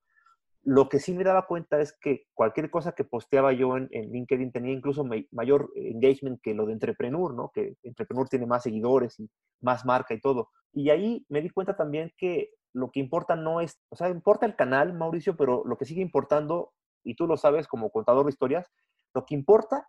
Lo 0.63 0.89
que 0.89 0.99
sí 0.99 1.15
me 1.15 1.23
daba 1.23 1.47
cuenta 1.47 1.81
es 1.81 1.97
que 2.01 2.25
cualquier 2.35 2.71
cosa 2.71 2.93
que 2.93 3.05
posteaba 3.05 3.53
yo 3.53 3.77
en, 3.77 3.89
LinkedIn 3.93 4.51
tenía 4.51 4.73
incluso 4.73 5.07
mayor 5.31 5.71
engagement 5.77 6.41
que 6.43 6.55
lo 6.55 6.67
de 6.67 6.73
Entrepreneur, 6.73 7.33
¿no? 7.33 7.53
Que 7.55 7.77
Entrepreneur 7.85 8.29
tiene 8.29 8.47
más 8.47 8.65
seguidores 8.65 9.21
y 9.21 9.31
más 9.61 9.85
marca 9.85 10.15
y 10.15 10.21
todo. 10.21 10.49
Y 10.73 10.91
ahí 10.91 11.25
me 11.29 11.41
di 11.41 11.51
cuenta 11.51 11.77
también 11.77 12.13
que 12.17 12.51
lo 12.73 12.91
que 12.91 12.99
importa 12.99 13.37
no 13.37 13.61
es, 13.61 13.81
o 13.91 13.97
sea, 13.97 14.09
importa 14.09 14.45
el 14.45 14.57
canal, 14.57 14.93
Mauricio, 14.93 15.37
pero 15.37 15.63
lo 15.65 15.79
que 15.79 15.85
sigue 15.85 16.03
importando, 16.03 16.73
y 17.05 17.15
tú 17.15 17.29
lo 17.29 17.37
sabes 17.37 17.69
como 17.69 17.91
contador 17.91 18.27
de 18.27 18.31
historias, 18.31 18.69
lo 19.15 19.25
que 19.25 19.35
importa 19.37 19.89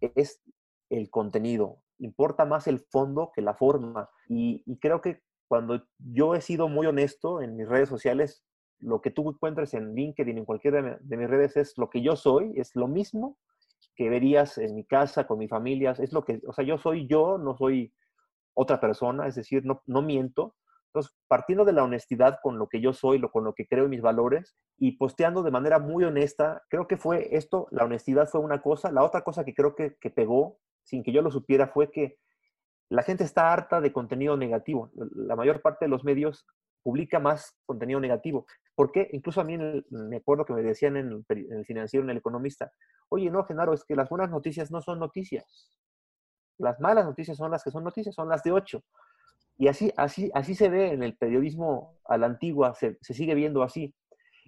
es 0.00 0.42
el 0.90 1.10
contenido, 1.10 1.82
importa 1.98 2.44
más 2.44 2.66
el 2.66 2.80
fondo 2.80 3.32
que 3.34 3.42
la 3.42 3.54
forma. 3.54 4.08
Y, 4.28 4.62
y 4.66 4.78
creo 4.78 5.00
que 5.00 5.22
cuando 5.48 5.82
yo 5.98 6.34
he 6.34 6.40
sido 6.40 6.68
muy 6.68 6.86
honesto 6.86 7.40
en 7.40 7.56
mis 7.56 7.68
redes 7.68 7.88
sociales, 7.88 8.44
lo 8.80 9.00
que 9.00 9.10
tú 9.10 9.28
encuentres 9.28 9.74
en 9.74 9.94
LinkedIn, 9.94 10.38
en 10.38 10.44
cualquiera 10.44 10.98
de, 11.00 11.16
mis 11.16 11.28
redes, 11.28 11.56
es 11.56 11.76
lo 11.76 11.90
que 11.90 12.02
yo 12.02 12.16
soy, 12.16 12.52
es 12.56 12.74
lo 12.76 12.86
mismo 12.86 13.38
que 13.96 14.08
verías 14.08 14.58
en 14.58 14.74
mi 14.74 14.84
casa, 14.84 15.26
con 15.26 15.38
mi 15.38 15.48
familia, 15.48 15.92
es 15.98 16.12
lo 16.12 16.24
que, 16.24 16.40
o 16.46 16.52
sea, 16.52 16.64
yo 16.64 16.78
soy 16.78 17.08
yo, 17.08 17.38
no 17.38 17.56
soy 17.56 17.92
otra 18.54 18.80
persona, 18.80 19.26
es 19.26 19.34
decir, 19.34 19.64
no, 19.64 19.82
no 19.86 20.02
miento. 20.02 20.54
Entonces, 20.86 21.12
partiendo 21.26 21.64
de 21.64 21.72
la 21.72 21.84
honestidad 21.84 22.38
con 22.42 22.58
lo 22.58 22.68
que 22.68 22.80
yo 22.80 22.92
soy, 22.92 23.18
lo, 23.18 23.30
con 23.30 23.44
lo 23.44 23.54
que 23.54 23.66
creo 23.66 23.84
en 23.84 23.90
mis 23.90 24.00
valores 24.00 24.56
y 24.78 24.92
posteando 24.92 25.42
de 25.42 25.50
manera 25.50 25.78
muy 25.78 26.04
honesta, 26.04 26.62
creo 26.68 26.86
que 26.86 26.96
fue 26.96 27.36
esto, 27.36 27.66
la 27.70 27.84
honestidad 27.84 28.28
fue 28.28 28.40
una 28.40 28.62
cosa. 28.62 28.92
La 28.92 29.02
otra 29.02 29.22
cosa 29.22 29.44
que 29.44 29.54
creo 29.54 29.74
que, 29.74 29.96
que 30.00 30.10
pegó, 30.10 30.58
sin 30.88 31.02
que 31.02 31.12
yo 31.12 31.20
lo 31.22 31.30
supiera, 31.30 31.68
fue 31.68 31.90
que 31.90 32.18
la 32.88 33.02
gente 33.02 33.22
está 33.22 33.52
harta 33.52 33.80
de 33.80 33.92
contenido 33.92 34.36
negativo. 34.36 34.90
La 34.94 35.36
mayor 35.36 35.60
parte 35.60 35.84
de 35.84 35.90
los 35.90 36.04
medios 36.04 36.46
publica 36.82 37.18
más 37.18 37.54
contenido 37.66 38.00
negativo. 38.00 38.46
Porque 38.74 39.08
incluso 39.12 39.40
a 39.40 39.44
mí 39.44 39.58
me 39.90 40.16
acuerdo 40.16 40.46
que 40.46 40.54
me 40.54 40.62
decían 40.62 40.96
en 40.96 41.24
el, 41.28 41.64
financiero, 41.66 42.04
en 42.04 42.10
el 42.10 42.16
economista, 42.16 42.72
oye, 43.10 43.30
no, 43.30 43.44
Genaro, 43.44 43.74
es 43.74 43.84
que 43.84 43.94
las 43.94 44.08
buenas 44.08 44.30
noticias 44.30 44.70
no 44.70 44.80
son 44.80 44.98
noticias. 44.98 45.70
Las 46.56 46.80
malas 46.80 47.04
noticias 47.04 47.36
son 47.36 47.50
las 47.50 47.62
que 47.62 47.70
son 47.70 47.84
noticias, 47.84 48.14
son 48.14 48.28
las 48.28 48.42
de 48.42 48.52
ocho. 48.52 48.82
Y 49.58 49.68
así, 49.68 49.92
así, 49.96 50.30
así 50.32 50.54
se 50.54 50.70
ve 50.70 50.92
en 50.92 51.02
el 51.02 51.16
periodismo 51.16 51.98
a 52.06 52.16
la 52.16 52.26
antigua, 52.26 52.74
se, 52.74 52.96
se 53.02 53.12
sigue 53.12 53.34
viendo 53.34 53.62
así. 53.62 53.94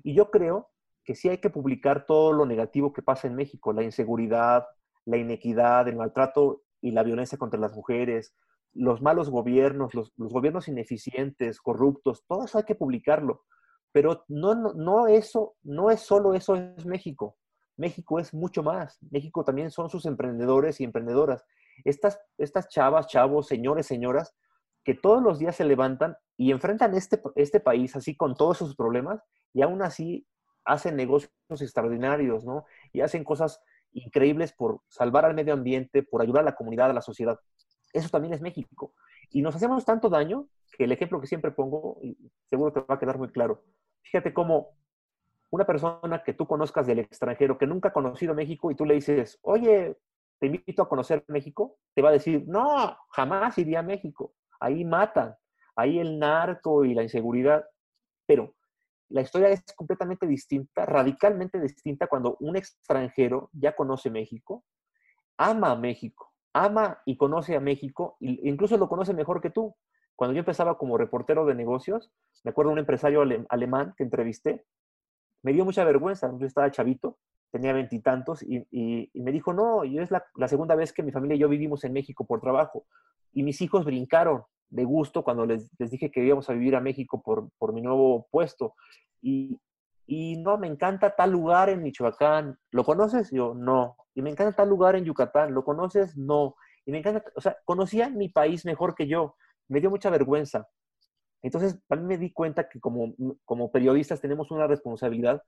Y 0.02 0.14
yo 0.14 0.30
creo 0.30 0.70
que 1.04 1.14
sí 1.14 1.28
hay 1.28 1.38
que 1.38 1.50
publicar 1.50 2.06
todo 2.06 2.32
lo 2.32 2.46
negativo 2.46 2.92
que 2.92 3.02
pasa 3.02 3.26
en 3.26 3.34
México, 3.34 3.72
la 3.72 3.82
inseguridad, 3.82 4.64
la 5.04 5.16
inequidad, 5.16 5.88
el 5.88 5.96
maltrato 5.96 6.62
y 6.80 6.92
la 6.92 7.02
violencia 7.02 7.38
contra 7.38 7.60
las 7.60 7.72
mujeres, 7.72 8.34
los 8.72 9.02
malos 9.02 9.30
gobiernos, 9.30 9.94
los, 9.94 10.12
gobiernos 10.16 10.68
ineficientes, 10.68 11.60
corruptos, 11.60 12.24
todo 12.26 12.44
eso 12.44 12.58
hay 12.58 12.64
que 12.64 12.74
publicarlo. 12.74 13.44
Pero 13.92 14.24
no, 14.28 14.54
no, 14.54 15.08
eso, 15.08 15.56
no 15.62 15.90
es 15.90 16.00
solo 16.00 16.34
eso 16.34 16.54
es 16.54 16.86
México. 16.86 17.36
México 17.76 18.20
es 18.20 18.32
mucho 18.32 18.62
más. 18.62 18.98
México 19.10 19.42
también 19.42 19.70
son 19.70 19.90
sus 19.90 20.06
emprendedores 20.06 20.80
y 20.80 20.84
emprendedoras. 20.84 21.44
Estas, 21.84 22.20
estas 22.38 22.68
chavas, 22.68 23.08
chavos, 23.08 23.48
señores, 23.48 23.86
señoras, 23.86 24.36
que 24.84 24.94
todos 24.94 25.22
los 25.22 25.38
días 25.38 25.56
se 25.56 25.64
levantan 25.64 26.16
y 26.36 26.52
enfrentan 26.52 26.94
este, 26.94 27.20
este 27.34 27.58
país 27.58 27.96
así 27.96 28.16
con 28.16 28.34
todos 28.34 28.58
sus 28.58 28.76
problemas 28.76 29.22
y 29.52 29.62
aún 29.62 29.82
así 29.82 30.26
hacen 30.64 30.96
negocios 30.96 31.32
extraordinarios, 31.50 32.44
¿no? 32.44 32.64
Y 32.92 33.00
hacen 33.00 33.24
cosas 33.24 33.60
increíbles 33.92 34.52
por 34.52 34.80
salvar 34.88 35.24
al 35.24 35.34
medio 35.34 35.54
ambiente, 35.54 36.02
por 36.02 36.22
ayudar 36.22 36.42
a 36.42 36.46
la 36.46 36.56
comunidad, 36.56 36.90
a 36.90 36.94
la 36.94 37.02
sociedad. 37.02 37.38
Eso 37.92 38.08
también 38.08 38.34
es 38.34 38.40
México. 38.40 38.94
Y 39.30 39.42
nos 39.42 39.54
hacemos 39.56 39.84
tanto 39.84 40.08
daño 40.08 40.48
que 40.76 40.84
el 40.84 40.92
ejemplo 40.92 41.20
que 41.20 41.26
siempre 41.26 41.50
pongo, 41.50 41.98
y 42.02 42.16
seguro 42.48 42.72
te 42.72 42.80
va 42.80 42.94
a 42.94 42.98
quedar 42.98 43.18
muy 43.18 43.28
claro, 43.28 43.62
fíjate 44.02 44.32
cómo 44.32 44.76
una 45.50 45.66
persona 45.66 46.22
que 46.24 46.32
tú 46.32 46.46
conozcas 46.46 46.86
del 46.86 47.00
extranjero, 47.00 47.58
que 47.58 47.66
nunca 47.66 47.88
ha 47.88 47.92
conocido 47.92 48.34
México, 48.34 48.70
y 48.70 48.76
tú 48.76 48.84
le 48.84 48.94
dices, 48.94 49.38
oye, 49.42 49.96
te 50.38 50.46
invito 50.46 50.82
a 50.82 50.88
conocer 50.88 51.24
México, 51.28 51.78
te 51.94 52.02
va 52.02 52.08
a 52.08 52.12
decir, 52.12 52.44
no, 52.46 52.96
jamás 53.10 53.58
iría 53.58 53.80
a 53.80 53.82
México. 53.82 54.32
Ahí 54.58 54.84
matan, 54.84 55.36
ahí 55.76 55.98
el 55.98 56.18
narco 56.18 56.84
y 56.84 56.94
la 56.94 57.02
inseguridad. 57.02 57.64
Pero 58.26 58.54
la 59.10 59.22
historia 59.22 59.48
es 59.48 59.62
completamente 59.74 60.26
distinta, 60.26 60.86
radicalmente 60.86 61.60
distinta 61.60 62.06
cuando 62.06 62.36
un 62.40 62.56
extranjero 62.56 63.50
ya 63.52 63.74
conoce 63.74 64.10
México, 64.10 64.64
ama 65.36 65.72
a 65.72 65.76
México, 65.76 66.32
ama 66.52 67.00
y 67.04 67.16
conoce 67.16 67.56
a 67.56 67.60
México, 67.60 68.16
e 68.20 68.40
incluso 68.44 68.76
lo 68.76 68.88
conoce 68.88 69.12
mejor 69.12 69.40
que 69.40 69.50
tú. 69.50 69.74
Cuando 70.14 70.34
yo 70.34 70.40
empezaba 70.40 70.78
como 70.78 70.98
reportero 70.98 71.44
de 71.44 71.54
negocios, 71.54 72.12
me 72.44 72.50
acuerdo 72.50 72.70
de 72.70 72.74
un 72.74 72.78
empresario 72.80 73.22
alemán 73.48 73.94
que 73.96 74.04
entrevisté, 74.04 74.64
me 75.42 75.52
dio 75.52 75.64
mucha 75.64 75.84
vergüenza, 75.84 76.32
yo 76.38 76.46
estaba 76.46 76.70
chavito, 76.70 77.18
tenía 77.50 77.72
veintitantos, 77.72 78.42
y, 78.42 79.10
me 79.14 79.32
dijo, 79.32 79.52
no, 79.52 79.84
yo 79.84 80.02
es 80.02 80.10
la, 80.10 80.48
segunda 80.48 80.74
vez 80.74 80.92
que 80.92 81.02
mi 81.02 81.10
familia 81.10 81.36
y 81.36 81.40
yo 81.40 81.48
vivimos 81.48 81.82
en 81.84 81.94
México 81.94 82.26
por 82.26 82.40
trabajo, 82.40 82.84
y 83.32 83.42
mis 83.42 83.60
hijos 83.60 83.84
brincaron 83.84 84.44
de 84.70 84.84
gusto 84.84 85.22
cuando 85.22 85.46
les, 85.46 85.70
dije 85.78 86.10
que 86.10 86.24
íbamos 86.24 86.48
a 86.48 86.54
vivir 86.54 86.76
a 86.76 86.80
México 86.80 87.20
por, 87.22 87.50
por 87.58 87.72
mi 87.72 87.82
nuevo 87.82 88.26
puesto, 88.30 88.74
y, 89.20 89.58
y 90.06 90.36
no, 90.38 90.58
me 90.58 90.66
encanta 90.66 91.14
tal 91.14 91.30
lugar 91.30 91.68
en 91.68 91.82
Michoacán, 91.82 92.58
¿lo 92.70 92.84
conoces? 92.84 93.30
Yo, 93.30 93.54
no. 93.54 93.96
Y 94.14 94.22
me 94.22 94.30
encanta 94.30 94.56
tal 94.56 94.68
lugar 94.68 94.96
en 94.96 95.04
Yucatán, 95.04 95.54
¿lo 95.54 95.64
conoces? 95.64 96.16
No. 96.16 96.56
Y 96.84 96.92
me 96.92 96.98
encanta, 96.98 97.22
o 97.36 97.40
sea, 97.40 97.56
conocía 97.64 98.08
mi 98.08 98.28
país 98.28 98.64
mejor 98.64 98.94
que 98.94 99.06
yo, 99.06 99.36
me 99.68 99.80
dio 99.80 99.90
mucha 99.90 100.10
vergüenza. 100.10 100.68
Entonces, 101.42 101.78
también 101.86 102.08
me 102.08 102.18
di 102.18 102.32
cuenta 102.32 102.68
que 102.68 102.80
como, 102.80 103.14
como 103.44 103.70
periodistas 103.70 104.20
tenemos 104.20 104.50
una 104.50 104.66
responsabilidad 104.66 105.42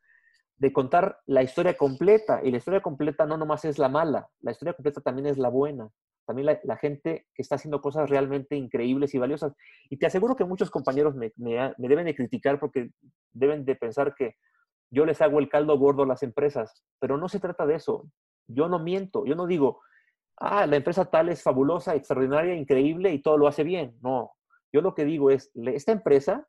de 0.56 0.72
contar 0.72 1.18
la 1.26 1.42
historia 1.42 1.76
completa. 1.76 2.40
Y 2.42 2.50
la 2.50 2.58
historia 2.58 2.80
completa 2.80 3.26
no 3.26 3.36
nomás 3.36 3.64
es 3.64 3.78
la 3.78 3.88
mala, 3.88 4.28
la 4.40 4.52
historia 4.52 4.74
completa 4.74 5.00
también 5.00 5.26
es 5.26 5.38
la 5.38 5.48
buena. 5.48 5.90
También 6.26 6.58
la, 6.62 6.76
gente 6.76 7.26
que 7.34 7.42
está 7.42 7.56
haciendo 7.56 7.80
cosas 7.80 8.08
realmente 8.08 8.56
increíbles 8.56 9.14
y 9.14 9.18
valiosas. 9.18 9.54
Y 9.90 9.96
te 9.96 10.06
aseguro 10.06 10.36
que 10.36 10.44
muchos 10.44 10.70
compañeros 10.70 11.14
me, 11.14 11.32
me, 11.36 11.74
deben 11.78 12.06
de 12.06 12.14
criticar 12.14 12.60
porque 12.60 12.90
deben 13.32 13.64
de 13.64 13.74
pensar 13.74 14.14
que 14.14 14.36
yo 14.90 15.04
les 15.04 15.20
hago 15.20 15.38
el 15.38 15.48
caldo 15.48 15.78
gordo 15.78 16.02
a 16.04 16.06
las 16.06 16.22
empresas, 16.22 16.84
pero 17.00 17.16
no 17.16 17.28
se 17.28 17.40
trata 17.40 17.66
de 17.66 17.76
eso. 17.76 18.08
Yo 18.46 18.68
no 18.68 18.78
miento, 18.78 19.24
yo 19.24 19.34
no 19.34 19.46
digo, 19.46 19.80
ah, 20.36 20.66
la 20.66 20.76
empresa 20.76 21.06
tal 21.06 21.28
es 21.28 21.42
fabulosa, 21.42 21.94
extraordinaria, 21.94 22.54
increíble 22.54 23.12
y 23.12 23.22
todo 23.22 23.38
lo 23.38 23.48
hace 23.48 23.64
bien. 23.64 23.96
No, 24.02 24.32
yo 24.72 24.80
lo 24.80 24.94
que 24.94 25.04
digo 25.04 25.30
es, 25.30 25.50
esta 25.54 25.92
empresa, 25.92 26.46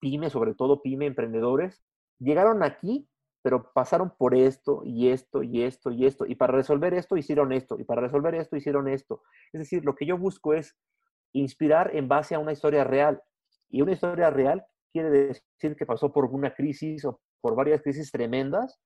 pyme, 0.00 0.30
sobre 0.30 0.54
todo 0.54 0.82
pyme, 0.82 1.06
emprendedores, 1.06 1.82
llegaron 2.18 2.62
aquí, 2.62 3.08
pero 3.42 3.72
pasaron 3.72 4.12
por 4.16 4.34
esto 4.34 4.82
y 4.84 5.08
esto 5.08 5.42
y 5.42 5.62
esto 5.62 5.90
y 5.90 6.06
esto, 6.06 6.26
y 6.26 6.34
para 6.34 6.52
resolver 6.52 6.94
esto 6.94 7.16
hicieron 7.16 7.52
esto, 7.52 7.78
y 7.78 7.84
para 7.84 8.02
resolver 8.02 8.34
esto 8.34 8.56
hicieron 8.56 8.88
esto. 8.88 9.22
Es 9.52 9.60
decir, 9.60 9.84
lo 9.84 9.94
que 9.94 10.06
yo 10.06 10.18
busco 10.18 10.54
es 10.54 10.76
inspirar 11.32 11.94
en 11.94 12.08
base 12.08 12.34
a 12.34 12.38
una 12.38 12.52
historia 12.52 12.84
real. 12.84 13.22
Y 13.68 13.82
una 13.82 13.92
historia 13.92 14.30
real 14.30 14.64
quiere 14.92 15.10
decir 15.10 15.76
que 15.76 15.86
pasó 15.86 16.12
por 16.12 16.24
una 16.26 16.54
crisis 16.54 17.04
o 17.04 17.20
por 17.40 17.54
varias 17.54 17.82
crisis 17.82 18.10
tremendas 18.10 18.80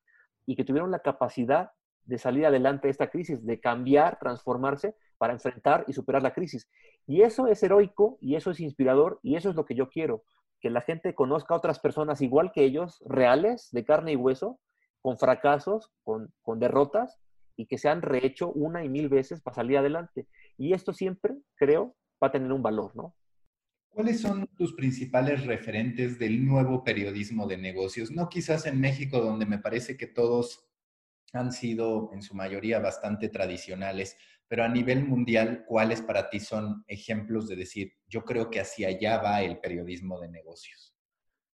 y 0.45 0.57
que 0.57 0.65
tuvieron 0.65 0.91
la 0.91 0.99
capacidad 0.99 1.71
de 2.05 2.19
salir 2.19 2.47
adelante 2.47 2.89
de 2.89 2.91
esta 2.91 3.09
crisis, 3.09 3.45
de 3.45 3.61
cambiar, 3.61 4.19
transformarse 4.19 4.97
para 5.19 5.33
enfrentar 5.33 5.85
y 5.87 5.93
superar 5.93 6.23
la 6.23 6.35
crisis. 6.35 6.69
Y 7.07 7.23
eso 7.23 7.47
es 7.47 7.63
heroico 7.63 8.19
y 8.21 8.35
eso 8.35 8.51
es 8.51 8.61
inspirador 8.61 9.21
y 9.23 9.37
eso 9.37 9.51
es 9.51 9.55
lo 9.55 9.65
que 9.65 9.77
yo 9.77 9.89
quiero, 9.89 10.25
que 10.63 10.71
la 10.71 10.81
gente 10.81 11.15
conozca 11.15 11.53
a 11.53 11.57
otras 11.59 11.81
personas 11.81 12.23
igual 12.23 12.53
que 12.53 12.65
ellos, 12.65 13.03
reales, 13.05 13.69
de 13.73 13.85
carne 13.85 14.13
y 14.13 14.17
hueso, 14.17 14.61
con 15.01 15.19
fracasos, 15.19 15.91
con, 16.05 16.33
con 16.41 16.61
derrotas 16.61 17.19
y 17.57 17.67
que 17.67 17.79
se 17.79 17.89
han 17.89 18.01
rehecho 18.01 18.53
una 18.53 18.85
y 18.85 18.89
mil 18.89 19.09
veces 19.09 19.43
para 19.43 19.57
salir 19.57 19.77
adelante. 19.77 20.29
Y 20.57 20.73
esto 20.73 20.93
siempre, 20.93 21.35
creo, 21.57 21.97
va 22.23 22.29
a 22.29 22.33
tener 22.33 22.53
un 22.53 22.63
valor, 22.63 22.95
¿no? 22.95 23.15
¿Cuáles 23.89 24.21
son 24.23 24.47
tus 24.57 24.73
principales 24.73 25.45
referentes 25.45 26.19
del 26.19 26.47
nuevo 26.47 26.83
periodismo 26.83 27.47
de 27.47 27.59
negocios? 27.59 28.11
No 28.11 28.29
quizás 28.29 28.65
en 28.65 28.81
México, 28.81 29.21
donde 29.21 29.45
me 29.45 29.59
parece 29.59 29.99
que 29.99 30.07
todos 30.07 30.67
han 31.35 31.53
sido 31.53 32.11
en 32.15 32.23
su 32.23 32.35
mayoría 32.35 32.79
bastante 32.79 33.29
tradicionales, 33.29 34.17
pero 34.53 34.65
a 34.65 34.69
nivel 34.69 35.09
mundial, 35.09 35.65
¿cuáles 35.67 36.03
para 36.03 36.29
ti 36.29 36.39
son 36.39 36.85
ejemplos 36.87 37.49
de 37.49 37.57
decir, 37.57 37.95
yo 38.07 38.23
creo 38.23 38.51
que 38.51 38.61
hacia 38.61 38.89
allá 38.89 39.17
va 39.17 39.41
el 39.41 39.59
periodismo 39.59 40.21
de 40.21 40.29
negocios? 40.29 40.95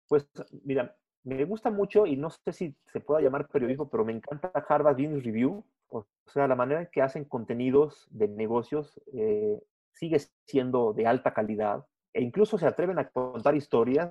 Pues 0.09 0.29
mira, 0.65 0.97
me 1.23 1.45
gusta 1.45 1.71
mucho 1.71 2.07
y 2.07 2.17
no 2.17 2.29
sé 2.29 2.53
si 2.53 2.77
se 2.93 2.99
pueda 2.99 3.21
llamar 3.21 3.47
periodismo, 3.47 3.89
pero 3.89 4.05
me 4.05 4.15
encanta 4.15 4.51
Harvard 4.69 4.97
Business 4.97 5.23
Review, 5.23 5.65
o 5.91 6.09
sea, 6.27 6.49
la 6.49 6.57
manera 6.57 6.81
en 6.81 6.89
que 6.91 7.01
hacen 7.01 7.25
contenidos 7.25 8.09
de 8.11 8.27
negocios 8.27 9.01
eh, 9.15 9.63
sigue 9.93 10.19
siendo 10.49 10.93
de 10.93 11.07
alta 11.07 11.33
calidad 11.33 11.87
e 12.13 12.21
incluso 12.21 12.59
se 12.59 12.67
atreven 12.67 12.99
a 12.99 13.09
contar 13.11 13.55
historias, 13.55 14.11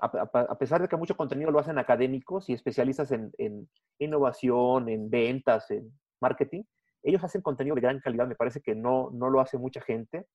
a, 0.00 0.56
pesar 0.56 0.82
de 0.82 0.86
que 0.86 0.96
mucho 0.96 1.16
contenido 1.16 1.50
lo 1.50 1.58
hacen 1.58 1.78
académicos 1.78 2.48
y 2.48 2.52
especialistas 2.52 3.10
en, 3.10 3.68
innovación, 3.98 4.88
en 4.88 5.10
ventas, 5.10 5.68
en 5.72 5.92
marketing, 6.20 6.62
ellos 7.02 7.22
hacen 7.24 7.42
contenido 7.42 7.74
de 7.74 7.80
gran 7.80 8.00
calidad, 8.00 8.26
me 8.26 8.34
parece 8.34 8.60
que 8.60 8.74
no, 8.74 9.10
no 9.12 9.30
lo 9.30 9.40
hace 9.40 9.58
mucha 9.58 9.80
gente. 9.80 10.26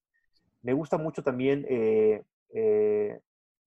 Me 0.61 0.73
gusta 0.73 0.97
mucho 0.97 1.23
también 1.23 1.65
eh, 1.69 2.23
eh, 2.53 3.19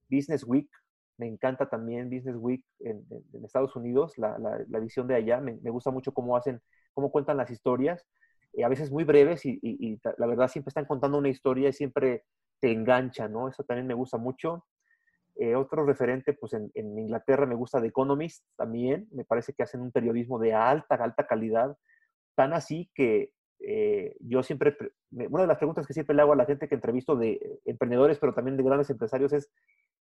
Business 0.09 0.43
Week, 0.43 0.69
me 1.17 1.27
encanta 1.27 1.69
también 1.69 2.09
Business 2.09 2.35
Week 2.37 2.63
en, 2.79 3.05
Estados 3.43 3.75
Unidos, 3.75 4.17
la, 4.17 4.37
la, 4.37 4.79
visión 4.79 5.07
de 5.07 5.15
allá, 5.15 5.39
me, 5.39 5.69
gusta 5.69 5.91
mucho 5.91 6.13
cómo 6.13 6.35
hacen, 6.37 6.61
cómo 6.93 7.11
cuentan 7.11 7.37
las 7.37 7.49
historias, 7.49 8.05
eh, 8.53 8.63
a 8.63 8.69
veces 8.69 8.91
muy 8.91 9.03
breves 9.03 9.45
y, 9.45 9.99
la 10.17 10.27
verdad 10.27 10.47
siempre 10.47 10.69
están 10.69 10.85
contando 10.85 11.17
una 11.17 11.29
historia 11.29 11.69
y 11.69 11.73
siempre 11.73 12.23
te 12.59 12.71
engancha, 12.71 13.27
¿no? 13.27 13.47
Eso 13.47 13.63
también 13.63 13.87
me 13.87 13.93
gusta 13.93 14.17
mucho. 14.17 14.65
Eh, 15.35 15.55
otro 15.55 15.85
referente, 15.85 16.33
pues 16.33 16.53
en, 16.53 16.71
Inglaterra 16.75 17.45
me 17.45 17.55
gusta 17.55 17.79
The 17.79 17.87
Economist 17.87 18.43
también, 18.55 19.07
me 19.11 19.23
parece 19.23 19.53
que 19.53 19.63
hacen 19.63 19.81
un 19.81 19.91
periodismo 19.91 20.39
de 20.39 20.53
alta, 20.53 20.95
alta 20.95 21.27
calidad, 21.27 21.77
tan 22.37 22.53
así 22.53 22.89
que 22.93 23.31
eh, 23.59 24.15
yo 24.19 24.43
siempre, 24.43 24.77
una 25.11 25.41
de 25.41 25.47
las 25.47 25.57
preguntas 25.57 25.87
que 25.87 25.93
siempre 25.93 26.15
le 26.15 26.21
hago 26.21 26.33
a 26.33 26.37
la 26.37 26.45
gente 26.45 26.67
que 26.69 26.75
entrevisto 26.75 27.15
de 27.15 27.59
emprendedores, 27.65 28.19
pero 28.19 28.35
también 28.35 28.55
de 28.57 28.63
grandes 28.63 28.91
empresarios 28.91 29.33
es, 29.33 29.49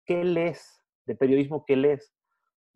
¿qué 0.05 0.23
lees 0.25 0.83
de 1.07 1.17
periodismo? 1.17 1.65
¿Qué 1.67 1.77
lees? 1.77 2.13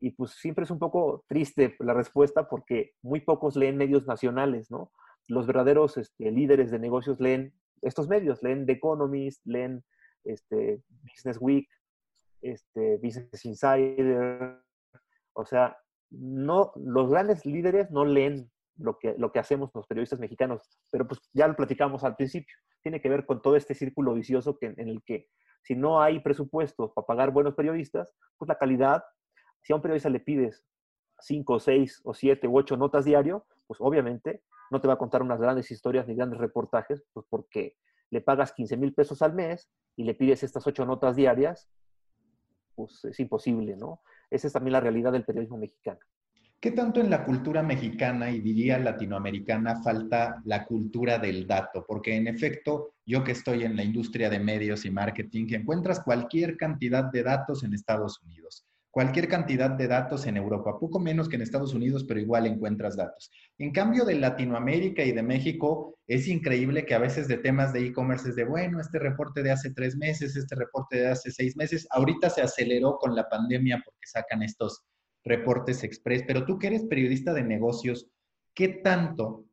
Y 0.00 0.12
pues 0.12 0.32
siempre 0.32 0.64
es 0.64 0.70
un 0.70 0.78
poco 0.78 1.24
triste 1.28 1.76
la 1.80 1.92
respuesta 1.92 2.48
porque 2.48 2.94
muy 3.03 3.20
pocos 3.20 3.57
leen 3.57 3.76
medios 3.76 4.07
nacionales, 4.07 4.70
¿no? 4.70 4.90
Los 5.28 5.46
verdaderos 5.46 5.98
este, 5.98 6.30
líderes 6.30 6.70
de 6.70 6.78
negocios 6.78 7.20
leen 7.20 7.53
estos 7.82 8.09
medios, 8.09 8.42
leen 8.42 8.64
The 8.64 8.72
Economist, 8.72 9.44
leen 9.44 9.84
este, 10.24 10.82
Business 10.88 11.36
Week, 11.40 11.68
este, 12.40 12.96
Business 13.03 13.44
Insider, 13.44 14.59
o 15.34 15.44
sea, 15.44 15.76
no, 16.11 16.72
los 16.76 17.11
grandes 17.11 17.44
líderes 17.44 17.90
no 17.90 18.05
leen 18.05 18.50
lo 18.77 18.99
que, 18.99 19.14
lo 19.18 19.33
que 19.33 19.39
hacemos 19.39 19.70
los 19.75 19.87
periodistas 19.87 20.18
mexicanos, 20.18 20.62
pero 20.91 21.07
pues 21.07 21.20
ya 21.33 21.47
lo 21.47 21.57
platicamos 21.57 22.05
al 22.05 22.16
principio, 22.16 22.57
tiene 22.83 23.01
que 23.01 23.09
ver 23.09 23.27
con 23.27 23.43
todo 23.43 23.57
este 23.57 23.75
círculo 23.75 24.14
vicioso 24.14 24.59
que, 24.59 24.66
en 24.66 24.89
el 24.89 25.03
que 25.05 25.29
si 25.62 25.75
no 25.75 26.01
hay 26.01 26.20
presupuestos 26.20 26.93
para 26.93 27.07
pagar 27.07 27.31
buenos 27.31 27.55
periodistas, 27.55 28.14
pues 28.37 28.49
la 28.49 28.59
calidad, 28.59 29.05
si 29.62 29.73
a 29.73 29.77
un 29.77 29.83
periodista 29.83 30.09
le 30.09 30.20
pides 30.20 30.64
cinco, 31.20 31.61
seis 31.61 32.01
o 32.05 32.14
siete 32.14 32.49
u 32.49 32.59
ocho 32.59 32.77
notas 32.77 33.05
diario, 33.05 33.47
pues 33.66 33.81
obviamente 33.81 34.43
no 34.70 34.81
te 34.81 34.89
va 34.89 34.95
a 34.95 34.99
contar 34.99 35.23
unas 35.23 35.41
grandes 35.41 35.70
historias 35.70 36.07
ni 36.09 36.14
grandes 36.14 36.41
reportajes, 36.41 37.05
pues 37.12 37.27
porque 37.29 37.77
le 38.11 38.20
pagas 38.20 38.53
15 38.53 38.77
mil 38.77 38.93
pesos 38.93 39.23
al 39.23 39.35
mes 39.35 39.70
y 39.97 40.05
le 40.05 40.14
pides 40.14 40.43
estas 40.43 40.66
ocho 40.66 40.85
notas 40.85 41.16
diarias, 41.16 41.70
pues 42.75 43.05
es 43.05 43.20
imposible, 43.20 43.77
¿no? 43.77 44.03
Esa 44.31 44.47
es 44.47 44.53
también 44.53 44.73
la 44.73 44.81
realidad 44.81 45.12
del 45.12 45.25
periodismo 45.25 45.59
mexicano. 45.59 46.01
¿Qué 46.62 46.70
tanto 46.70 47.00
en 47.00 47.10
la 47.10 47.24
cultura 47.24 47.60
mexicana 47.60 48.30
y 48.30 48.38
diría 48.38 48.78
latinoamericana 48.78 49.82
falta 49.82 50.40
la 50.44 50.64
cultura 50.64 51.18
del 51.18 51.44
dato? 51.44 51.84
Porque 51.84 52.14
en 52.14 52.28
efecto, 52.28 52.94
yo 53.04 53.24
que 53.24 53.32
estoy 53.32 53.64
en 53.64 53.74
la 53.74 53.82
industria 53.82 54.30
de 54.30 54.38
medios 54.38 54.84
y 54.84 54.90
marketing, 54.92 55.48
encuentras 55.54 56.04
cualquier 56.04 56.56
cantidad 56.56 57.10
de 57.10 57.24
datos 57.24 57.64
en 57.64 57.74
Estados 57.74 58.22
Unidos, 58.22 58.64
cualquier 58.92 59.26
cantidad 59.26 59.70
de 59.70 59.88
datos 59.88 60.24
en 60.26 60.36
Europa, 60.36 60.78
poco 60.78 61.00
menos 61.00 61.28
que 61.28 61.34
en 61.34 61.42
Estados 61.42 61.74
Unidos, 61.74 62.04
pero 62.06 62.20
igual 62.20 62.46
encuentras 62.46 62.96
datos. 62.96 63.32
En 63.58 63.72
cambio, 63.72 64.04
de 64.04 64.14
Latinoamérica 64.14 65.02
y 65.02 65.10
de 65.10 65.24
México, 65.24 65.98
es 66.06 66.28
increíble 66.28 66.86
que 66.86 66.94
a 66.94 67.00
veces 67.00 67.26
de 67.26 67.38
temas 67.38 67.72
de 67.72 67.86
e-commerce 67.86 68.28
es 68.28 68.36
de, 68.36 68.44
bueno, 68.44 68.80
este 68.80 69.00
reporte 69.00 69.42
de 69.42 69.50
hace 69.50 69.72
tres 69.72 69.96
meses, 69.96 70.36
este 70.36 70.54
reporte 70.54 70.98
de 70.98 71.08
hace 71.08 71.32
seis 71.32 71.56
meses, 71.56 71.88
ahorita 71.90 72.30
se 72.30 72.40
aceleró 72.40 72.98
con 73.00 73.16
la 73.16 73.28
pandemia 73.28 73.82
porque 73.84 74.06
sacan 74.06 74.44
estos 74.44 74.84
reportes 75.25 75.85
express, 75.85 76.23
pero 76.27 76.45
tú 76.45 76.59
que 76.59 76.68
eres 76.68 76.85
periodista 76.85 77.33
de 77.33 77.45
negocios, 77.45 78.09
¿qué 78.55 78.68
tanto 78.68 79.47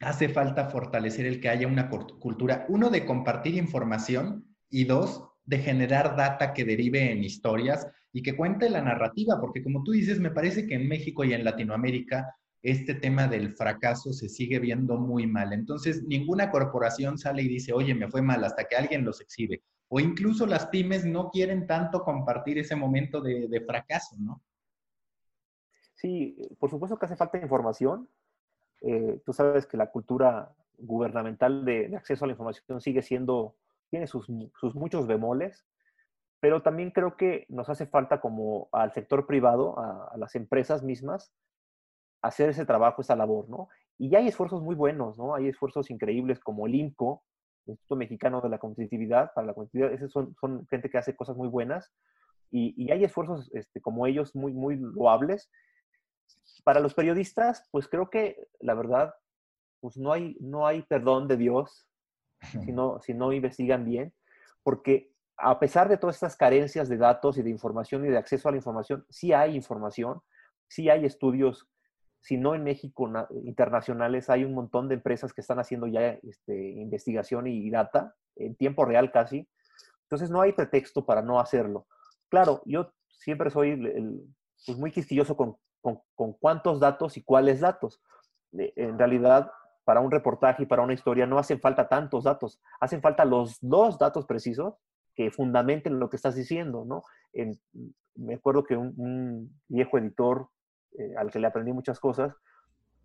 hace 0.00 0.28
falta 0.28 0.68
fortalecer 0.68 1.26
el 1.26 1.40
que 1.40 1.48
haya 1.48 1.66
una 1.66 1.88
cultura, 1.88 2.66
uno, 2.68 2.90
de 2.90 3.04
compartir 3.04 3.54
información 3.54 4.44
y 4.68 4.84
dos, 4.84 5.24
de 5.44 5.58
generar 5.58 6.16
data 6.16 6.52
que 6.52 6.64
derive 6.64 7.12
en 7.12 7.24
historias 7.24 7.86
y 8.12 8.22
que 8.22 8.36
cuente 8.36 8.70
la 8.70 8.82
narrativa? 8.82 9.40
Porque 9.40 9.62
como 9.62 9.82
tú 9.84 9.92
dices, 9.92 10.18
me 10.18 10.30
parece 10.30 10.66
que 10.66 10.74
en 10.74 10.88
México 10.88 11.24
y 11.24 11.32
en 11.32 11.44
Latinoamérica 11.44 12.34
este 12.62 12.94
tema 12.94 13.26
del 13.26 13.52
fracaso 13.52 14.12
se 14.12 14.28
sigue 14.28 14.60
viendo 14.60 14.96
muy 14.96 15.26
mal. 15.26 15.52
Entonces, 15.52 16.04
ninguna 16.04 16.50
corporación 16.50 17.18
sale 17.18 17.42
y 17.42 17.48
dice, 17.48 17.72
oye, 17.72 17.92
me 17.94 18.08
fue 18.08 18.22
mal, 18.22 18.44
hasta 18.44 18.64
que 18.64 18.76
alguien 18.76 19.04
los 19.04 19.20
exhibe. 19.20 19.62
O 19.88 19.98
incluso 19.98 20.46
las 20.46 20.66
pymes 20.66 21.04
no 21.04 21.28
quieren 21.30 21.66
tanto 21.66 22.02
compartir 22.02 22.58
ese 22.58 22.76
momento 22.76 23.20
de, 23.20 23.48
de 23.48 23.60
fracaso, 23.62 24.16
¿no? 24.18 24.40
Sí, 26.02 26.36
por 26.58 26.68
supuesto 26.68 26.98
que 26.98 27.06
hace 27.06 27.14
falta 27.14 27.38
información. 27.38 28.08
Eh, 28.80 29.22
tú 29.24 29.32
sabes 29.32 29.68
que 29.68 29.76
la 29.76 29.92
cultura 29.92 30.52
gubernamental 30.76 31.64
de, 31.64 31.94
acceso 31.96 32.24
a 32.24 32.26
la 32.26 32.32
información 32.32 32.80
sigue 32.80 33.02
siendo, 33.02 33.54
tiene 33.88 34.08
sus, 34.08 34.28
muchos 34.28 35.06
bemoles, 35.06 35.64
pero 36.40 36.60
también 36.60 36.90
creo 36.90 37.16
que 37.16 37.46
nos 37.48 37.68
hace 37.68 37.86
falta 37.86 38.20
como 38.20 38.68
al 38.72 38.92
sector 38.92 39.28
privado, 39.28 39.78
a, 39.78 40.12
las 40.16 40.34
empresas 40.34 40.82
mismas, 40.82 41.32
hacer 42.20 42.48
ese 42.48 42.66
trabajo, 42.66 43.02
esa 43.02 43.14
labor, 43.14 43.48
¿no? 43.48 43.68
Y 43.96 44.10
ya 44.10 44.18
hay 44.18 44.26
esfuerzos 44.26 44.60
muy 44.60 44.74
buenos, 44.74 45.16
¿no? 45.18 45.36
Hay 45.36 45.46
esfuerzos 45.46 45.88
increíbles 45.88 46.40
como 46.40 46.66
el 46.66 46.74
INCO, 46.74 47.22
Instituto 47.66 47.94
Mexicano 47.94 48.40
de 48.40 48.48
la 48.48 48.58
Competitividad, 48.58 49.32
para 49.34 49.46
la 49.46 49.54
competitividad, 49.54 49.92
esos 49.92 50.10
son, 50.10 50.34
son 50.40 50.66
gente 50.66 50.90
que 50.90 50.98
hace 50.98 51.14
cosas 51.14 51.36
muy 51.36 51.46
buenas, 51.46 51.92
y, 52.50 52.74
y 52.76 52.90
hay 52.90 53.04
esfuerzos 53.04 53.48
este, 53.54 53.80
como 53.80 54.08
ellos 54.08 54.34
muy, 54.34 54.52
muy 54.52 54.74
loables, 54.76 55.48
para 56.64 56.80
los 56.80 56.94
periodistas, 56.94 57.68
pues 57.70 57.88
creo 57.88 58.10
que 58.10 58.48
la 58.60 58.74
verdad, 58.74 59.14
pues 59.80 59.96
no 59.96 60.12
hay, 60.12 60.36
no 60.40 60.66
hay 60.66 60.82
perdón 60.82 61.28
de 61.28 61.36
Dios 61.36 61.88
si 62.64 62.72
no, 62.72 63.00
si 63.00 63.14
no 63.14 63.32
investigan 63.32 63.84
bien, 63.84 64.12
porque 64.62 65.12
a 65.36 65.58
pesar 65.58 65.88
de 65.88 65.96
todas 65.96 66.16
estas 66.16 66.36
carencias 66.36 66.88
de 66.88 66.96
datos 66.96 67.38
y 67.38 67.42
de 67.42 67.50
información 67.50 68.04
y 68.04 68.08
de 68.08 68.18
acceso 68.18 68.48
a 68.48 68.52
la 68.52 68.58
información, 68.58 69.04
sí 69.08 69.32
hay 69.32 69.56
información, 69.56 70.20
sí 70.68 70.88
hay 70.88 71.04
estudios, 71.04 71.68
si 72.20 72.36
no 72.36 72.54
en 72.54 72.62
México, 72.62 73.10
internacionales, 73.44 74.30
hay 74.30 74.44
un 74.44 74.54
montón 74.54 74.88
de 74.88 74.94
empresas 74.94 75.32
que 75.32 75.40
están 75.40 75.58
haciendo 75.58 75.88
ya 75.88 76.18
este, 76.22 76.70
investigación 76.70 77.48
y 77.48 77.68
data 77.70 78.14
en 78.36 78.54
tiempo 78.54 78.84
real 78.84 79.10
casi. 79.10 79.48
Entonces 80.04 80.30
no 80.30 80.40
hay 80.40 80.52
pretexto 80.52 81.04
para 81.04 81.22
no 81.22 81.40
hacerlo. 81.40 81.86
Claro, 82.28 82.62
yo 82.64 82.92
siempre 83.08 83.50
soy 83.50 83.70
el, 83.70 84.22
pues 84.64 84.78
muy 84.78 84.92
quisquilloso 84.92 85.36
con 85.36 85.56
con, 85.82 86.32
cuántos 86.34 86.80
datos 86.80 87.16
y 87.16 87.22
cuáles 87.22 87.60
datos. 87.60 88.00
En 88.52 88.98
realidad, 88.98 89.50
para 89.84 90.00
un 90.00 90.10
reportaje 90.10 90.62
y 90.62 90.66
para 90.66 90.82
una 90.82 90.94
historia 90.94 91.26
no 91.26 91.38
hacen 91.38 91.60
falta 91.60 91.88
tantos 91.88 92.24
datos, 92.24 92.60
hacen 92.80 93.02
falta 93.02 93.24
los 93.24 93.58
dos 93.60 93.98
datos 93.98 94.26
precisos 94.26 94.74
que 95.14 95.30
fundamenten 95.30 95.98
lo 95.98 96.08
que 96.08 96.16
estás 96.16 96.34
diciendo, 96.34 96.84
¿no? 96.86 97.02
me 98.14 98.34
acuerdo 98.34 98.62
que 98.64 98.76
un, 98.76 99.58
viejo 99.68 99.98
editor 99.98 100.48
eh, 100.98 101.14
al 101.16 101.30
que 101.30 101.38
le 101.38 101.46
aprendí 101.46 101.72
muchas 101.72 101.98
cosas, 101.98 102.34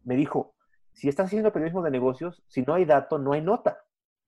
me 0.03 0.15
dijo, 0.15 0.53
si 0.91 1.07
estás 1.07 1.28
haciendo 1.28 1.53
periodismo 1.53 1.82
de 1.82 1.91
negocios, 1.91 2.43
si 2.47 2.61
no 2.63 2.73
hay 2.73 2.86
dato, 2.86 3.17
no 3.17 3.34
hay 3.34 3.41
nota. 3.41 3.78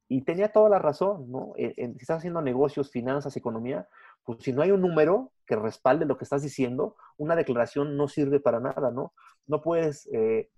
Y 0.07 0.21
tenía 0.23 0.51
toda 0.51 0.69
la 0.69 0.79
razón, 0.79 1.29
¿no? 1.29 1.53
si 1.55 1.83
estás 1.99 2.17
haciendo 2.17 2.41
negocios, 2.41 2.89
finanzas, 2.89 3.35
economía, 3.37 3.87
pues 4.23 4.39
si 4.41 4.53
no 4.53 4.61
hay 4.61 4.71
un 4.71 4.81
número 4.81 5.31
que 5.49 5.55
respalde 5.55 6.05
lo 6.05 6.15
que 6.15 6.25
estás 6.25 6.43
diciendo, 6.43 6.95
una 7.17 7.35
declaración 7.35 7.97
no 7.97 8.07
sirve 8.07 8.39
para 8.39 8.59
nada, 8.59 8.91
¿no? 8.91 9.13
No 9.47 9.61
puedes, 9.63 10.07
eh, 10.13 10.51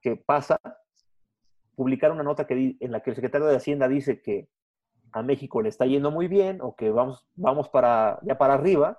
que 0.00 0.16
pasa, 0.16 0.58
publicar 1.76 2.10
una 2.10 2.24
nota 2.24 2.44
que, 2.44 2.76
en 2.80 2.90
la 2.90 3.04
que 3.04 3.10
el 3.10 3.16
secretario 3.16 3.46
de 3.46 3.54
Hacienda 3.54 3.86
dice 3.86 4.20
que 4.20 4.48
a 5.12 5.22
México 5.22 5.62
le 5.62 5.68
está 5.68 5.86
yendo 5.86 6.10
muy 6.10 6.26
bien 6.26 6.58
o 6.60 6.74
que 6.74 6.90
vamos, 6.90 7.24
vamos 7.36 7.68
para, 7.68 8.18
ya 8.24 8.36
para 8.36 8.54
arriba, 8.54 8.98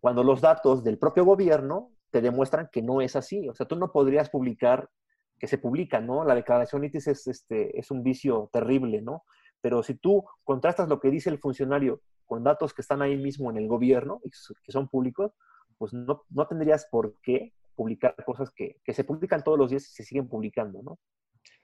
cuando 0.00 0.24
los 0.24 0.40
datos 0.40 0.82
del 0.82 0.98
propio 0.98 1.24
gobierno 1.24 1.92
te 2.10 2.20
demuestran 2.20 2.68
que 2.72 2.82
no 2.82 3.00
es 3.00 3.14
así. 3.14 3.48
O 3.48 3.54
sea, 3.54 3.68
tú 3.68 3.76
no 3.76 3.92
podrías 3.92 4.30
publicar 4.30 4.90
que 5.38 5.46
se 5.46 5.58
publica, 5.58 6.00
¿no? 6.00 6.24
La 6.24 6.34
declaración 6.34 6.82
ITIS 6.82 7.06
es, 7.06 7.26
este, 7.28 7.78
es 7.78 7.92
un 7.92 8.02
vicio 8.02 8.50
terrible, 8.52 9.00
¿no? 9.00 9.22
Pero 9.60 9.84
si 9.84 9.94
tú 9.94 10.24
contrastas 10.42 10.88
lo 10.88 10.98
que 10.98 11.12
dice 11.12 11.30
el 11.30 11.38
funcionario 11.38 12.00
con 12.26 12.44
datos 12.44 12.74
que 12.74 12.82
están 12.82 13.02
ahí 13.02 13.16
mismo 13.16 13.50
en 13.50 13.56
el 13.56 13.68
gobierno 13.68 14.20
y 14.24 14.30
que 14.30 14.72
son 14.72 14.88
públicos, 14.88 15.32
pues 15.78 15.92
no, 15.92 16.22
no 16.30 16.46
tendrías 16.46 16.86
por 16.90 17.14
qué 17.22 17.52
publicar 17.74 18.14
cosas 18.24 18.50
que, 18.50 18.76
que, 18.84 18.94
se 18.94 19.04
publican 19.04 19.44
todos 19.44 19.58
los 19.58 19.70
días 19.70 19.86
y 19.88 19.94
se 19.94 20.02
siguen 20.02 20.28
publicando, 20.28 20.82
¿no? 20.82 20.98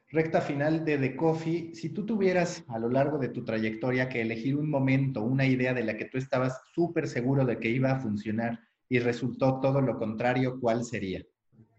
Recta 0.09 0.43
final 0.43 0.85
de 0.85 0.99
The 0.99 1.17
Coffee, 1.17 1.75
si 1.75 1.89
tú 1.89 2.05
tuvieras 2.05 2.65
a 2.69 2.79
lo 2.79 2.91
largo 2.91 3.17
de 3.17 3.31
tu 3.31 3.45
trayectoria 3.45 4.11
que 4.11 4.21
elegir 4.21 4.57
un 4.57 4.69
momento, 4.69 5.23
una 5.23 5.47
idea 5.47 5.73
de 5.73 5.85
la 5.85 5.97
que 5.97 6.05
tú 6.05 6.19
estabas 6.19 6.61
súper 6.75 7.09
seguro 7.09 7.47
de 7.47 7.59
que 7.59 7.71
iba 7.71 7.93
a 7.93 8.01
funcionar 8.01 8.61
y 8.91 8.99
resultó 8.99 9.59
todo 9.61 9.81
lo 9.81 9.97
contrario, 9.97 10.61
¿cuál 10.61 10.85
sería? 10.85 11.25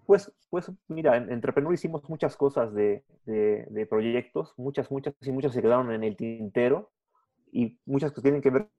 Pues, 0.07 0.31
pues 0.49 0.71
mira, 0.87 1.15
en 1.15 1.31
Entrepreneur 1.31 1.73
hicimos 1.75 2.09
muchas 2.09 2.35
cosas 2.35 2.73
de, 2.73 3.03
de, 3.25 3.85
proyectos, 3.85 4.53
muchas, 4.57 4.89
muchas 4.89 5.13
y 5.21 5.31
muchas 5.31 5.53
se 5.53 5.61
quedaron 5.61 5.91
en 5.91 6.03
el 6.03 6.17
tintero 6.17 6.91
y 7.53 7.79
muchas 7.85 8.11
que 8.11 8.21
tienen 8.21 8.41
que 8.41 8.49
ver 8.49 8.69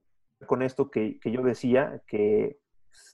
con 0.45 0.61
esto 0.61 0.91
que, 0.91 1.19
que 1.19 1.31
yo 1.31 1.41
decía, 1.41 2.01
que 2.07 2.59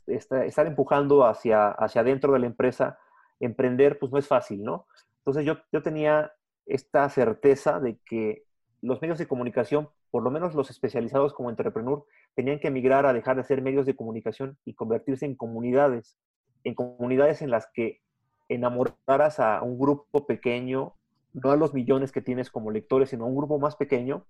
estar 0.08 0.68
empujando 0.68 1.26
hacia, 1.26 1.70
hacia 1.70 2.02
adentro 2.02 2.34
de 2.34 2.40
la 2.40 2.48
empresa, 2.48 2.98
emprender, 3.40 4.00
pues 4.00 4.12
no 4.12 4.18
es 4.18 4.28
fácil, 4.28 4.64
¿no? 4.64 4.88
Entonces 5.20 5.46
yo, 5.46 5.58
yo 5.72 5.82
tenía 5.82 6.32
esta 6.66 7.08
certeza 7.10 7.80
de 7.80 8.00
que 8.06 8.44
los 8.82 9.02
medios 9.02 9.20
de 9.20 9.28
comunicación, 9.28 9.90
por 10.10 10.24
lo 10.24 10.32
menos 10.32 10.56
los 10.56 10.70
especializados 10.70 11.34
como 11.34 11.50
Entrepreneur, 11.50 12.04
tenían 12.36 12.60
que 12.60 12.72
migrar 12.72 13.06
a 13.06 13.14
dejar 13.14 13.38
de 13.38 13.44
ser 13.44 13.62
medios 13.62 13.86
de 13.86 13.96
comunicación 13.96 14.58
y 14.66 14.74
convertirse 14.74 15.26
en 15.26 15.36
comunidades 15.36 16.18
en 16.64 16.76
comunidades 16.76 17.42
en 17.42 17.50
las 17.50 17.68
que 17.74 18.02
enamoraras 18.50 19.40
a 19.40 19.62
un 19.62 19.80
grupo 19.80 20.26
pequeño, 20.26 20.96
no 21.34 21.52
a 21.52 21.56
los 21.56 21.74
millones 21.74 22.12
que 22.12 22.22
tienes 22.22 22.50
como 22.50 22.72
lectores, 22.72 23.10
sino 23.10 23.24
a 23.24 23.28
un 23.28 23.36
grupo 23.36 23.60
más 23.60 23.76
pequeño, 23.76 24.26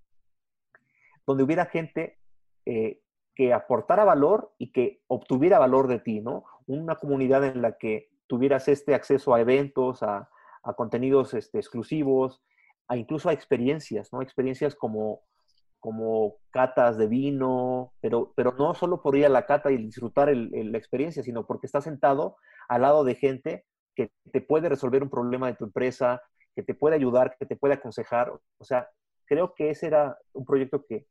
donde 1.32 1.44
hubiera 1.44 1.66
gente 1.66 2.18
eh, 2.66 3.02
que 3.36 3.54
aportara 3.54 4.04
valor 4.04 4.54
y 4.58 4.72
que 4.72 5.02
obtuviera 5.08 5.60
valor 5.60 5.88
de 5.88 6.00
ti, 6.00 6.22
¿no? 6.22 6.44
Una 6.68 6.96
comunidad 6.96 7.44
en 7.46 7.62
la 7.62 7.78
que 7.78 8.10
tuvieras 8.28 8.68
este 8.68 8.94
acceso 8.94 9.34
a 9.34 9.42
eventos, 9.42 10.04
a, 10.04 10.30
contenidos 10.76 11.34
este, 11.34 11.58
exclusivos, 11.58 12.44
a 12.88 12.98
incluso 12.98 13.30
a 13.30 13.34
experiencias, 13.34 14.12
¿no? 14.14 14.22
Experiencias 14.22 14.76
como 14.76 15.22
como 15.80 16.36
catas 16.52 16.96
de 16.96 17.08
vino, 17.08 17.92
pero, 18.02 18.34
pero 18.36 18.52
no 18.52 18.76
solo 18.76 19.02
por 19.02 19.18
ir 19.18 19.26
a 19.26 19.30
la 19.30 19.48
cata 19.48 19.72
y 19.72 19.78
disfrutar 19.78 20.32
la 20.32 20.78
experiencia, 20.78 21.24
sino 21.24 21.48
porque 21.48 21.66
estás 21.66 21.86
sentado 21.86 22.38
al 22.70 22.84
lado 22.84 23.04
de 23.04 23.16
gente 23.16 23.66
que 23.96 24.12
te 24.32 24.42
puede 24.42 24.70
resolver 24.70 25.02
un 25.02 25.10
problema 25.10 25.48
de 25.48 25.56
tu 25.56 25.66
empresa, 25.66 26.22
que 26.56 26.62
te 26.62 26.76
puede 26.76 26.96
ayudar, 26.96 27.36
que 27.40 27.48
te 27.48 27.56
puede 27.56 27.74
aconsejar. 27.74 28.32
O 28.60 28.64
sea, 28.64 28.90
creo 29.26 29.56
que 29.56 29.72
ese 29.72 29.88
era 29.88 30.18
un 30.34 30.46
proyecto 30.46 30.86
que, 30.86 31.08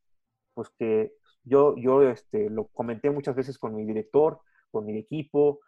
pues 0.60 0.68
que 0.78 1.14
yo, 1.42 1.74
yo 1.78 2.02
este, 2.02 2.50
lo 2.50 2.66
comenté 2.66 3.10
muchas 3.10 3.34
veces 3.34 3.58
con 3.58 3.74
mi 3.74 3.86
director, 3.86 4.40
con 4.70 4.84
mi 4.84 4.98
equipo, 4.98 5.60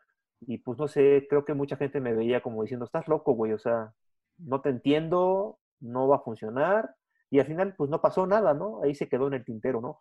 y 0.43 0.59
pues 0.59 0.79
no 0.79 0.87
sé, 0.87 1.27
creo 1.31 1.47
que 1.47 1.55
mucha 1.55 1.77
gente 1.77 1.99
me 1.99 2.13
veía 2.13 2.43
como 2.43 2.61
diciendo, 2.61 2.85
estás 2.85 3.09
loco, 3.09 3.33
güey, 3.33 3.55
o 3.55 3.59
sea, 3.59 3.95
no 4.37 4.61
te 4.61 4.69
entiendo, 4.69 5.59
no 5.81 6.09
va 6.09 6.17
a 6.17 6.21
funcionar, 6.21 6.95
y 7.31 7.41
al 7.41 7.47
final, 7.47 7.75
pues 7.75 7.89
no 7.89 8.03
pasó 8.03 8.27
nada, 8.27 8.53
¿no? 8.53 8.83
Ahí 8.83 8.95
se 8.95 9.09
quedó 9.09 9.29
en 9.29 9.33
el 9.33 9.47
tintero, 9.47 9.81
¿no? 9.81 9.99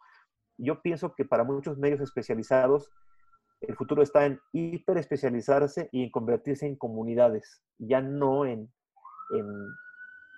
Yo 0.58 0.82
pienso 0.82 1.16
que 1.16 1.24
para 1.24 1.46
muchos 1.46 1.78
medios 1.78 2.02
especializados, 2.02 2.92
el 3.62 3.78
futuro 3.78 4.04
está 4.04 4.26
en 4.26 4.42
hiperespecializarse 4.52 5.88
y 5.94 6.04
en 6.04 6.12
convertirse 6.12 6.68
en 6.68 6.76
comunidades, 6.76 7.62
ya 7.78 8.02
no 8.02 8.46
en, 8.46 8.70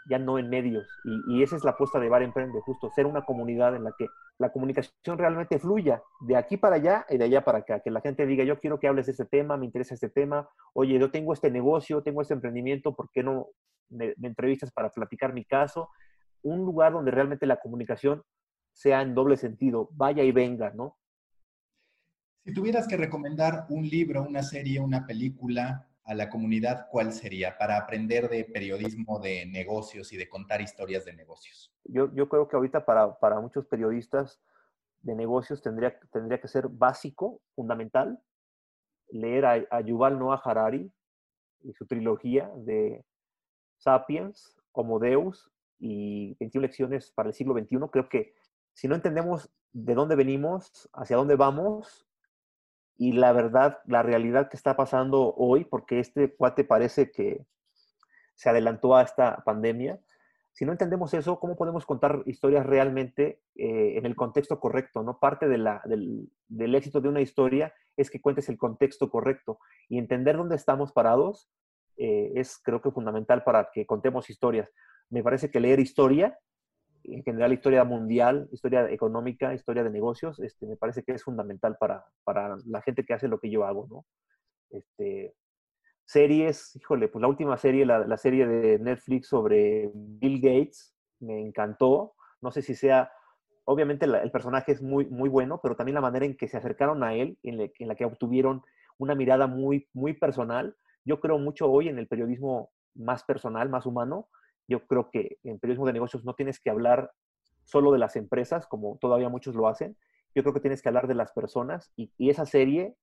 ya 0.08 0.20
no 0.20 0.38
en 0.38 0.48
medios. 0.50 0.88
Y, 1.28 1.42
esa 1.42 1.56
es 1.56 1.64
la 1.64 1.72
apuesta 1.72 2.00
de 2.00 2.10
Bar 2.10 2.22
Emprende, 2.22 2.62
justo 2.62 2.92
ser 2.92 3.08
una 3.08 3.26
comunidad 3.26 3.76
en 3.76 3.86
la 3.86 3.94
que 3.98 4.08
la 4.40 4.52
comunicación 4.52 5.18
realmente 5.18 5.60
fluya 5.60 6.02
de 6.22 6.36
aquí 6.36 6.58
para 6.58 6.78
allá 6.78 7.06
y 7.10 7.18
de 7.18 7.26
allá 7.26 7.44
para 7.44 7.60
acá. 7.60 7.80
Que 7.80 7.92
la 7.92 8.02
gente 8.02 8.26
diga, 8.26 8.44
yo 8.44 8.60
quiero 8.60 8.80
que 8.80 8.88
hables 8.88 9.06
de 9.06 9.12
este 9.12 9.26
tema, 9.26 9.58
me 9.58 9.66
interesa 9.66 9.94
este 9.94 10.10
tema, 10.10 10.50
oye, 10.74 10.98
yo 11.00 11.12
tengo 11.12 11.34
este 11.34 11.52
negocio, 11.52 12.02
tengo 12.04 12.22
este 12.22 12.34
emprendimiento, 12.34 12.96
¿por 12.96 13.10
qué 13.12 13.24
no 13.24 13.48
me, 13.90 14.14
me 14.18 14.28
entrevistas 14.28 14.72
para 14.72 14.90
platicar 14.90 15.34
mi 15.34 15.46
caso? 15.46 15.90
Un 16.42 16.66
lugar 16.66 16.94
donde 16.94 17.12
realmente 17.12 17.46
la 17.46 17.60
comunicación 17.60 18.24
sea 18.74 19.02
en 19.02 19.14
doble 19.14 19.38
sentido, 19.38 19.90
vaya 19.92 20.24
y 20.24 20.32
venga, 20.32 20.72
¿no? 20.72 20.98
Si 22.44 22.54
tuvieras 22.54 22.88
que 22.88 22.98
recomendar 22.98 23.68
un 23.70 23.88
libro, 23.88 24.24
una 24.24 24.44
serie, 24.44 24.82
una 24.82 25.06
película 25.06 25.88
a 26.06 26.14
la 26.14 26.30
comunidad, 26.30 26.88
¿cuál 26.90 27.14
sería 27.14 27.58
para 27.58 27.78
aprender 27.78 28.30
de 28.30 28.44
periodismo 28.46 29.20
de 29.20 29.46
negocios 29.46 30.12
y 30.12 30.18
de 30.18 30.28
contar 30.28 30.62
historias 30.62 31.06
de 31.06 31.14
negocios? 31.14 31.74
Yo, 31.86 32.14
yo 32.14 32.28
creo 32.28 32.48
que 32.48 32.56
ahorita 32.56 32.86
para, 32.86 33.18
para, 33.20 33.40
muchos 33.40 33.66
periodistas 33.68 34.42
de 35.02 35.16
negocios 35.16 35.62
tendría, 35.62 35.98
tendría 36.12 36.42
que 36.42 36.48
ser 36.48 36.68
básico, 36.68 37.42
fundamental, 37.56 38.20
leer 39.10 39.46
a, 39.46 39.66
a 39.72 39.82
Yuval 39.82 40.20
Noah 40.20 40.42
Harari 40.44 40.92
y 41.62 41.74
su 41.74 41.86
trilogía 41.86 42.52
de 42.58 43.04
Sapiens, 43.78 44.58
Homo 44.74 45.00
Deus 45.00 45.52
y 45.80 46.36
21 46.40 46.62
lecciones 46.62 47.12
para 47.12 47.30
el 47.30 47.36
siglo 47.36 47.54
XXI. 47.54 47.78
Creo 47.92 48.10
que 48.10 48.34
si 48.74 48.88
no 48.88 48.96
entendemos 48.96 49.50
de 49.72 49.96
dónde 49.96 50.16
venimos, 50.16 50.90
hacia 50.94 51.18
dónde 51.18 51.36
vamos, 51.36 52.08
y 53.04 53.12
la 53.12 53.34
verdad, 53.34 53.80
la 53.86 54.02
realidad 54.02 54.50
que 54.50 54.56
está 54.56 54.78
pasando 54.78 55.34
hoy, 55.36 55.66
porque 55.66 56.00
este 56.00 56.34
cuate 56.34 56.64
parece 56.64 57.12
que 57.12 57.46
se 58.36 58.50
adelantó 58.50 58.96
a 58.96 59.02
esta 59.02 59.44
pandemia. 59.44 60.00
Si 60.54 60.64
no 60.64 60.72
entendemos 60.72 61.14
eso, 61.14 61.38
¿cómo 61.38 61.58
podemos 61.58 61.86
contar 61.86 62.24
historias 62.28 62.66
realmente 62.66 63.42
eh, 63.56 63.98
en 63.98 64.06
el 64.06 64.16
contexto 64.16 64.58
correcto? 64.58 65.04
¿no? 65.04 65.20
Parte 65.20 65.50
de 65.50 65.58
la, 65.58 65.82
del, 65.84 66.30
del, 66.48 66.76
éxito 66.76 67.02
de 67.02 67.10
una 67.10 67.20
historia 67.20 67.74
es 67.98 68.10
que 68.10 68.22
cuentes 68.22 68.48
el 68.48 68.58
contexto 68.58 69.10
correcto 69.10 69.60
y 69.90 69.98
entender 69.98 70.38
dónde 70.38 70.56
estamos 70.56 70.94
parados 70.94 71.50
eh, 71.98 72.32
es 72.36 72.58
creo 72.64 72.82
que 72.82 72.92
fundamental 72.92 73.44
para 73.44 73.70
que 73.74 73.86
contemos 73.86 74.30
historias. 74.30 74.70
Me 75.10 75.24
parece 75.24 75.52
que 75.52 75.60
leer 75.60 75.82
historia 75.82 76.40
en 77.04 77.24
general 77.24 77.54
historia 77.54 77.84
mundial, 77.84 78.48
historia 78.52 78.90
económica, 78.90 79.54
historia 79.54 79.84
de 79.84 79.90
negocios, 79.90 80.40
este, 80.40 80.66
me 80.68 80.78
parece 80.78 81.04
que 81.04 81.14
es 81.14 81.24
fundamental 81.24 81.78
para, 81.80 82.06
para 82.24 82.58
la 82.66 82.82
gente 82.82 83.04
que 83.04 83.14
hace 83.14 83.28
lo 83.28 83.40
que 83.40 83.50
yo 83.50 83.66
hago, 83.66 83.88
¿no? 83.90 84.06
Este, 84.70 85.36
series, 86.06 86.76
híjole, 86.76 87.08
pues 87.08 87.22
la 87.22 87.28
última 87.28 87.58
serie, 87.58 87.86
la, 87.86 88.00
la, 88.06 88.18
serie 88.18 88.48
de 88.48 88.80
Netflix 88.80 89.28
sobre 89.28 89.90
Bill 89.94 90.42
Gates, 90.42 90.96
me 91.20 91.40
encantó. 91.40 92.16
No 92.42 92.52
sé 92.52 92.62
si 92.62 92.76
sea, 92.76 93.12
obviamente 93.66 94.06
el 94.06 94.32
personaje 94.32 94.72
es 94.72 94.82
muy, 94.82 95.06
muy 95.06 95.30
bueno, 95.30 95.60
pero 95.62 95.76
también 95.76 95.96
la 95.96 96.02
manera 96.02 96.26
en 96.26 96.36
que 96.36 96.48
se 96.48 96.58
acercaron 96.58 97.04
a 97.04 97.14
él, 97.14 97.38
en, 97.44 97.72
en 97.78 97.88
la 97.88 97.96
que 97.96 98.06
obtuvieron 98.06 98.64
una 98.98 99.16
mirada 99.16 99.48
muy, 99.48 99.88
muy 99.94 100.14
personal. 100.14 100.76
Yo 101.06 101.20
creo 101.20 101.38
mucho 101.38 101.70
hoy 101.70 101.90
en 101.90 102.00
el 102.00 102.08
periodismo 102.08 102.72
más 102.96 103.24
personal, 103.24 103.70
más 103.70 103.86
humano, 103.86 104.30
yo 104.68 104.86
creo 104.88 105.10
que 105.12 105.38
en 105.44 105.60
periodismo 105.60 105.86
de 105.86 105.94
negocios 105.94 106.24
no 106.24 106.36
tienes 106.36 106.60
que 106.60 106.70
hablar 106.70 107.12
solo 107.64 107.92
de 107.92 108.00
las 108.00 108.16
empresas, 108.16 108.68
como 108.68 108.98
todavía 109.00 109.30
muchos 109.30 109.56
lo 109.56 109.68
hacen. 109.68 109.98
Yo 110.36 110.44
creo 110.44 110.54
que 110.54 110.60
tienes 110.60 110.82
que 110.82 110.90
hablar 110.90 111.08
de 111.08 111.16
las 111.16 111.32
personas 111.32 111.92
y, 111.96 112.12
esa 112.30 112.46
serie 112.46 112.96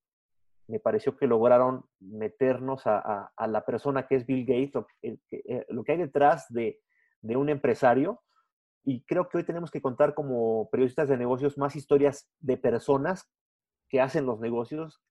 me 0.67 0.79
pareció 0.79 1.17
que 1.17 1.27
lograron 1.27 1.85
meternos 1.99 2.83
a, 2.87 3.33
la 3.49 3.65
persona 3.65 4.07
que 4.07 4.15
es 4.15 4.27
Bill 4.27 4.47
Gates, 4.47 4.75
lo, 4.75 4.87
eh, 5.03 5.19
que 5.85 5.93
hay 5.93 5.99
detrás 5.99 6.47
de, 6.49 6.81
de 7.23 7.37
un 7.37 7.49
empresario. 7.49 8.23
Y 8.85 9.03
creo 9.05 9.29
que 9.29 9.39
hoy 9.39 9.45
tenemos 9.45 9.71
que 9.71 9.83
contar 9.83 10.15
como 10.15 10.71
periodistas 10.71 11.09
de 11.09 11.17
negocios 11.17 11.59
más 11.59 11.75
historias 11.75 12.31
de 12.39 12.57
personas 12.57 13.29
que 13.89 14.01
hacen 14.01 14.27
los 14.27 14.39
negocios 14.39 15.03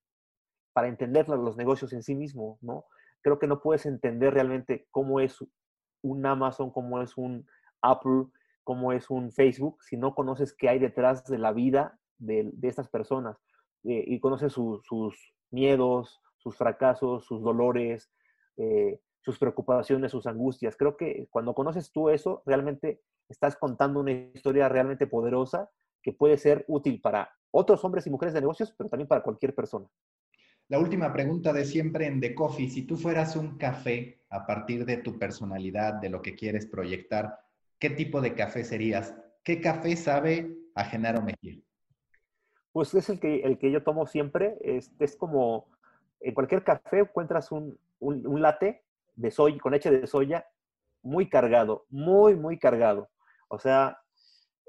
para 0.74 0.88
entender 0.88 1.28
los 1.28 1.58
negocios 1.58 1.92
en 1.92 2.04
sí 2.04 2.16
mismo, 2.16 2.58
¿no? 2.62 2.86
Creo 3.22 3.38
que 3.38 3.48
no 3.48 3.62
puedes 3.62 3.86
entender 3.86 4.34
realmente 4.34 4.88
cómo 4.92 5.20
es 5.20 5.38
un 6.02 6.26
Amazon, 6.26 6.72
como 6.72 7.02
es 7.02 7.18
un 7.18 7.46
Apple, 7.82 8.26
como 8.64 8.94
es 8.94 9.10
un 9.10 9.32
Facebook, 9.32 9.82
si 9.84 9.98
no 9.98 10.14
conoces 10.14 10.54
qué 10.54 10.70
hay 10.70 10.80
detrás 10.80 11.26
de 11.26 11.38
la 11.38 11.52
vida 11.52 12.00
de, 12.18 12.52
estas 12.62 12.88
personas 12.88 13.38
eh, 13.84 14.04
y 14.06 14.20
conoces 14.20 14.54
sus 14.54 15.34
miedos, 15.52 16.22
sus 16.38 16.56
fracasos, 16.56 17.26
sus 17.26 17.42
dolores, 17.42 18.12
eh, 18.58 19.00
sus 19.22 19.38
preocupaciones, 19.38 20.12
sus 20.12 20.26
angustias. 20.28 20.76
Creo 20.78 20.98
que 20.98 21.28
cuando 21.30 21.54
conoces 21.54 21.92
tú 21.92 22.10
eso, 22.10 22.42
realmente 22.46 23.02
estás 23.28 23.56
contando 23.56 24.00
una 24.00 24.12
historia 24.12 24.70
realmente 24.70 25.08
poderosa 25.08 25.70
que 26.02 26.14
puede 26.14 26.38
ser 26.38 26.66
útil 26.68 27.02
para 27.02 27.30
otros 27.52 27.84
hombres 27.84 28.08
y 28.08 28.10
mujeres 28.10 28.34
de 28.34 28.42
negocios, 28.42 28.74
pero 28.78 28.90
también 28.90 29.08
para 29.08 29.22
cualquier 29.22 29.54
persona. 29.54 29.88
La 30.70 30.78
última 30.78 31.12
pregunta 31.12 31.52
de 31.52 31.66
siempre 31.66 32.06
en 32.06 32.22
The 32.22 32.36
Coffee, 32.36 32.70
si 32.70 32.84
tú 32.84 32.96
fueras 32.96 33.36
un 33.36 33.58
café 33.58 34.22
a 34.30 34.46
partir 34.46 34.86
de 34.86 34.98
tu 34.98 35.18
personalidad, 35.18 35.96
de 35.96 36.10
lo 36.10 36.22
que 36.22 36.36
quieres 36.36 36.68
proyectar, 36.68 37.40
¿qué 37.80 37.90
tipo 37.90 38.22
de 38.22 38.36
café 38.36 38.64
serías? 38.64 39.16
¿Qué 39.44 39.62
café 39.62 39.96
sabe 39.96 40.56
a 40.76 40.84
Genaro 40.84 41.24
Mejía? 41.24 41.60
Pues 42.72 42.94
es 42.94 43.10
el 43.10 43.20
que, 43.20 43.40
el 43.40 43.58
que 43.58 43.72
yo 43.72 43.82
tomo 43.82 44.06
siempre. 44.06 44.60
Es, 44.62 44.92
es 45.00 45.16
como 45.16 45.66
en 46.20 46.36
cualquier 46.36 46.64
café 46.64 47.00
encuentras 47.00 47.52
un, 47.52 47.80
un, 47.98 48.40
latte 48.40 48.84
de 49.16 49.32
soya, 49.32 49.58
con 49.58 49.72
leche 49.72 49.90
de 49.90 50.06
soya 50.06 50.46
muy 51.02 51.30
cargado, 51.30 51.88
muy, 51.90 52.36
muy 52.36 52.60
cargado. 52.60 53.10
O 53.48 53.58
sea, 53.58 53.98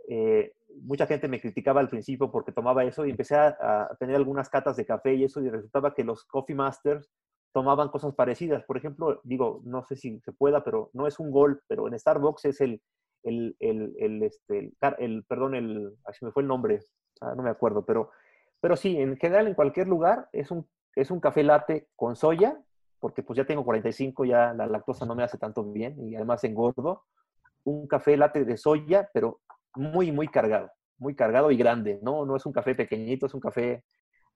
eh, 0.08 0.54
mucha 0.82 1.06
gente 1.06 1.28
me 1.28 1.40
criticaba 1.40 1.80
al 1.80 1.88
principio 1.88 2.30
porque 2.30 2.52
tomaba 2.52 2.84
eso 2.84 3.04
y 3.04 3.10
empecé 3.10 3.36
a, 3.36 3.88
tener 3.98 4.16
algunas 4.16 4.48
catas 4.48 4.76
de 4.76 4.86
café 4.86 5.14
y 5.14 5.24
eso 5.24 5.40
y 5.40 5.50
resultaba 5.50 5.94
que 5.94 6.04
los 6.04 6.24
coffee 6.24 6.54
masters 6.56 7.10
tomaban 7.52 7.88
cosas 7.88 8.14
parecidas. 8.14 8.64
Por 8.64 8.76
ejemplo, 8.76 9.20
digo, 9.24 9.60
no 9.64 9.84
sé 9.84 9.96
si 9.96 10.20
se 10.20 10.32
pueda, 10.32 10.62
pero 10.64 10.90
no 10.92 11.06
es 11.06 11.18
un 11.18 11.30
gol, 11.30 11.62
pero 11.66 11.88
en 11.88 11.98
Starbucks 11.98 12.44
es 12.44 12.60
el, 12.60 12.80
el, 13.22 13.56
el, 13.58 13.94
el 13.98 14.22
este, 14.22 14.72
el, 14.98 15.24
perdón, 15.24 15.54
el, 15.54 15.96
así 16.04 16.24
me 16.24 16.32
fue 16.32 16.42
el 16.42 16.48
nombre, 16.48 16.80
ah, 17.20 17.34
no 17.36 17.42
me 17.42 17.50
acuerdo, 17.50 17.84
pero, 17.84 18.10
pero 18.60 18.76
sí, 18.76 18.96
en 18.96 19.16
general 19.16 19.48
en 19.48 19.54
cualquier 19.54 19.88
lugar 19.88 20.28
es 20.32 20.50
un, 20.50 20.68
es 20.94 21.10
un 21.10 21.20
café 21.20 21.42
latte 21.42 21.88
con 21.96 22.16
soya, 22.16 22.60
porque 23.00 23.22
pues 23.22 23.36
ya 23.36 23.46
tengo 23.46 23.64
45, 23.64 24.24
ya 24.26 24.52
la 24.54 24.66
lactosa 24.66 25.06
no 25.06 25.14
me 25.14 25.22
hace 25.22 25.38
tanto 25.38 25.64
bien 25.64 25.96
y 26.06 26.14
además 26.14 26.44
engordo. 26.44 27.04
Un 27.64 27.86
café 27.88 28.16
latte 28.16 28.44
de 28.44 28.56
soya, 28.56 29.10
pero 29.12 29.40
muy, 29.74 30.12
muy 30.12 30.28
cargado, 30.28 30.70
muy 30.98 31.14
cargado 31.14 31.50
y 31.50 31.56
grande, 31.56 31.98
¿no? 32.02 32.24
No 32.24 32.36
es 32.36 32.46
un 32.46 32.52
café 32.52 32.74
pequeñito, 32.74 33.26
es 33.26 33.34
un 33.34 33.40
café 33.40 33.84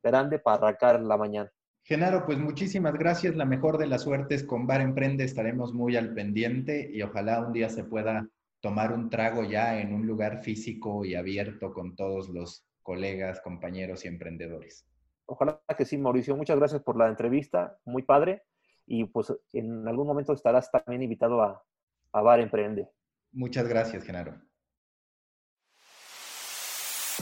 grande 0.02 0.38
para 0.38 0.58
arrancar 0.58 1.00
la 1.00 1.16
mañana. 1.16 1.50
Genaro, 1.82 2.24
pues 2.24 2.38
muchísimas 2.38 2.94
gracias. 2.94 3.36
La 3.36 3.44
mejor 3.44 3.76
de 3.76 3.86
las 3.86 4.02
suertes 4.02 4.42
con 4.42 4.66
Bar 4.66 4.80
Emprende. 4.80 5.24
Estaremos 5.24 5.74
muy 5.74 5.96
al 5.96 6.14
pendiente 6.14 6.90
y 6.90 7.02
ojalá 7.02 7.40
un 7.40 7.52
día 7.52 7.68
se 7.68 7.84
pueda 7.84 8.26
tomar 8.60 8.92
un 8.92 9.10
trago 9.10 9.44
ya 9.44 9.78
en 9.78 9.92
un 9.92 10.06
lugar 10.06 10.42
físico 10.42 11.04
y 11.04 11.14
abierto 11.14 11.74
con 11.74 11.94
todos 11.94 12.30
los 12.30 12.66
colegas, 12.82 13.42
compañeros 13.42 14.04
y 14.04 14.08
emprendedores. 14.08 14.86
Ojalá 15.26 15.60
que 15.76 15.84
sí, 15.84 15.98
Mauricio. 15.98 16.36
Muchas 16.36 16.58
gracias 16.58 16.82
por 16.82 16.96
la 16.96 17.08
entrevista, 17.08 17.78
muy 17.84 18.02
padre. 18.02 18.44
Y 18.86 19.04
pues 19.04 19.34
en 19.52 19.86
algún 19.86 20.06
momento 20.06 20.32
estarás 20.32 20.70
también 20.70 21.02
invitado 21.02 21.42
a, 21.42 21.62
a 22.12 22.22
Bar 22.22 22.40
Emprende. 22.40 22.88
Muchas 23.32 23.68
gracias, 23.68 24.04
Genaro. 24.04 24.40